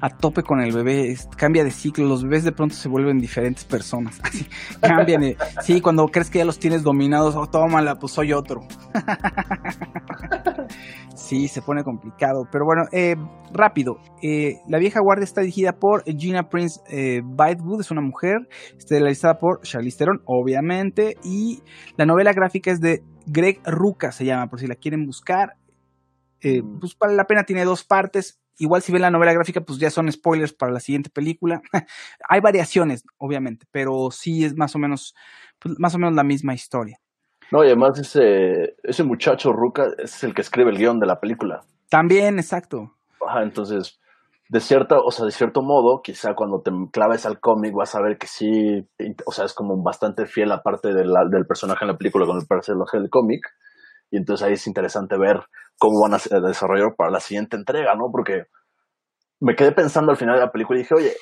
a 0.00 0.08
tope 0.10 0.42
con 0.42 0.60
el 0.60 0.72
bebé. 0.72 1.10
es- 1.10 1.28
cambia 1.36 1.64
de 1.64 1.70
ciclo. 1.70 2.06
Los 2.06 2.22
bebés 2.22 2.44
de 2.44 2.52
pronto 2.52 2.74
se 2.74 2.88
vuelven 2.88 3.18
diferentes 3.18 3.64
personas. 3.64 4.20
Así, 4.22 4.46
cambian. 4.80 5.20
de- 5.20 5.36
sí, 5.62 5.80
cuando 5.80 6.06
crees 6.06 6.30
que 6.30 6.38
ya 6.38 6.44
los 6.44 6.58
tienes 6.58 6.82
dominados, 6.82 7.34
oh, 7.36 7.46
tómala, 7.46 7.96
pues 7.96 8.12
soy 8.12 8.32
otro. 8.32 8.60
sí, 11.14 11.48
se 11.48 11.62
pone 11.62 11.82
complicado. 11.82 12.44
Pero 12.50 12.64
bueno, 12.64 12.82
eh, 12.92 13.16
rápido. 13.52 13.96
Eh, 14.22 14.54
la 14.68 14.78
vieja 14.78 15.00
guardia 15.00 15.24
está 15.24 15.40
dirigida 15.40 15.72
por 15.72 16.04
Gina 16.04 16.48
Prince 16.48 16.80
eh, 16.90 17.20
es 17.80 17.90
una 17.90 18.00
mujer, 18.00 18.48
estelarizada 18.76 19.38
por 19.38 19.60
Charlize 19.62 19.98
Theron, 19.98 20.20
obviamente. 20.24 21.16
Y 21.24 21.62
la 21.96 22.06
novela 22.06 22.32
gráfica 22.32 22.70
es 22.70 22.80
de 22.80 23.02
Greg 23.26 23.60
Ruca, 23.64 24.12
se 24.12 24.24
llama, 24.24 24.46
por 24.48 24.60
si 24.60 24.66
la 24.66 24.74
quieren 24.74 25.04
buscar. 25.04 25.54
Eh, 26.40 26.62
pues 26.80 26.96
vale 26.98 27.16
la 27.16 27.24
pena, 27.24 27.44
tiene 27.44 27.64
dos 27.64 27.84
partes. 27.84 28.38
Igual 28.58 28.82
si 28.82 28.92
ven 28.92 29.02
la 29.02 29.10
novela 29.10 29.32
gráfica, 29.32 29.60
pues 29.60 29.78
ya 29.78 29.90
son 29.90 30.10
spoilers 30.10 30.52
para 30.52 30.72
la 30.72 30.80
siguiente 30.80 31.10
película. 31.10 31.60
Hay 32.28 32.40
variaciones, 32.40 33.04
obviamente, 33.16 33.66
pero 33.70 34.10
sí 34.10 34.44
es 34.44 34.56
más 34.56 34.74
o 34.74 34.78
menos, 34.78 35.14
pues, 35.58 35.76
más 35.78 35.94
o 35.94 35.98
menos 35.98 36.14
la 36.14 36.24
misma 36.24 36.54
historia. 36.54 36.98
No, 37.50 37.64
y 37.64 37.68
además 37.68 37.98
ese, 37.98 38.74
ese 38.82 39.04
muchacho 39.04 39.52
Ruca 39.52 39.86
es 39.98 40.22
el 40.24 40.34
que 40.34 40.42
escribe 40.42 40.70
el 40.70 40.78
guion 40.78 41.00
de 41.00 41.06
la 41.06 41.18
película. 41.20 41.60
También, 41.88 42.38
exacto. 42.38 42.92
Ajá, 43.26 43.42
entonces, 43.42 43.98
de 44.50 44.60
cierta, 44.60 44.96
o 45.00 45.10
sea, 45.10 45.24
de 45.24 45.30
cierto 45.30 45.62
modo, 45.62 46.02
quizá 46.02 46.34
cuando 46.34 46.60
te 46.60 46.70
claves 46.92 47.24
al 47.26 47.40
cómic 47.40 47.72
vas 47.74 47.94
a 47.94 48.02
ver 48.02 48.18
que 48.18 48.26
sí, 48.26 48.86
o 49.24 49.32
sea, 49.32 49.44
es 49.46 49.54
como 49.54 49.82
bastante 49.82 50.26
fiel 50.26 50.52
a 50.52 50.62
parte 50.62 50.92
de 50.92 51.04
la- 51.04 51.24
del 51.30 51.46
personaje 51.46 51.84
en 51.84 51.92
la 51.92 51.96
película 51.96 52.26
con 52.26 52.36
el 52.38 52.46
personaje 52.46 52.98
del 52.98 53.08
cómic. 53.10 53.40
Y 54.10 54.16
entonces 54.16 54.46
ahí 54.46 54.54
es 54.54 54.66
interesante 54.66 55.16
ver 55.18 55.40
cómo 55.78 56.00
van 56.02 56.14
a 56.14 56.40
desarrollar 56.46 56.94
para 56.96 57.10
la 57.10 57.20
siguiente 57.20 57.56
entrega, 57.56 57.94
¿no? 57.94 58.10
Porque 58.10 58.44
me 59.40 59.54
quedé 59.54 59.72
pensando 59.72 60.10
al 60.10 60.16
final 60.16 60.34
de 60.36 60.40
la 60.46 60.50
película 60.50 60.78
y 60.78 60.82
dije, 60.82 60.94
oye, 60.94 61.12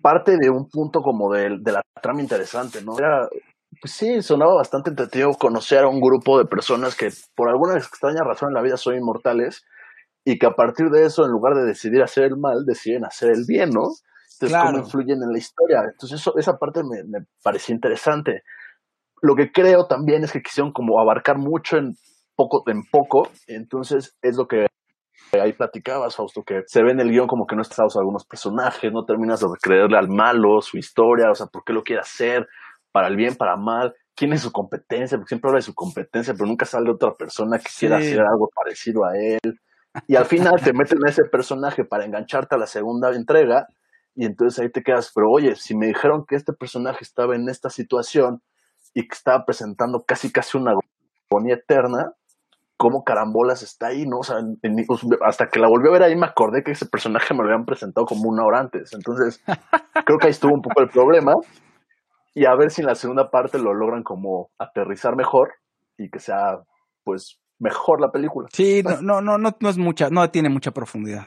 parte 0.00 0.36
de 0.38 0.50
un 0.50 0.68
punto 0.68 1.00
como 1.00 1.32
de, 1.32 1.58
de 1.60 1.72
la 1.72 1.82
trama 2.02 2.20
interesante, 2.20 2.82
¿no? 2.82 2.98
Era, 2.98 3.28
pues 3.80 3.92
sí, 3.92 4.22
sonaba 4.22 4.54
bastante 4.54 4.90
entretenido 4.90 5.30
conocer 5.34 5.84
a 5.84 5.88
un 5.88 6.00
grupo 6.00 6.38
de 6.38 6.46
personas 6.46 6.96
que 6.96 7.10
por 7.36 7.48
alguna 7.48 7.76
extraña 7.76 8.22
razón 8.24 8.48
en 8.50 8.54
la 8.54 8.62
vida 8.62 8.76
son 8.76 8.94
inmortales 8.96 9.64
y 10.24 10.38
que 10.38 10.46
a 10.46 10.52
partir 10.52 10.90
de 10.90 11.04
eso, 11.04 11.24
en 11.24 11.30
lugar 11.30 11.54
de 11.54 11.64
decidir 11.64 12.02
hacer 12.02 12.24
el 12.24 12.36
mal, 12.36 12.64
deciden 12.66 13.04
hacer 13.04 13.30
el 13.30 13.44
bien, 13.46 13.70
¿no? 13.70 13.82
Entonces, 14.34 14.56
Claro. 14.56 14.66
cómo 14.72 14.84
influyen 14.84 15.22
en 15.22 15.32
la 15.32 15.38
historia. 15.38 15.80
Entonces, 15.90 16.20
eso, 16.20 16.32
esa 16.38 16.58
parte 16.58 16.82
me, 16.84 17.02
me 17.04 17.26
parecía 17.42 17.74
interesante. 17.74 18.42
Lo 19.22 19.34
que 19.34 19.50
creo 19.52 19.86
también 19.86 20.24
es 20.24 20.32
que 20.32 20.42
quisieron 20.42 20.72
como 20.72 21.00
abarcar 21.00 21.38
mucho 21.38 21.76
en 21.76 21.94
poco, 22.36 22.62
en 22.70 22.82
poco, 22.90 23.28
entonces 23.46 24.16
es 24.22 24.36
lo 24.36 24.46
que 24.46 24.66
ahí 25.32 25.52
platicabas, 25.52 26.16
Fausto, 26.16 26.42
que 26.42 26.62
se 26.66 26.82
ve 26.82 26.92
en 26.92 27.00
el 27.00 27.10
guion 27.10 27.26
como 27.26 27.46
que 27.46 27.56
no 27.56 27.62
estás 27.62 27.96
a 27.96 27.98
algunos 27.98 28.24
personajes, 28.24 28.92
no 28.92 29.04
terminas 29.04 29.40
de 29.40 29.46
creerle 29.60 29.98
al 29.98 30.08
malo 30.08 30.60
su 30.62 30.78
historia, 30.78 31.30
o 31.30 31.34
sea, 31.34 31.46
por 31.48 31.64
qué 31.64 31.72
lo 31.72 31.82
quiere 31.82 32.00
hacer, 32.00 32.46
para 32.92 33.08
el 33.08 33.16
bien, 33.16 33.34
para 33.34 33.56
mal, 33.56 33.94
quién 34.14 34.32
es 34.32 34.42
su 34.42 34.52
competencia, 34.52 35.18
porque 35.18 35.28
siempre 35.30 35.48
habla 35.48 35.58
de 35.58 35.62
su 35.62 35.74
competencia, 35.74 36.32
pero 36.34 36.46
nunca 36.46 36.64
sale 36.64 36.90
otra 36.90 37.12
persona 37.14 37.58
que 37.58 37.68
quiera 37.78 38.00
Sí. 38.00 38.06
hacer 38.08 38.20
algo 38.20 38.48
parecido 38.54 39.04
a 39.04 39.16
él. 39.18 39.60
Y 40.06 40.16
al 40.16 40.24
final 40.26 40.54
te 40.62 40.72
meten 40.72 40.98
a 41.06 41.10
ese 41.10 41.24
personaje 41.24 41.84
para 41.84 42.04
engancharte 42.04 42.54
a 42.54 42.58
la 42.58 42.66
segunda 42.66 43.10
entrega, 43.14 43.66
y 44.14 44.24
entonces 44.24 44.58
ahí 44.60 44.70
te 44.70 44.82
quedas, 44.82 45.12
pero 45.14 45.30
oye, 45.30 45.56
si 45.56 45.76
me 45.76 45.86
dijeron 45.88 46.24
que 46.26 46.36
este 46.36 46.52
personaje 46.52 47.00
estaba 47.02 47.36
en 47.36 47.48
esta 47.48 47.68
situación 47.68 48.40
y 48.94 49.02
que 49.06 49.14
estaba 49.14 49.44
presentando 49.44 50.02
casi 50.06 50.30
casi 50.32 50.56
una 50.58 50.72
agonía 51.30 51.54
eterna, 51.56 52.12
¿cómo 52.76 53.02
carambolas 53.04 53.62
está 53.62 53.88
ahí, 53.88 54.06
no? 54.06 54.18
O 54.20 54.22
sea, 54.22 54.38
en- 54.38 54.58
en- 54.62 54.86
pues, 54.86 55.00
hasta 55.26 55.48
que 55.48 55.58
la 55.58 55.68
volví 55.68 55.88
a 55.88 55.92
ver 55.92 56.02
ahí 56.04 56.16
me 56.16 56.26
acordé 56.26 56.62
que 56.62 56.72
ese 56.72 56.86
personaje 56.86 57.34
me 57.34 57.40
lo 57.40 57.46
habían 57.50 57.64
presentado 57.66 58.06
como 58.06 58.28
una 58.30 58.44
hora 58.44 58.60
antes. 58.60 58.92
Entonces, 58.94 59.42
creo 60.06 60.18
que 60.18 60.26
ahí 60.26 60.30
estuvo 60.30 60.54
un 60.54 60.62
poco 60.62 60.80
el 60.80 60.88
problema. 60.88 61.34
Y 62.34 62.44
a 62.46 62.54
ver 62.54 62.70
si 62.70 62.82
en 62.82 62.86
la 62.86 62.94
segunda 62.94 63.30
parte 63.30 63.58
lo 63.58 63.74
logran 63.74 64.04
como 64.04 64.50
aterrizar 64.58 65.16
mejor 65.16 65.50
y 65.96 66.08
que 66.10 66.20
sea, 66.20 66.60
pues, 67.04 67.40
mejor 67.58 68.00
la 68.00 68.12
película. 68.12 68.48
Sí, 68.52 68.82
no, 68.84 69.00
no, 69.02 69.20
no, 69.20 69.38
no, 69.38 69.56
no 69.58 69.68
es 69.68 69.76
mucha, 69.78 70.08
no 70.10 70.30
tiene 70.30 70.48
mucha 70.48 70.70
profundidad. 70.70 71.26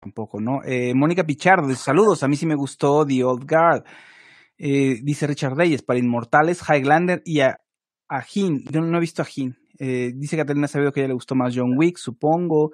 Un 0.21 0.25
poco, 0.27 0.39
¿no? 0.39 0.59
Eh, 0.65 0.93
Mónica 0.93 1.23
Pichardo 1.23 1.67
dice, 1.67 1.83
saludos, 1.83 2.21
a 2.21 2.27
mí 2.27 2.35
sí 2.35 2.45
me 2.45 2.55
gustó 2.55 3.05
The 3.05 3.23
Old 3.23 3.49
Guard. 3.49 3.83
Eh, 4.57 4.99
dice 5.01 5.25
Richard 5.25 5.55
Reyes, 5.55 5.81
para 5.81 5.97
Inmortales, 5.97 6.61
Highlander 6.67 7.21
y 7.25 7.39
a, 7.39 7.59
a. 8.07 8.23
Yo 8.25 8.81
no 8.81 8.97
he 8.97 9.01
visto 9.01 9.23
a 9.23 9.25
Hin. 9.25 9.55
Eh, 9.79 10.11
dice 10.15 10.37
Catalina 10.37 10.67
Sabido 10.67 10.91
que 10.91 10.99
a 10.99 11.03
ella 11.03 11.07
le 11.07 11.15
gustó 11.15 11.33
más 11.33 11.55
John 11.55 11.75
Wick, 11.75 11.97
supongo. 11.97 12.69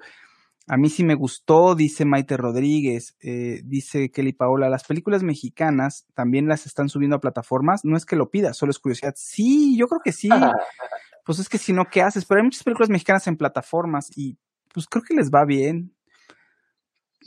A 0.66 0.76
mí 0.76 0.90
sí 0.90 1.02
me 1.02 1.14
gustó, 1.14 1.74
dice 1.74 2.04
Maite 2.04 2.36
Rodríguez, 2.36 3.16
eh, 3.22 3.62
dice 3.64 4.10
Kelly 4.10 4.34
Paola, 4.34 4.68
las 4.68 4.84
películas 4.84 5.22
mexicanas 5.22 6.06
también 6.14 6.46
las 6.46 6.66
están 6.66 6.90
subiendo 6.90 7.16
a 7.16 7.20
plataformas, 7.20 7.80
no 7.84 7.96
es 7.96 8.04
que 8.04 8.16
lo 8.16 8.28
pida, 8.28 8.52
solo 8.52 8.70
es 8.70 8.78
curiosidad. 8.78 9.14
Sí, 9.16 9.78
yo 9.78 9.86
creo 9.86 10.00
que 10.04 10.12
sí. 10.12 10.28
pues 11.24 11.38
es 11.38 11.48
que 11.48 11.56
si 11.56 11.72
no, 11.72 11.84
¿qué 11.90 12.02
haces? 12.02 12.26
Pero 12.26 12.40
hay 12.40 12.44
muchas 12.44 12.64
películas 12.64 12.90
mexicanas 12.90 13.26
en 13.26 13.36
plataformas 13.36 14.10
y 14.14 14.36
pues 14.74 14.86
creo 14.86 15.02
que 15.02 15.14
les 15.14 15.30
va 15.30 15.46
bien. 15.46 15.94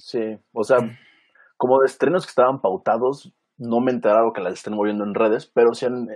Sí, 0.01 0.19
o 0.51 0.63
sea, 0.63 0.77
como 1.57 1.79
de 1.79 1.85
estrenos 1.85 2.25
que 2.25 2.31
estaban 2.31 2.59
pautados, 2.59 3.31
no 3.57 3.79
me 3.81 3.91
enteraron 3.91 4.33
que 4.33 4.41
las 4.41 4.53
estén 4.53 4.75
moviendo 4.75 5.03
en 5.03 5.13
redes, 5.13 5.45
pero 5.45 5.75
sí 5.75 5.85
han, 5.85 6.07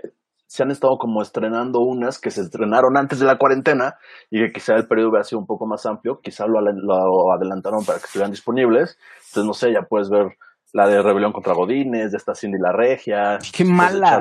se 0.47 0.63
han 0.63 0.71
estado 0.71 0.97
como 0.97 1.21
estrenando 1.21 1.81
unas 1.81 2.19
que 2.19 2.31
se 2.31 2.41
estrenaron 2.41 2.97
antes 2.97 3.19
de 3.19 3.27
la 3.27 3.37
cuarentena 3.37 3.95
y 4.31 4.39
que 4.39 4.53
quizá 4.53 4.73
el 4.75 4.87
periodo 4.87 5.09
hubiera 5.09 5.23
sido 5.23 5.39
un 5.39 5.45
poco 5.45 5.67
más 5.67 5.85
amplio, 5.85 6.19
quizá 6.19 6.47
lo, 6.47 6.59
lo 6.61 7.31
adelantaron 7.31 7.85
para 7.85 7.99
que 7.99 8.05
estuvieran 8.05 8.31
disponibles. 8.31 8.97
Entonces, 9.27 9.45
no 9.45 9.53
sé, 9.53 9.71
ya 9.71 9.83
puedes 9.87 10.09
ver 10.09 10.35
la 10.75 10.89
de 10.89 11.01
Rebelión 11.01 11.31
contra 11.31 11.53
Godines, 11.53 12.11
de 12.11 12.17
esta 12.17 12.35
Cindy 12.35 12.57
la 12.59 12.73
Regia. 12.73 13.37
Qué 13.53 13.63
mala. 13.63 14.19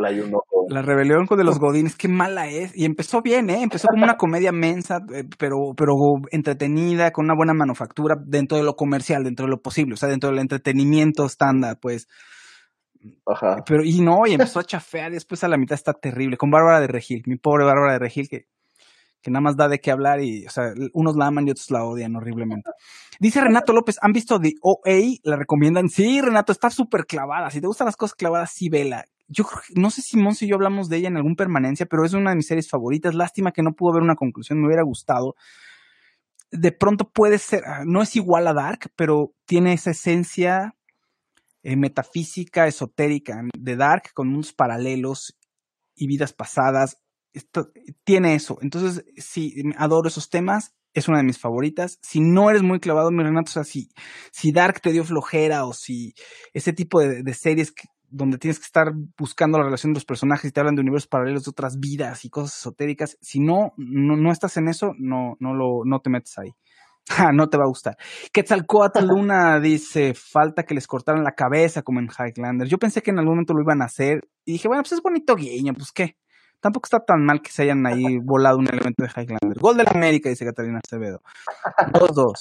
La 0.69 0.83
rebelión 0.83 1.27
de 1.27 1.43
los 1.43 1.59
Godines, 1.59 1.97
qué 1.97 2.07
mala 2.07 2.47
es. 2.47 2.71
Y 2.77 2.85
empezó 2.85 3.23
bien, 3.23 3.51
¿eh? 3.51 3.61
Empezó 3.61 3.89
como 3.89 4.05
una 4.05 4.17
comedia 4.17 4.53
mensa, 4.53 5.01
eh, 5.13 5.25
pero, 5.37 5.73
pero 5.77 5.95
entretenida, 6.31 7.11
con 7.11 7.25
una 7.25 7.35
buena 7.37 7.55
manufactura 7.55 8.15
dentro 8.25 8.57
de 8.57 8.63
lo 8.63 8.75
comercial, 8.75 9.25
dentro 9.25 9.47
de 9.47 9.51
lo 9.51 9.63
posible, 9.63 9.95
o 9.95 9.97
sea, 9.97 10.09
dentro 10.09 10.31
del 10.31 10.39
entretenimiento 10.39 11.27
estándar, 11.27 11.79
pues. 11.83 12.07
Ajá. 13.27 13.57
Pero, 13.67 13.83
y 13.83 14.01
no, 14.01 14.21
y 14.25 14.35
empezó 14.35 14.61
a 14.61 14.65
chafear, 14.65 15.11
y 15.11 15.15
después 15.15 15.43
a 15.43 15.49
la 15.49 15.59
mitad 15.59 15.75
está 15.75 15.93
terrible, 15.93 16.37
con 16.37 16.53
Bárbara 16.53 16.81
de 16.81 16.87
Regil, 16.87 17.25
mi 17.27 17.37
pobre 17.37 17.65
Bárbara 17.65 17.95
de 17.95 17.99
Regil, 17.99 18.29
que, 18.29 18.47
que 19.25 19.31
nada 19.31 19.41
más 19.41 19.57
da 19.57 19.69
de 19.69 19.81
qué 19.81 19.91
hablar 19.91 20.21
y, 20.21 20.47
o 20.47 20.51
sea, 20.51 20.75
unos 20.93 21.17
la 21.17 21.29
aman 21.29 21.49
y 21.49 21.53
otros 21.53 21.71
la 21.71 21.83
odian 21.83 22.15
horriblemente. 22.15 22.71
Dice 23.19 23.41
Renato 23.41 23.73
López, 23.73 23.97
¿han 24.03 24.13
visto 24.13 24.39
The 24.39 24.53
OA? 24.61 25.17
¿La 25.23 25.37
recomiendan? 25.37 25.89
Sí, 25.89 26.21
Renato, 26.21 26.53
está 26.53 26.69
súper 26.69 27.07
clavada. 27.07 27.49
Si 27.49 27.63
te 27.63 27.67
gustan 27.67 27.87
las 27.87 27.97
cosas 27.97 28.15
clavadas, 28.15 28.53
sí 28.53 28.69
vela. 28.69 29.07
Yo 29.27 29.45
creo 29.45 29.63
no 29.77 29.91
sé 29.91 30.03
si 30.03 30.19
Monsi 30.19 30.45
y 30.45 30.49
yo 30.49 30.57
hablamos 30.57 30.91
de 30.91 30.99
ella 30.99 31.09
en 31.09 31.17
algún 31.17 31.37
permanencia, 31.37 31.87
pero 31.87 32.05
es 32.05 32.13
una 32.13 32.31
de 32.31 32.37
mis 32.37 32.47
series 32.47 32.69
favoritas. 32.69 33.15
Lástima 33.15 33.53
que 33.53 33.63
no 33.63 33.73
pudo 33.73 33.93
haber 33.93 34.03
una 34.03 34.15
conclusión, 34.15 34.61
me 34.61 34.67
hubiera 34.67 34.83
gustado. 34.83 35.37
De 36.51 36.71
pronto 36.71 37.11
puede 37.11 37.39
ser, 37.39 37.63
ah, 37.67 37.85
no 37.87 38.03
es 38.03 38.15
igual 38.17 38.47
a 38.47 38.53
Dark, 38.53 38.91
pero 38.95 39.33
tiene 39.47 39.73
esa 39.73 39.93
esencia 39.93 40.77
eh, 41.63 41.77
metafísica, 41.77 42.67
esotérica 42.67 43.41
de 43.59 43.77
Dark, 43.77 44.13
con 44.13 44.29
unos 44.29 44.53
paralelos 44.53 45.35
y 45.97 46.07
vidas 46.09 46.35
pasadas. 46.35 46.99
Esto, 47.35 47.73
tiene 48.05 48.37
eso. 48.37 48.59
Entonces, 48.63 49.05
sí, 49.17 49.55
adoro 49.77 50.09
esos 50.09 50.31
temas. 50.31 50.75
Es 50.95 51.09
una 51.09 51.19
de 51.19 51.25
mis 51.25 51.41
favoritas. 51.41 51.99
Si 52.01 52.21
no 52.21 52.49
eres 52.49 52.63
muy 52.63 52.79
clavado, 52.79 53.11
mi 53.11 53.25
Renato, 53.25 53.51
o 53.51 53.53
sea, 53.53 53.65
si, 53.65 53.89
si 54.31 54.53
Dark 54.53 54.81
te 54.81 54.93
dio 54.93 55.03
flojera 55.03 55.67
o 55.67 55.73
si 55.73 56.15
ese 56.53 56.73
tipo 56.73 57.01
de, 57.01 57.35
series 57.35 57.75
donde 58.09 58.39
tienes 58.39 58.61
que 58.61 58.67
estar 58.67 58.93
buscando 59.19 59.59
la 59.59 59.65
relación 59.65 59.93
de 59.93 59.97
los 59.97 60.05
personajes 60.05 60.49
y 60.49 60.53
te 60.53 60.61
hablan 60.61 60.77
de 60.77 60.83
universos 60.83 61.09
paralelos, 61.09 61.45
de 61.45 61.51
otras 61.51 61.81
vidas 61.81 62.25
y 62.25 62.31
cosas 62.31 62.57
esotéricas, 62.57 63.19
si 63.21 63.41
no, 63.41 63.73
no, 63.77 64.17
no 64.17 64.31
estás 64.31 64.57
en 64.57 64.69
eso, 64.69 64.93
no, 64.97 65.37
no, 65.41 65.53
lo, 65.53 65.85
no 65.85 65.99
te 65.99 66.11
metes 66.11 66.39
ahí. 66.39 66.51
Ah, 67.19 67.33
no 67.35 67.51
te 67.51 67.59
va 67.59 67.65
a 67.65 67.69
gustar. 67.69 67.99
Quetzalcoatl 68.33 69.05
Luna 69.05 69.61
dice, 69.61 70.15
falta 70.15 70.63
que 70.63 70.73
les 70.73 70.87
cortaran 70.87 71.23
la 71.23 71.33
cabeza 71.33 71.83
como 71.83 72.01
en 72.01 72.09
Highlander. 72.09 72.67
Yo 72.67 72.79
pensé 72.79 73.03
que 73.03 73.11
en 73.11 73.19
algún 73.19 73.35
momento 73.35 73.53
lo 73.53 73.61
iban 73.61 73.83
a 73.83 73.85
hacer 73.85 74.27
y 74.47 74.53
dije, 74.53 74.69
bueno, 74.69 74.83
pues 74.83 74.93
es 74.93 75.03
bonito 75.03 75.37
guiño, 75.37 75.75
pues 75.75 75.93
qué. 75.93 76.17
Tampoco 76.65 76.87
está 76.87 77.01
tan 77.01 77.23
mal 77.23 77.43
que 77.43 77.51
se 77.51 77.65
hayan 77.65 77.87
ahí 77.87 78.17
volado 78.25 78.57
un 78.57 78.67
elemento 78.67 79.05
de 79.05 79.11
Highlander. 79.11 79.61
Gol 79.61 79.77
de 79.77 79.85
la 79.85 79.91
América, 79.91 80.31
dice 80.31 80.47
Catalina 80.47 80.81
Acevedo. 80.83 81.21
2-2. 81.93 82.33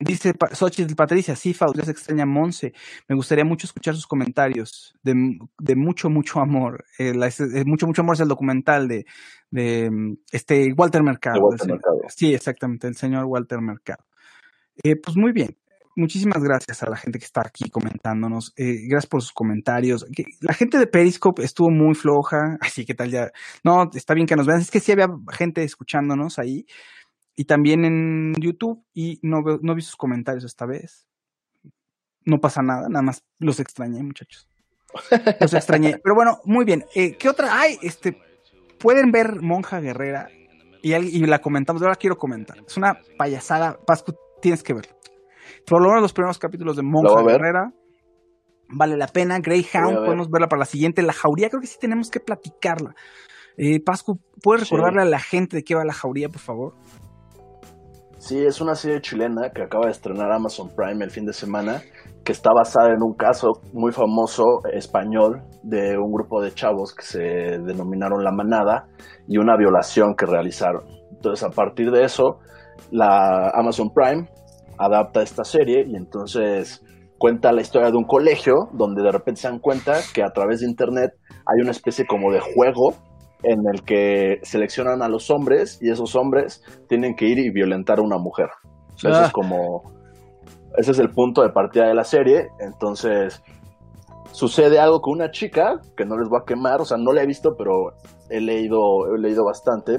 Dice 0.00 0.32
Xochitl 0.52 0.94
Patricia, 0.94 1.36
sí, 1.36 1.52
ya 1.52 1.84
se 1.84 1.90
extraña 1.90 2.24
Monse. 2.24 2.72
Me 3.10 3.14
gustaría 3.14 3.44
mucho 3.44 3.66
escuchar 3.66 3.94
sus 3.94 4.06
comentarios 4.06 4.94
de, 5.02 5.12
de 5.58 5.76
mucho, 5.76 6.08
mucho 6.08 6.40
amor. 6.40 6.82
Eh, 6.98 7.12
mucho, 7.66 7.86
mucho 7.86 8.00
amor 8.00 8.14
es 8.14 8.20
el 8.20 8.28
documental 8.28 8.88
de, 8.88 9.04
de 9.50 9.90
este 10.30 10.72
Walter 10.74 11.02
Mercado. 11.02 11.50
Sí, 12.08 12.32
exactamente, 12.32 12.86
el 12.86 12.94
señor 12.94 13.26
Walter 13.26 13.60
Mercado. 13.60 14.02
Eh, 14.82 14.96
pues 14.96 15.14
muy 15.14 15.32
bien. 15.32 15.58
Muchísimas 15.94 16.42
gracias 16.42 16.82
a 16.82 16.88
la 16.88 16.96
gente 16.96 17.18
que 17.18 17.24
está 17.24 17.42
aquí 17.42 17.68
comentándonos. 17.68 18.54
Eh, 18.56 18.86
gracias 18.88 19.08
por 19.08 19.20
sus 19.20 19.32
comentarios. 19.32 20.06
La 20.40 20.54
gente 20.54 20.78
de 20.78 20.86
Periscope 20.86 21.42
estuvo 21.42 21.70
muy 21.70 21.94
floja. 21.94 22.56
Así 22.60 22.86
que 22.86 22.94
tal 22.94 23.10
ya. 23.10 23.30
No, 23.62 23.90
está 23.92 24.14
bien 24.14 24.26
que 24.26 24.36
nos 24.36 24.46
vean. 24.46 24.60
Es 24.60 24.70
que 24.70 24.80
sí 24.80 24.92
había 24.92 25.08
gente 25.30 25.62
escuchándonos 25.62 26.38
ahí 26.38 26.66
y 27.36 27.44
también 27.44 27.84
en 27.84 28.34
YouTube 28.40 28.84
y 28.94 29.18
no, 29.22 29.42
no 29.60 29.74
vi 29.74 29.82
sus 29.82 29.96
comentarios 29.96 30.44
esta 30.44 30.66
vez. 30.66 31.06
No 32.24 32.40
pasa 32.40 32.62
nada, 32.62 32.88
nada 32.88 33.02
más 33.02 33.24
los 33.38 33.60
extrañé, 33.60 34.02
muchachos. 34.02 34.48
Los 35.40 35.52
extrañé. 35.54 35.98
Pero 36.02 36.14
bueno, 36.14 36.40
muy 36.44 36.64
bien. 36.64 36.84
Eh, 36.94 37.16
¿Qué 37.16 37.28
otra? 37.28 37.48
Ay, 37.50 37.78
este, 37.82 38.16
pueden 38.78 39.10
ver 39.10 39.42
Monja 39.42 39.80
Guerrera 39.80 40.28
y, 40.82 40.94
y 40.94 41.26
la 41.26 41.40
comentamos. 41.40 41.82
Ahora 41.82 41.96
quiero 41.96 42.16
comentar. 42.16 42.58
Es 42.66 42.76
una 42.76 42.98
payasada. 43.18 43.78
Pascu, 43.84 44.14
tienes 44.40 44.62
que 44.62 44.74
verlo. 44.74 45.02
Por 45.66 45.82
lo 45.82 45.88
menos 45.88 46.02
los 46.02 46.12
primeros 46.12 46.38
capítulos 46.38 46.76
de 46.76 46.82
Monja 46.82 47.22
Guerrera. 47.22 47.72
Vale 48.68 48.96
la 48.96 49.06
pena. 49.06 49.38
Greyhound, 49.38 50.04
podemos 50.04 50.30
verla 50.30 50.48
para 50.48 50.60
la 50.60 50.66
siguiente. 50.66 51.02
La 51.02 51.12
Jauría, 51.12 51.48
creo 51.48 51.60
que 51.60 51.66
sí 51.66 51.78
tenemos 51.80 52.10
que 52.10 52.20
platicarla. 52.20 52.94
Eh, 53.56 53.80
Pascu, 53.84 54.18
¿puedes 54.42 54.70
recordarle 54.70 55.02
a 55.02 55.04
la 55.04 55.18
gente 55.18 55.58
de 55.58 55.62
qué 55.62 55.74
va 55.74 55.84
la 55.84 55.92
Jauría, 55.92 56.28
por 56.28 56.40
favor? 56.40 56.74
Sí, 58.18 58.38
es 58.38 58.60
una 58.60 58.76
serie 58.76 59.00
chilena 59.00 59.50
que 59.52 59.62
acaba 59.62 59.86
de 59.86 59.90
estrenar 59.90 60.30
Amazon 60.30 60.70
Prime 60.76 61.04
el 61.04 61.10
fin 61.10 61.26
de 61.26 61.32
semana, 61.32 61.82
que 62.24 62.30
está 62.30 62.52
basada 62.54 62.90
en 62.90 63.02
un 63.02 63.14
caso 63.14 63.48
muy 63.72 63.90
famoso 63.90 64.44
español 64.72 65.42
de 65.64 65.98
un 65.98 66.12
grupo 66.12 66.40
de 66.40 66.52
chavos 66.52 66.94
que 66.94 67.02
se 67.02 67.18
denominaron 67.18 68.22
La 68.22 68.30
Manada 68.30 68.86
y 69.26 69.38
una 69.38 69.56
violación 69.56 70.14
que 70.14 70.26
realizaron. 70.26 70.84
Entonces, 71.10 71.44
a 71.44 71.50
partir 71.50 71.90
de 71.90 72.04
eso, 72.04 72.38
la 72.92 73.50
Amazon 73.54 73.90
Prime 73.92 74.28
adapta 74.84 75.22
esta 75.22 75.44
serie 75.44 75.84
y 75.86 75.96
entonces 75.96 76.84
cuenta 77.18 77.52
la 77.52 77.60
historia 77.60 77.90
de 77.90 77.96
un 77.96 78.04
colegio 78.04 78.68
donde 78.72 79.02
de 79.02 79.12
repente 79.12 79.42
se 79.42 79.48
dan 79.48 79.60
cuenta 79.60 80.00
que 80.14 80.22
a 80.22 80.32
través 80.32 80.60
de 80.60 80.66
internet 80.66 81.12
hay 81.46 81.60
una 81.62 81.70
especie 81.70 82.04
como 82.06 82.32
de 82.32 82.40
juego 82.40 82.94
en 83.42 83.60
el 83.72 83.82
que 83.82 84.38
seleccionan 84.42 85.02
a 85.02 85.08
los 85.08 85.30
hombres 85.30 85.78
y 85.80 85.90
esos 85.90 86.14
hombres 86.14 86.62
tienen 86.88 87.14
que 87.14 87.26
ir 87.26 87.38
y 87.38 87.50
violentar 87.50 87.98
a 87.98 88.02
una 88.02 88.18
mujer. 88.18 88.48
Ese 88.96 89.10
es 89.10 89.16
ah. 89.16 89.30
como. 89.32 89.82
Ese 90.76 90.92
es 90.92 90.98
el 90.98 91.10
punto 91.10 91.42
de 91.42 91.50
partida 91.50 91.86
de 91.86 91.94
la 91.94 92.04
serie. 92.04 92.48
Entonces, 92.60 93.42
sucede 94.30 94.78
algo 94.78 95.00
con 95.00 95.14
una 95.14 95.30
chica 95.30 95.80
que 95.96 96.04
no 96.04 96.16
les 96.16 96.28
voy 96.28 96.40
a 96.40 96.46
quemar, 96.46 96.80
o 96.80 96.84
sea, 96.84 96.96
no 96.96 97.12
la 97.12 97.22
he 97.22 97.26
visto, 97.26 97.54
pero 97.56 97.92
he 98.30 98.40
leído, 98.40 99.14
he 99.14 99.18
leído 99.18 99.44
bastante. 99.44 99.98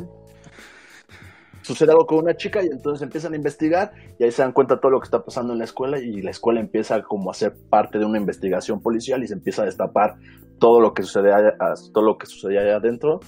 Sucede 1.64 1.92
algo 1.92 2.06
con 2.06 2.20
una 2.20 2.36
chica 2.36 2.62
y 2.62 2.68
entonces 2.68 3.02
empiezan 3.02 3.34
a 3.34 3.38
investigar 3.38 3.94
y 4.20 4.24
ahí 4.24 4.32
se 4.32 4.42
dan 4.42 4.52
cuenta 4.52 4.76
de 4.76 4.82
todo 4.82 4.92
lo 4.92 5.00
que 5.00 5.06
está 5.06 5.24
pasando 5.24 5.54
en 5.54 5.60
la 5.60 5.66
escuela 5.66 5.98
y 5.98 6.22
la 6.22 6.32
escuela 6.32 6.60
empieza 6.60 7.02
como 7.02 7.32
a 7.32 7.34
ser 7.34 7.56
parte 7.70 7.98
de 7.98 8.06
una 8.06 8.20
investigación 8.20 8.82
policial 8.82 9.24
y 9.24 9.28
se 9.28 9.34
empieza 9.34 9.64
a 9.64 9.66
destapar 9.66 10.16
todo 10.60 10.82
lo 10.82 10.94
que 10.94 11.04
sucede 11.04 11.34
allá, 11.34 11.54
todo 11.94 12.04
lo 12.04 12.18
que 12.18 12.28
sucedía 12.28 12.62
allá 12.62 12.76
adentro 12.76 13.22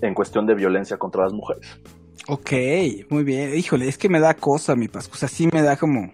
en 0.00 0.14
cuestión 0.14 0.46
de 0.46 0.54
violencia 0.54 0.96
contra 0.96 1.24
las 1.24 1.32
mujeres. 1.32 1.80
Ok, 2.28 2.52
muy 3.10 3.24
bien. 3.24 3.54
Híjole, 3.54 3.88
es 3.88 3.98
que 3.98 4.08
me 4.08 4.20
da 4.20 4.34
cosa, 4.34 4.74
mi 4.74 4.88
Pascu. 4.88 5.14
O 5.14 5.16
sea, 5.16 5.28
sí 5.28 5.48
me 5.52 5.62
da 5.62 5.76
como. 5.76 6.12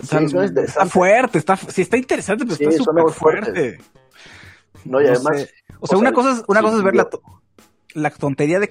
está 0.00 0.86
fuerte, 0.86 1.38
está, 1.38 1.56
sí 1.56 1.82
está 1.82 1.96
interesante, 1.96 2.44
pero 2.46 2.70
está 2.70 2.84
súper 2.84 3.10
fuerte. 3.12 3.78
No, 4.84 5.00
y 5.02 5.06
además. 5.06 5.48
O 5.80 5.86
sea, 5.86 5.98
una 5.98 6.12
cosa 6.12 6.32
es, 6.32 6.44
una 6.48 6.62
cosa 6.62 6.78
es 6.78 6.82
ver 6.82 6.94
la, 7.94 8.10
tontería 8.10 8.60
de, 8.60 8.68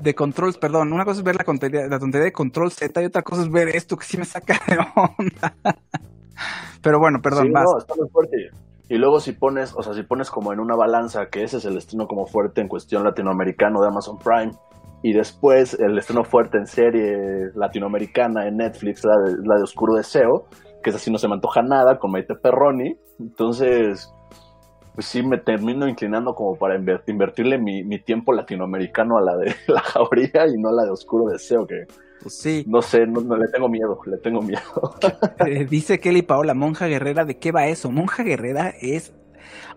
de, 0.00 0.14
control, 0.14 0.54
perdón, 0.60 0.92
una 0.92 1.04
cosa 1.04 1.20
es 1.20 1.24
ver 1.24 1.36
la 1.36 1.44
tontería, 1.44 1.86
la 1.88 1.98
tontería 1.98 2.26
de 2.26 2.32
control 2.32 2.70
Z 2.70 3.02
y 3.02 3.06
otra 3.06 3.22
cosa 3.22 3.42
es 3.42 3.50
ver 3.50 3.68
esto 3.68 3.96
que 3.96 4.04
sí 4.04 4.16
me 4.16 4.24
saca 4.24 4.58
de 4.66 4.78
onda. 4.96 5.54
Pero 6.82 6.98
bueno, 6.98 7.18
perdón, 7.22 7.50
más. 7.50 7.64
No, 7.64 7.78
está 7.78 7.94
muy 7.96 8.08
fuerte. 8.08 8.50
Y 8.88 8.96
luego 8.96 9.20
si 9.20 9.32
pones, 9.32 9.74
o 9.76 9.82
sea, 9.82 9.92
si 9.92 10.02
pones 10.02 10.30
como 10.30 10.52
en 10.52 10.60
una 10.60 10.74
balanza 10.74 11.26
que 11.26 11.42
ese 11.42 11.58
es 11.58 11.64
el 11.66 11.76
estreno 11.76 12.06
como 12.06 12.26
fuerte 12.26 12.60
en 12.60 12.68
cuestión 12.68 13.04
latinoamericano 13.04 13.80
de 13.82 13.88
Amazon 13.88 14.18
Prime, 14.18 14.52
y 15.02 15.12
después 15.12 15.78
el 15.78 15.96
estreno 15.98 16.24
fuerte 16.24 16.58
en 16.58 16.66
serie 16.66 17.50
latinoamericana 17.54 18.48
en 18.48 18.56
Netflix, 18.56 19.04
la 19.04 19.16
de, 19.16 19.36
la 19.44 19.56
de 19.56 19.62
Oscuro 19.62 19.94
Deseo, 19.94 20.46
que 20.82 20.90
es 20.90 20.96
así 20.96 21.10
no 21.10 21.18
se 21.18 21.28
me 21.28 21.34
antoja 21.34 21.62
nada, 21.62 21.98
con 21.98 22.10
Maite 22.10 22.34
Perroni, 22.34 22.96
entonces 23.20 24.12
pues 24.98 25.06
sí 25.06 25.22
me 25.22 25.38
termino 25.38 25.86
inclinando 25.86 26.34
como 26.34 26.56
para 26.56 26.74
invertirle 26.74 27.56
mi, 27.56 27.84
mi, 27.84 28.00
tiempo 28.00 28.32
latinoamericano 28.32 29.16
a 29.16 29.20
la 29.20 29.36
de 29.36 29.54
la 29.68 29.78
jauría 29.78 30.48
y 30.48 30.60
no 30.60 30.70
a 30.70 30.72
la 30.72 30.82
de 30.86 30.90
Oscuro 30.90 31.26
Deseo, 31.26 31.68
que 31.68 31.84
pues 32.20 32.34
sí. 32.36 32.64
No 32.66 32.82
sé, 32.82 33.06
no, 33.06 33.20
le 33.36 33.46
tengo 33.46 33.68
miedo, 33.68 34.00
le 34.06 34.16
tengo 34.16 34.42
miedo. 34.42 34.60
Eh, 35.46 35.66
dice 35.66 36.00
Kelly 36.00 36.22
Paola, 36.22 36.52
Monja 36.52 36.88
Guerrera, 36.88 37.24
¿de 37.24 37.38
qué 37.38 37.52
va 37.52 37.68
eso? 37.68 37.92
Monja 37.92 38.24
Guerrera 38.24 38.74
es 38.80 39.12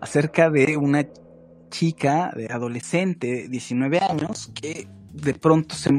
acerca 0.00 0.50
de 0.50 0.76
una 0.76 1.06
chica, 1.70 2.32
de 2.34 2.46
adolescente, 2.46 3.46
19 3.48 4.00
años, 4.00 4.50
que 4.60 4.88
de 5.12 5.34
pronto 5.34 5.76
se, 5.76 5.90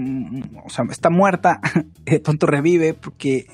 o 0.66 0.70
sea, 0.70 0.84
está 0.92 1.10
muerta, 1.10 1.62
de 2.04 2.20
pronto 2.20 2.46
revive 2.46 2.94
porque 2.94 3.48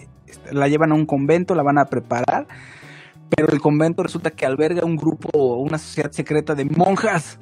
la 0.51 0.67
llevan 0.67 0.93
a 0.93 0.95
un 0.95 1.05
convento, 1.05 1.53
la 1.53 1.61
van 1.61 1.77
a 1.77 1.85
preparar, 1.85 2.47
pero 3.29 3.49
el 3.49 3.61
convento 3.61 4.03
resulta 4.03 4.31
que 4.31 4.45
alberga 4.45 4.85
un 4.85 4.95
grupo, 4.95 5.57
una 5.57 5.77
sociedad 5.77 6.11
secreta 6.11 6.55
de 6.55 6.65
monjas 6.65 7.39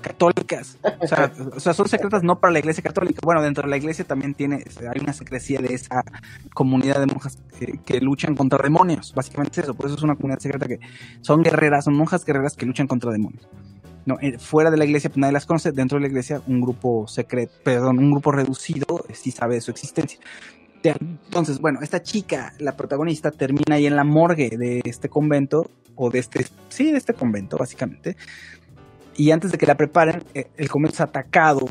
católicas. 0.00 0.78
O 1.00 1.06
sea, 1.06 1.32
o 1.56 1.60
sea, 1.60 1.74
son 1.74 1.88
secretas 1.88 2.22
no 2.22 2.38
para 2.38 2.52
la 2.52 2.58
iglesia 2.58 2.82
católica. 2.82 3.20
Bueno, 3.22 3.42
dentro 3.42 3.64
de 3.64 3.70
la 3.70 3.76
iglesia 3.76 4.04
también 4.04 4.34
tiene, 4.34 4.64
hay 4.80 5.00
una 5.00 5.12
secrecía 5.12 5.60
de 5.60 5.74
esa 5.74 6.02
comunidad 6.54 7.00
de 7.00 7.06
monjas 7.06 7.38
que, 7.58 7.78
que 7.84 8.00
luchan 8.00 8.34
contra 8.34 8.62
demonios. 8.62 9.12
Básicamente 9.14 9.60
es 9.60 9.64
eso, 9.64 9.74
por 9.74 9.86
eso 9.86 9.96
es 9.96 10.02
una 10.02 10.14
comunidad 10.14 10.38
secreta 10.38 10.66
que 10.66 10.80
son 11.20 11.42
guerreras, 11.42 11.84
son 11.84 11.94
monjas 11.94 12.24
guerreras 12.24 12.56
que 12.56 12.66
luchan 12.66 12.86
contra 12.86 13.10
demonios. 13.10 13.48
No, 14.06 14.18
eh, 14.20 14.38
fuera 14.38 14.70
de 14.70 14.76
la 14.76 14.84
iglesia 14.84 15.10
pues 15.10 15.18
nadie 15.18 15.32
las 15.32 15.46
conoce, 15.46 15.72
dentro 15.72 15.98
de 15.98 16.02
la 16.02 16.08
iglesia 16.08 16.40
un 16.46 16.60
grupo 16.60 17.08
secreto, 17.08 17.52
perdón, 17.64 17.98
un 17.98 18.12
grupo 18.12 18.30
reducido 18.30 19.04
eh, 19.08 19.14
sí 19.14 19.32
sabe 19.32 19.56
de 19.56 19.60
su 19.60 19.72
existencia. 19.72 20.20
Entonces, 20.82 21.58
bueno, 21.58 21.80
esta 21.82 22.02
chica, 22.02 22.52
la 22.58 22.76
protagonista, 22.76 23.30
termina 23.30 23.76
ahí 23.76 23.86
en 23.86 23.96
la 23.96 24.04
morgue 24.04 24.50
de 24.56 24.82
este 24.84 25.08
convento, 25.08 25.70
o 25.96 26.10
de 26.10 26.18
este, 26.18 26.46
sí, 26.68 26.92
de 26.92 26.98
este 26.98 27.14
convento, 27.14 27.56
básicamente. 27.56 28.16
Y 29.16 29.30
antes 29.30 29.50
de 29.50 29.58
que 29.58 29.66
la 29.66 29.76
preparen, 29.76 30.22
eh, 30.34 30.50
el 30.56 30.68
convento 30.68 30.96
es 30.96 31.00
atacado 31.00 31.66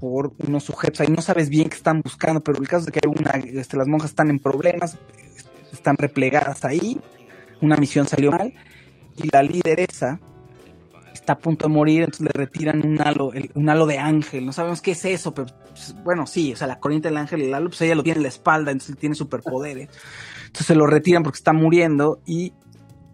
por 0.00 0.32
unos 0.46 0.64
sujetos. 0.64 1.00
Ahí 1.00 1.08
no 1.08 1.20
sabes 1.20 1.48
bien 1.48 1.68
qué 1.68 1.76
están 1.76 2.00
buscando, 2.00 2.40
pero 2.40 2.60
el 2.60 2.68
caso 2.68 2.86
es 2.86 2.92
que 2.92 3.00
hay 3.02 3.10
una, 3.10 3.60
este, 3.60 3.76
las 3.76 3.88
monjas 3.88 4.10
están 4.10 4.30
en 4.30 4.38
problemas, 4.38 4.96
están 5.72 5.96
replegadas 5.96 6.64
ahí, 6.64 7.00
una 7.60 7.76
misión 7.76 8.06
salió 8.06 8.30
mal, 8.30 8.54
y 9.16 9.28
la 9.32 9.42
lideresa 9.42 10.20
está 11.16 11.34
a 11.34 11.38
punto 11.38 11.68
de 11.68 11.74
morir, 11.74 12.00
entonces 12.04 12.26
le 12.26 12.32
retiran 12.32 12.84
un 12.86 13.00
halo, 13.00 13.32
el- 13.32 13.50
un 13.54 13.68
halo 13.68 13.86
de 13.86 13.98
ángel. 13.98 14.46
No 14.46 14.52
sabemos 14.52 14.80
qué 14.80 14.92
es 14.92 15.04
eso, 15.04 15.34
pero 15.34 15.48
pues, 15.70 15.94
bueno, 16.04 16.26
sí, 16.26 16.52
o 16.52 16.56
sea, 16.56 16.66
la 16.66 16.78
corriente 16.78 17.08
del 17.08 17.16
ángel 17.16 17.42
el 17.42 17.54
halo, 17.54 17.68
pues 17.70 17.80
ella 17.82 17.94
lo 17.94 18.02
tiene 18.02 18.18
en 18.18 18.22
la 18.22 18.28
espalda, 18.28 18.70
entonces 18.72 18.96
tiene 18.96 19.14
superpoderes. 19.14 19.88
Entonces 20.46 20.66
se 20.66 20.74
lo 20.74 20.86
retiran 20.86 21.22
porque 21.22 21.36
está 21.38 21.52
muriendo 21.52 22.20
y 22.26 22.52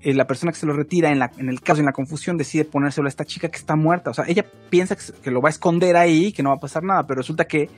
eh, 0.00 0.14
la 0.14 0.26
persona 0.26 0.52
que 0.52 0.58
se 0.58 0.66
lo 0.66 0.72
retira 0.72 1.10
en, 1.10 1.18
la, 1.20 1.30
en 1.38 1.48
el 1.48 1.60
caso, 1.60 1.80
en 1.80 1.86
la 1.86 1.92
confusión, 1.92 2.36
decide 2.36 2.64
ponérselo 2.64 3.06
a 3.06 3.08
esta 3.08 3.24
chica 3.24 3.48
que 3.48 3.56
está 3.58 3.76
muerta. 3.76 4.10
O 4.10 4.14
sea, 4.14 4.24
ella 4.26 4.44
piensa 4.68 4.96
que, 4.96 5.02
que 5.22 5.30
lo 5.30 5.40
va 5.40 5.48
a 5.48 5.50
esconder 5.50 5.96
ahí, 5.96 6.32
que 6.32 6.42
no 6.42 6.50
va 6.50 6.56
a 6.56 6.60
pasar 6.60 6.82
nada, 6.82 7.06
pero 7.06 7.18
resulta 7.18 7.44
que 7.46 7.70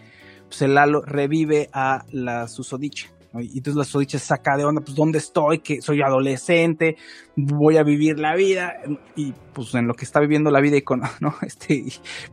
pues, 0.48 0.62
el 0.62 0.76
halo 0.78 1.02
revive 1.02 1.68
a 1.72 2.04
la 2.10 2.48
susodicha. 2.48 3.08
¿No? 3.34 3.40
Y 3.40 3.58
entonces 3.58 3.76
la 3.76 3.84
susodicha 3.84 4.18
se 4.18 4.26
saca 4.26 4.56
de 4.56 4.64
onda, 4.64 4.80
pues 4.80 4.96
¿dónde 4.96 5.18
estoy? 5.18 5.58
Que 5.58 5.80
soy 5.82 6.00
adolescente, 6.00 6.96
voy 7.36 7.76
a 7.76 7.82
vivir 7.82 8.18
la 8.18 8.34
vida. 8.36 8.74
Y 9.16 9.34
pues 9.52 9.74
en 9.74 9.86
lo 9.88 9.94
que 9.94 10.04
está 10.04 10.20
viviendo 10.20 10.50
la 10.50 10.60
vida 10.60 10.76
y 10.76 10.82
con, 10.82 11.00
¿no? 11.20 11.34
Este, 11.42 11.84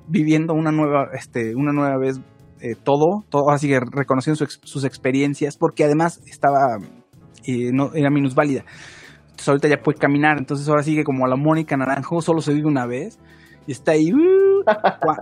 viviendo 0.08 0.54
una 0.54 0.72
nueva, 0.72 1.08
este, 1.14 1.56
una 1.56 1.74
nueva 1.74 1.98
vez 1.98 2.22
eh, 2.64 2.76
todo, 2.76 3.26
todo, 3.30 3.50
así 3.50 3.68
que 3.68 3.80
reconociendo 3.80 4.36
su 4.36 4.46
sus 4.62 4.84
experiencias, 4.84 5.58
porque 5.58 5.84
además 5.84 6.22
estaba, 6.28 6.78
eh, 7.48 7.72
no, 7.74 7.92
era 7.96 8.12
minusválida. 8.12 8.64
Entonces 9.22 9.50
ahorita 9.50 9.68
ya 9.68 9.82
puede 9.82 9.98
caminar, 9.98 10.38
entonces 10.38 10.70
ahora 10.70 10.84
sigue 10.84 11.04
como 11.04 11.26
a 11.26 11.28
la 11.28 11.36
Mónica 11.38 11.76
Naranjo, 11.76 12.22
solo 12.22 12.40
se 12.42 12.54
vive 12.54 12.68
una 12.68 12.86
vez, 12.86 13.18
y 13.68 13.72
está 13.72 13.92
ahí, 13.94 14.14
uh, 14.14 14.64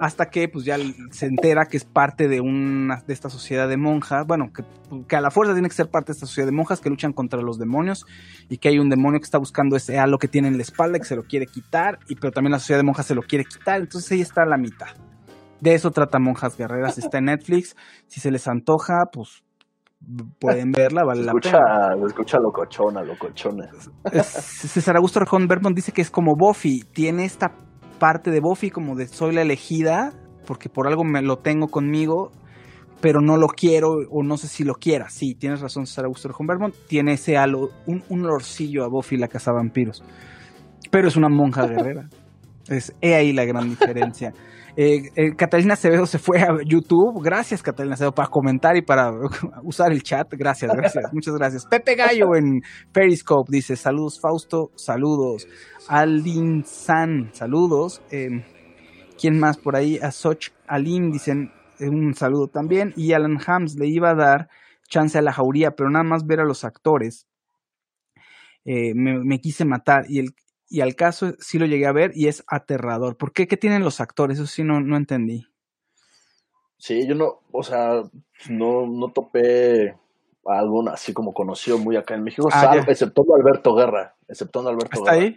hasta 0.01 0.27
que 0.27 0.47
pues 0.47 0.65
ya 0.65 0.77
se 1.11 1.25
entera 1.25 1.65
que 1.65 1.77
es 1.77 1.85
parte 1.85 2.27
de 2.27 2.41
una, 2.41 3.03
de 3.05 3.13
esta 3.13 3.29
sociedad 3.29 3.67
de 3.67 3.77
monjas, 3.77 4.25
bueno, 4.27 4.51
que, 4.53 4.63
que 5.07 5.15
a 5.15 5.21
la 5.21 5.31
fuerza 5.31 5.53
tiene 5.53 5.69
que 5.69 5.75
ser 5.75 5.89
parte 5.89 6.07
de 6.07 6.13
esta 6.13 6.25
sociedad 6.25 6.47
de 6.47 6.55
monjas 6.55 6.81
que 6.81 6.89
luchan 6.89 7.13
contra 7.13 7.41
los 7.41 7.57
demonios, 7.57 8.05
y 8.49 8.57
que 8.57 8.69
hay 8.69 8.79
un 8.79 8.89
demonio 8.89 9.19
que 9.19 9.25
está 9.25 9.37
buscando 9.37 9.75
ese 9.75 9.97
halo 9.97 10.17
que 10.17 10.27
tiene 10.27 10.47
en 10.47 10.57
la 10.57 10.63
espalda, 10.63 10.97
y 10.97 11.01
que 11.01 11.07
se 11.07 11.15
lo 11.15 11.23
quiere 11.23 11.45
quitar, 11.45 11.99
y 12.07 12.15
pero 12.15 12.31
también 12.31 12.51
la 12.51 12.59
sociedad 12.59 12.79
de 12.79 12.85
monjas 12.85 13.05
se 13.05 13.15
lo 13.15 13.21
quiere 13.21 13.45
quitar, 13.45 13.79
entonces 13.81 14.11
ella 14.11 14.23
está 14.23 14.43
a 14.43 14.45
la 14.45 14.57
mitad. 14.57 14.87
De 15.61 15.73
eso 15.73 15.91
trata 15.91 16.19
Monjas 16.19 16.57
Guerreras, 16.57 16.97
está 16.97 17.17
en 17.17 17.25
Netflix. 17.25 17.75
Si 18.07 18.21
se 18.21 18.31
les 18.31 18.47
antoja, 18.47 19.03
pues 19.11 19.43
pueden 20.39 20.71
verla, 20.71 21.03
vale 21.03 21.19
Se 21.19 21.25
la 21.25 21.31
escucha, 21.31 21.51
pena. 21.51 21.97
se 21.99 22.05
escucha 22.05 22.39
locochona, 22.39 23.03
locochona. 23.03 23.69
César 24.23 24.95
Augusto 24.95 25.19
Rejón 25.19 25.47
Bergman 25.47 25.73
dice 25.73 25.91
que 25.91 26.01
es 26.01 26.09
como 26.09 26.35
Buffy. 26.37 26.83
Tiene 26.93 27.25
esta 27.25 27.51
parte 27.99 28.31
de 28.31 28.39
Buffy 28.39 28.71
como 28.71 28.95
de 28.95 29.07
soy 29.07 29.33
la 29.33 29.41
elegida, 29.41 30.13
porque 30.45 30.69
por 30.69 30.87
algo 30.87 31.03
me 31.03 31.21
lo 31.21 31.37
tengo 31.37 31.67
conmigo, 31.67 32.31
pero 33.01 33.21
no 33.21 33.37
lo 33.37 33.47
quiero 33.47 33.89
o 34.09 34.23
no 34.23 34.37
sé 34.37 34.47
si 34.47 34.63
lo 34.63 34.73
quiera. 34.73 35.09
Sí, 35.09 35.35
tienes 35.35 35.61
razón, 35.61 35.85
César 35.85 36.05
Augusto 36.05 36.29
Rejón 36.29 36.47
Bergman. 36.47 36.73
Tiene 36.87 37.13
ese 37.13 37.37
halo, 37.37 37.69
un, 37.85 38.03
un 38.09 38.25
olorcillo 38.25 38.83
a 38.83 38.89
Buffy 38.89 39.17
la 39.17 39.27
casa 39.27 39.51
vampiros. 39.51 40.03
Pero 40.89 41.07
es 41.07 41.15
una 41.15 41.29
monja 41.29 41.67
guerrera. 41.67 42.09
Es 42.67 42.93
he 43.01 43.15
ahí 43.15 43.33
la 43.33 43.45
gran 43.45 43.67
diferencia. 43.67 44.31
Eh, 44.82 45.11
eh, 45.17 45.36
Catalina 45.36 45.73
Acevedo 45.73 46.05
se 46.05 46.19
fue 46.19 46.39
a 46.39 46.55
YouTube. 46.65 47.21
Gracias, 47.21 47.61
Catalina 47.61 47.95
Acevedo, 47.95 48.13
para 48.13 48.30
comentar 48.30 48.77
y 48.77 48.82
para 48.82 49.11
usar 49.63 49.91
el 49.91 50.01
chat. 50.03 50.25
Gracias, 50.32 50.71
gracias, 50.73 51.03
muchas 51.13 51.34
gracias. 51.36 51.65
Pepe 51.65 51.95
Gallo 51.95 52.34
en 52.34 52.61
Periscope 52.93 53.49
dice: 53.51 53.75
Saludos, 53.75 54.21
Fausto, 54.21 54.71
saludos. 54.75 55.47
Aldin 55.89 56.63
San, 56.63 57.30
saludos. 57.34 58.01
Eh, 58.09 58.30
¿Quién 59.19 59.38
más 59.38 59.57
por 59.57 59.75
ahí? 59.75 59.97
A 60.01 60.11
Soch 60.11 60.51
Alim 60.65 61.11
dicen 61.11 61.51
eh, 61.80 61.89
un 61.89 62.13
saludo 62.13 62.47
también. 62.47 62.93
Y 62.95 63.11
Alan 63.11 63.38
Hams 63.45 63.75
le 63.77 63.89
iba 63.89 64.11
a 64.11 64.15
dar 64.15 64.47
chance 64.88 65.17
a 65.17 65.21
la 65.21 65.34
jauría, 65.34 65.71
pero 65.71 65.89
nada 65.89 66.05
más 66.05 66.25
ver 66.25 66.39
a 66.39 66.45
los 66.45 66.63
actores. 66.63 67.27
eh, 68.63 68.93
me, 68.95 69.19
me 69.23 69.39
quise 69.39 69.65
matar 69.65 70.05
y 70.07 70.19
el 70.19 70.30
y 70.70 70.82
al 70.82 70.95
caso 70.95 71.34
sí 71.39 71.57
lo 71.59 71.65
llegué 71.65 71.86
a 71.88 71.91
ver 71.91 72.11
y 72.15 72.28
es 72.28 72.43
aterrador. 72.47 73.17
¿Por 73.17 73.34
qué? 73.34 73.47
¿Qué 73.47 73.57
tienen 73.57 73.84
los 73.84 73.99
actores? 74.01 74.38
Eso 74.38 74.47
sí 74.47 74.63
no, 74.63 74.80
no 74.82 74.95
entendí. 74.97 75.45
Sí, 76.78 77.05
yo 77.07 77.15
no, 77.15 77.41
o 77.51 77.63
sea, 77.63 78.03
no, 78.49 78.88
no 78.88 79.11
topé 79.11 79.95
a 80.45 80.61
así 80.93 81.13
como 81.13 81.34
conocido 81.34 81.78
muy 81.78 81.97
acá 81.97 82.15
en 82.15 82.24
México, 82.24 82.47
Ah, 82.51 82.61
salvo- 82.61 82.89
exceptuando 82.89 83.36
Alberto 83.36 83.76
Guerra, 83.76 84.15
exceptuando 84.28 84.70
Alberto 84.72 84.99
¿Está 84.99 85.13
Guerra. 85.15 85.26
ahí? 85.26 85.36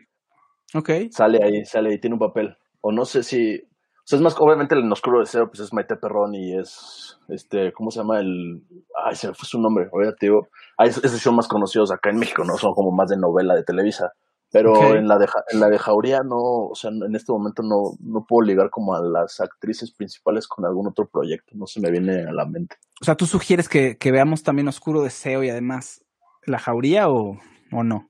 Ok. 0.74 0.91
Sale 1.11 1.43
ahí, 1.43 1.64
sale 1.64 1.91
ahí, 1.91 1.99
tiene 2.01 2.14
un 2.14 2.20
papel. 2.20 2.57
O 2.80 2.93
no 2.93 3.05
sé 3.05 3.22
si, 3.24 3.57
o 3.59 4.05
sea, 4.07 4.16
es 4.18 4.22
más, 4.22 4.37
obviamente 4.39 4.74
el 4.76 4.91
Oscuro 4.91 5.18
Deseo, 5.20 5.49
pues 5.49 5.61
es 5.61 5.72
Maite 5.72 5.97
Perrón 5.97 6.35
y 6.35 6.57
es, 6.57 7.18
este, 7.28 7.72
¿cómo 7.72 7.91
se 7.91 7.99
llama 7.99 8.20
el, 8.20 8.62
ay, 9.05 9.16
se 9.16 9.28
me 9.28 9.35
fue 9.35 9.47
su 9.47 9.61
nombre, 9.61 9.89
ahorita 9.93 10.14
te 10.14 10.26
digo, 10.26 10.49
ah, 10.78 10.87
es- 10.87 11.03
esos 11.03 11.20
son 11.20 11.35
más 11.37 11.49
conocidos 11.49 11.91
acá 11.91 12.11
en 12.11 12.18
México, 12.18 12.45
¿no? 12.45 12.57
Son 12.57 12.72
como 12.72 12.93
más 12.93 13.09
de 13.11 13.16
novela 13.16 13.55
de 13.57 13.64
Televisa. 13.64 14.12
Pero 14.53 14.94
en 14.94 15.09
la 15.09 15.16
de 15.16 15.26
en 15.50 15.61
la 15.61 15.68
de 15.68 15.78
Jauría 15.78 16.20
no, 16.22 16.68
o 16.70 16.74
sea, 16.74 16.90
en 16.90 17.14
este 17.16 17.32
momento 17.32 17.62
no, 17.62 17.96
no 18.00 18.24
puedo 18.28 18.46
ligar 18.46 18.68
como 18.70 18.94
a 18.94 19.00
las 19.00 19.40
actrices 19.40 19.94
principales 19.94 20.46
con 20.46 20.66
algún 20.66 20.86
otro 20.88 21.07
proyecto, 21.11 21.53
no 21.55 21.66
se 21.66 21.80
me 21.80 21.90
viene 21.90 22.24
a 22.28 22.32
la 22.32 22.44
mente. 22.44 22.76
O 23.00 23.05
sea, 23.05 23.14
¿tú 23.14 23.24
sugieres 23.24 23.68
que, 23.68 23.96
que 23.96 24.12
veamos 24.12 24.42
también 24.42 24.68
Oscuro 24.68 25.03
Deseo 25.03 25.42
y 25.42 25.48
además 25.48 26.05
La 26.44 26.59
Jauría 26.59 27.09
o, 27.09 27.38
o 27.72 27.82
no? 27.82 28.09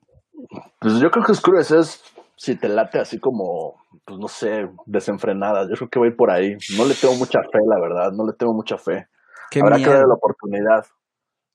Pues 0.81 0.99
yo 0.99 1.09
creo 1.09 1.23
que 1.23 1.31
Oscuro 1.31 1.59
Deseo 1.59 1.79
es, 1.79 2.03
si 2.35 2.57
te 2.57 2.67
late 2.67 2.99
así 2.99 3.19
como, 3.19 3.75
pues 4.03 4.19
no 4.19 4.27
sé, 4.27 4.67
desenfrenada, 4.85 5.63
yo 5.69 5.75
creo 5.75 5.89
que 5.89 5.99
voy 5.99 6.13
por 6.13 6.29
ahí. 6.29 6.57
No 6.77 6.85
le 6.85 6.93
tengo 6.93 7.15
mucha 7.15 7.39
fe, 7.39 7.59
la 7.65 7.79
verdad, 7.79 8.11
no 8.11 8.25
le 8.25 8.33
tengo 8.33 8.53
mucha 8.53 8.77
fe. 8.77 9.07
Qué 9.49 9.61
Habrá 9.61 9.77
que 9.77 9.83
miedo. 9.83 9.93
darle 9.93 10.07
la 10.07 10.15
oportunidad. 10.15 10.85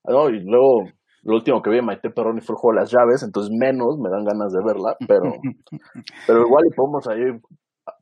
No, 0.05 0.31
y 0.31 0.41
luego, 0.45 0.85
lo 1.23 1.35
último 1.35 1.61
que 1.63 1.71
vi 1.71 1.77
de 1.77 1.83
Maite 1.83 2.11
Perroni 2.11 2.41
fue 2.41 2.55
el 2.55 2.59
juego 2.59 2.75
de 2.77 2.81
las 2.83 2.91
llaves, 2.91 3.23
entonces 3.23 3.53
menos 3.57 3.99
me 3.99 4.09
dan 4.11 4.25
ganas 4.25 4.53
de 4.53 4.63
verla, 4.65 4.97
pero, 5.07 5.33
pero 6.27 6.43
igual 6.47 6.65
y 6.71 6.75
podemos 6.75 7.07
ahí, 7.09 7.23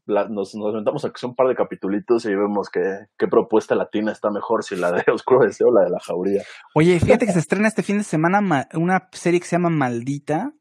la- 0.07 0.29
nos, 0.29 0.55
nos 0.55 0.73
aventamos 0.73 1.05
a 1.05 1.11
que 1.11 1.19
son 1.19 1.31
un 1.31 1.37
par 1.37 1.49
de 1.49 1.55
capitulitos 1.55 2.25
y 2.25 2.35
vemos 2.35 2.69
qué, 2.71 3.07
qué 3.19 3.27
propuesta 3.29 3.75
latina 3.75 4.13
está 4.13 4.31
mejor, 4.31 4.63
si 4.65 4.77
la 4.77 4.93
de 4.93 5.03
Oscuro 5.13 5.45
Deseo 5.47 5.69
o 5.69 5.73
la 5.73 5.85
de 5.85 5.91
la 5.91 6.01
Jauría. 6.01 6.43
Oye, 6.75 6.99
fíjate 7.01 7.27
que 7.27 7.33
se 7.33 7.39
estrena 7.39 7.69
este 7.69 7.83
fin 7.83 7.99
de 7.99 8.05
semana 8.05 8.41
ma- 8.41 8.69
una 8.75 9.09
serie 9.13 9.41
que 9.41 9.47
se 9.47 9.57
llama 9.57 9.71
Maldita 9.71 10.53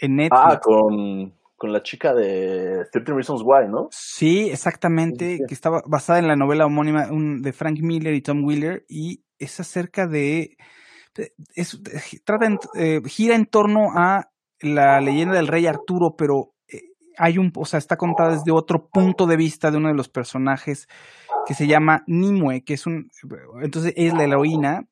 en 0.00 0.16
Netflix. 0.16 0.42
Ah, 0.42 0.60
con, 0.62 1.34
con 1.56 1.72
la 1.72 1.82
chica 1.82 2.14
de 2.14 2.86
13 2.90 3.12
Reasons 3.12 3.42
Why, 3.44 3.68
¿no? 3.68 3.88
Sí, 3.90 4.48
exactamente, 4.50 5.40
que 5.46 5.54
estaba 5.54 5.82
basada 5.86 6.18
en 6.18 6.26
la 6.28 6.36
novela 6.36 6.66
homónima 6.66 7.06
de 7.10 7.52
Frank 7.52 7.78
Miller 7.82 8.14
y 8.14 8.22
Tom 8.22 8.44
Wheeler 8.44 8.84
y 8.88 9.22
es 9.38 9.60
acerca 9.60 10.06
de, 10.06 10.56
es, 11.54 11.80
trata 12.24 12.48
eh, 12.74 13.00
gira 13.06 13.34
en 13.34 13.46
torno 13.46 13.88
a 13.94 14.30
la 14.60 15.00
leyenda 15.00 15.34
del 15.34 15.48
rey 15.48 15.66
Arturo, 15.66 16.14
pero 16.16 16.54
eh, 16.68 16.82
hay 17.16 17.38
un, 17.38 17.52
o 17.54 17.64
sea, 17.64 17.78
está 17.78 17.96
contada 17.96 18.32
desde 18.32 18.52
otro 18.52 18.88
punto 18.88 19.26
de 19.26 19.36
vista 19.36 19.70
de 19.70 19.78
uno 19.78 19.88
de 19.88 19.94
los 19.94 20.08
personajes 20.08 20.86
que 21.46 21.54
se 21.54 21.66
llama 21.66 22.04
Nimue, 22.06 22.62
que 22.62 22.74
es 22.74 22.86
un, 22.86 23.10
entonces 23.62 23.92
es 23.96 24.12
la 24.14 24.24
heroína 24.24 24.86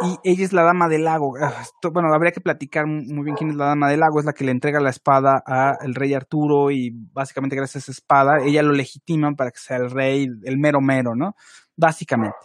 y 0.00 0.18
ella 0.24 0.44
es 0.44 0.52
la 0.52 0.62
dama 0.62 0.88
del 0.88 1.04
lago. 1.04 1.36
Ah, 1.40 1.64
Bueno, 1.90 2.12
habría 2.12 2.32
que 2.32 2.40
platicar 2.40 2.86
muy 2.86 3.24
bien 3.24 3.36
quién 3.36 3.50
es 3.50 3.56
la 3.56 3.66
dama 3.66 3.88
del 3.88 4.00
lago. 4.00 4.20
Es 4.20 4.26
la 4.26 4.34
que 4.34 4.44
le 4.44 4.50
entrega 4.50 4.78
la 4.80 4.90
espada 4.90 5.42
al 5.46 5.94
rey 5.94 6.12
Arturo 6.12 6.70
y 6.70 6.90
básicamente 7.12 7.56
gracias 7.56 7.76
a 7.76 7.92
esa 7.92 7.92
espada 7.92 8.42
ella 8.44 8.62
lo 8.62 8.72
legitima 8.72 9.32
para 9.32 9.50
que 9.50 9.58
sea 9.58 9.78
el 9.78 9.90
rey, 9.90 10.28
el 10.44 10.58
mero 10.58 10.80
mero, 10.80 11.14
¿no? 11.14 11.34
Básicamente. 11.76 12.36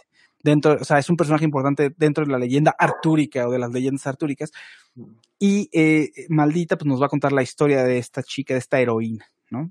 Dentro, 0.42 0.74
o 0.80 0.84
sea, 0.84 0.98
es 0.98 1.08
un 1.08 1.16
personaje 1.16 1.44
importante 1.44 1.94
dentro 1.96 2.24
de 2.24 2.32
la 2.32 2.38
leyenda 2.38 2.74
artúrica 2.78 3.46
o 3.46 3.50
de 3.52 3.58
las 3.58 3.70
leyendas 3.72 4.06
artúricas. 4.06 4.50
Y 5.38 5.68
eh, 5.72 6.10
Maldita 6.28 6.76
pues 6.76 6.86
nos 6.88 7.00
va 7.00 7.06
a 7.06 7.10
contar 7.10 7.32
la 7.32 7.42
historia 7.42 7.84
de 7.84 7.98
esta 7.98 8.22
chica, 8.22 8.54
de 8.54 8.58
esta 8.58 8.80
heroína, 8.80 9.24
¿no? 9.50 9.70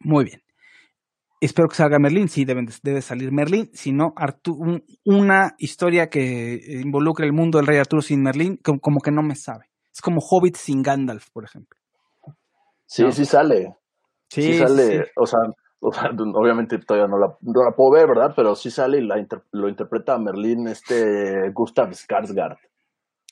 Muy 0.00 0.24
bien. 0.24 0.42
Espero 1.42 1.68
que 1.68 1.76
salga 1.76 1.98
Merlín, 1.98 2.28
sí, 2.28 2.44
deben, 2.44 2.68
debe 2.82 3.00
salir 3.00 3.32
Merlín, 3.32 3.70
si 3.72 3.92
no, 3.92 4.14
Artu- 4.14 4.82
una 5.04 5.54
historia 5.58 6.10
que 6.10 6.60
involucre 6.82 7.24
el 7.26 7.32
mundo 7.32 7.58
del 7.58 7.66
rey 7.66 7.78
Arturo 7.78 8.02
sin 8.02 8.22
Merlín, 8.22 8.58
como, 8.58 8.78
como 8.80 9.00
que 9.00 9.10
no 9.10 9.22
me 9.22 9.34
sabe. 9.36 9.70
Es 9.92 10.02
como 10.02 10.20
Hobbit 10.20 10.56
sin 10.56 10.82
Gandalf, 10.82 11.30
por 11.30 11.44
ejemplo. 11.44 11.78
Sí, 12.84 13.02
No. 13.02 13.12
sí 13.12 13.24
sale. 13.24 13.74
Sí, 14.28 14.58
sale, 14.58 15.04
sí. 15.04 15.10
o 15.16 15.26
sea, 15.26 15.40
o 15.88 15.92
sea, 15.92 16.10
obviamente 16.34 16.78
todavía 16.78 17.08
no 17.08 17.18
la, 17.18 17.34
no 17.40 17.64
la 17.64 17.74
puedo 17.74 17.92
ver, 17.92 18.06
¿verdad? 18.08 18.32
Pero 18.36 18.54
sí 18.54 18.70
sale 18.70 18.98
y 18.98 19.06
la 19.06 19.18
inter- 19.18 19.42
lo 19.52 19.68
interpreta 19.68 20.14
a 20.14 20.18
Merlín 20.18 20.66
este 20.68 21.50
Gustav 21.54 21.90
Skarsgård. 21.90 22.58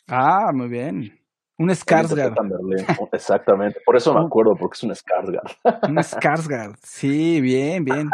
Ah, 0.09 0.51
muy 0.55 0.69
bien. 0.69 1.15
Un 1.61 1.69
Skarsgård. 1.71 2.35
Exactamente, 3.13 3.81
por 3.85 3.97
eso 3.97 4.15
me 4.15 4.21
acuerdo, 4.27 4.53
porque 4.59 4.77
es 4.77 4.83
un 4.85 4.91
Skarsgård. 4.91 5.89
Un 5.89 5.97
Skarsgård. 5.97 6.77
Sí, 6.83 7.41
bien, 7.41 7.85
bien. 7.85 8.09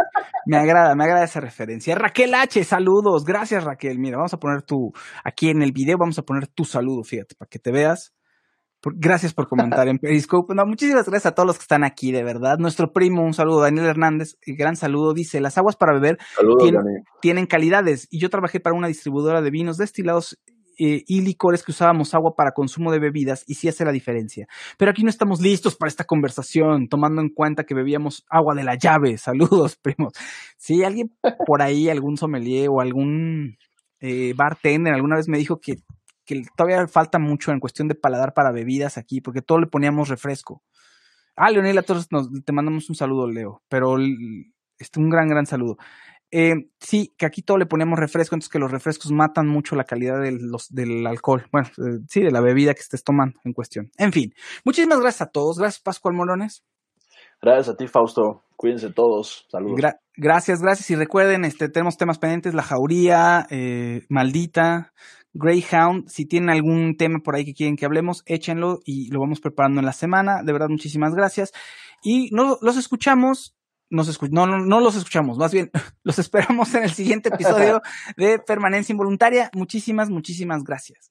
Me 0.47 0.57
agrada, 0.57 0.95
me 0.95 1.05
agrada 1.05 1.25
esa 1.25 1.41
referencia. 1.41 1.95
Raquel 1.95 2.35
H, 2.35 2.65
saludos. 2.65 3.25
Gracias, 3.25 3.65
Raquel. 3.65 3.99
Mira, 3.99 4.17
vamos 4.17 4.35
a 4.35 4.39
poner 4.39 4.63
tu, 4.63 4.93
aquí 5.25 5.51
en 5.51 5.63
el 5.63 5.73
video 5.73 5.97
vamos 5.99 6.19
a 6.19 6.23
poner 6.23 6.47
tu 6.49 6.65
saludo, 6.65 7.03
fíjate, 7.05 7.35
para 7.37 7.49
que 7.49 7.59
te 7.59 7.71
veas. 7.71 8.15
Por- 8.85 8.95
gracias 8.99 9.33
por 9.33 9.49
comentar 9.49 9.89
en 9.89 9.99
Periscope. 10.01 10.55
No, 10.55 10.67
muchísimas 10.67 11.07
gracias 11.09 11.33
a 11.33 11.35
todos 11.35 11.47
los 11.47 11.57
que 11.57 11.63
están 11.63 11.85
aquí, 11.85 12.13
de 12.13 12.23
verdad. 12.23 12.59
Nuestro 12.59 12.93
primo, 12.93 13.25
un 13.25 13.33
saludo, 13.33 13.63
Daniel 13.63 13.87
Hernández, 13.87 14.37
gran 14.47 14.77
saludo. 14.77 15.15
Dice, 15.15 15.41
las 15.41 15.57
aguas 15.57 15.75
para 15.77 15.95
beber 15.95 16.19
Saludos, 16.37 16.63
tienen, 16.63 16.83
tienen 17.23 17.47
calidades. 17.47 18.07
Y 18.11 18.19
yo 18.21 18.29
trabajé 18.29 18.61
para 18.61 18.77
una 18.77 18.89
distribuidora 18.89 19.41
de 19.41 19.51
vinos 19.51 19.79
destilados 19.79 20.39
eh, 20.79 21.03
y 21.07 21.23
licores 21.23 21.63
que 21.63 21.71
usábamos 21.71 22.15
agua 22.15 22.35
para 22.37 22.51
consumo 22.51 22.93
de 22.93 22.99
bebidas 22.99 23.45
y 23.47 23.55
sí 23.55 23.69
hace 23.69 23.87
la 23.87 23.93
diferencia. 23.93 24.49
Pero 24.77 24.91
aquí 24.91 25.03
no 25.03 25.09
estamos 25.09 25.41
listos 25.41 25.77
para 25.77 25.89
esta 25.89 26.05
conversación, 26.05 26.89
tomando 26.89 27.23
en 27.23 27.31
cuenta 27.31 27.65
que 27.65 27.75
bebíamos 27.75 28.27
agua 28.29 28.55
de 28.55 28.65
la 28.65 28.75
llave. 28.75 29.17
Saludos, 29.19 29.77
primos. 29.77 30.13
Si 30.59 30.85
alguien 30.85 31.11
por 31.47 31.63
ahí, 31.63 31.89
algún 31.89 32.19
sommelier 32.19 32.69
o 32.69 32.81
algún 32.81 33.57
eh, 34.01 34.35
bartender 34.37 34.93
alguna 34.93 35.17
vez 35.17 35.29
me 35.29 35.39
dijo 35.39 35.59
que, 35.59 35.77
que 36.25 36.43
todavía 36.57 36.87
falta 36.87 37.19
mucho 37.19 37.53
en 37.53 37.61
cuestión 37.61 37.89
de 37.89 37.95
paladar 37.95 38.33
para 38.35 38.53
bebidas 38.53 38.99
aquí, 38.99 39.21
porque 39.21 39.43
todo 39.43 39.59
le 39.59 39.67
poníamos 39.67 40.09
refresco. 40.09 40.63
Ah, 41.37 41.51
Leonel, 41.51 41.79
a 41.79 41.83
todos 41.83 42.07
nos, 42.11 42.29
te 42.45 42.53
mandamos 42.53 42.89
un 42.89 42.95
saludo, 42.95 43.29
Leo, 43.29 43.63
pero 43.69 43.97
este, 44.79 45.01
un 45.01 45.11
gran, 45.11 45.29
gran 45.29 45.47
saludo. 45.47 45.77
Eh, 46.31 46.55
sí, 46.81 47.15
que 47.17 47.27
aquí 47.27 47.43
todo 47.43 47.59
le 47.59 47.67
ponemos 47.67 47.99
refresco, 47.99 48.35
entonces 48.35 48.51
que 48.51 48.59
los 48.59 48.71
refrescos 48.73 49.13
matan 49.13 49.47
mucho 49.47 49.77
la 49.77 49.85
calidad 49.85 50.21
del, 50.21 50.39
los, 50.51 50.69
del 50.69 51.07
alcohol. 51.07 51.47
Bueno, 51.53 51.69
eh, 51.79 52.01
sí, 52.09 52.23
de 52.23 52.33
la 52.33 52.41
bebida 52.41 52.75
que 52.75 52.81
estés 52.81 53.05
tomando 53.05 53.39
en 53.45 53.53
cuestión. 53.53 53.91
En 53.99 54.13
fin, 54.13 54.33
muchísimas 54.65 55.01
gracias 55.01 55.29
a 55.29 55.31
todos. 55.31 55.59
Gracias, 55.59 55.81
Pascual 55.83 56.15
Morones. 56.15 56.65
Gracias 57.41 57.75
a 57.75 57.77
ti, 57.77 57.87
Fausto. 57.87 58.43
Cuídense 58.57 58.91
todos. 58.93 59.47
Saludos. 59.51 59.79
Gra- 59.79 59.99
gracias, 60.17 60.61
gracias. 60.61 60.91
Y 60.91 60.97
recuerden, 60.97 61.45
este, 61.45 61.69
tenemos 61.69 61.97
temas 61.97 62.19
pendientes, 62.19 62.55
La 62.55 62.63
Jauría, 62.63 63.47
eh, 63.51 64.03
Maldita, 64.09 64.93
Greyhound. 65.35 66.09
Si 66.09 66.25
tienen 66.27 66.51
algún 66.51 66.97
tema 66.97 67.19
por 67.23 67.35
ahí 67.35 67.45
que 67.45 67.53
quieren 67.55 67.77
que 67.77 67.85
hablemos, 67.85 68.23
échenlo 68.27 68.81
y 68.85 69.11
lo 69.11 69.21
vamos 69.21 69.41
preparando 69.41 69.81
en 69.81 69.87
la 69.87 69.93
semana. 69.93 70.43
De 70.43 70.53
verdad, 70.53 70.69
muchísimas 70.69 71.15
gracias. 71.15 71.53
Y 72.03 72.31
no, 72.33 72.59
los 72.63 72.77
escuchamos, 72.77 73.55
nos 73.91 74.09
escu- 74.09 74.31
no, 74.31 74.47
no, 74.47 74.59
no 74.59 74.81
los 74.81 74.97
escuchamos, 74.97 75.37
más 75.39 75.53
bien 75.53 75.71
los 76.05 76.19
esperamos 76.19 76.75
en 76.75 76.85
el 76.85 76.91
siguiente 76.91 77.29
episodio 77.29 77.83
de 78.17 78.39
Permanencia 78.39 78.93
Involuntaria. 78.93 79.51
Muchísimas, 79.55 80.09
muchísimas 80.11 80.63
gracias. 80.65 81.11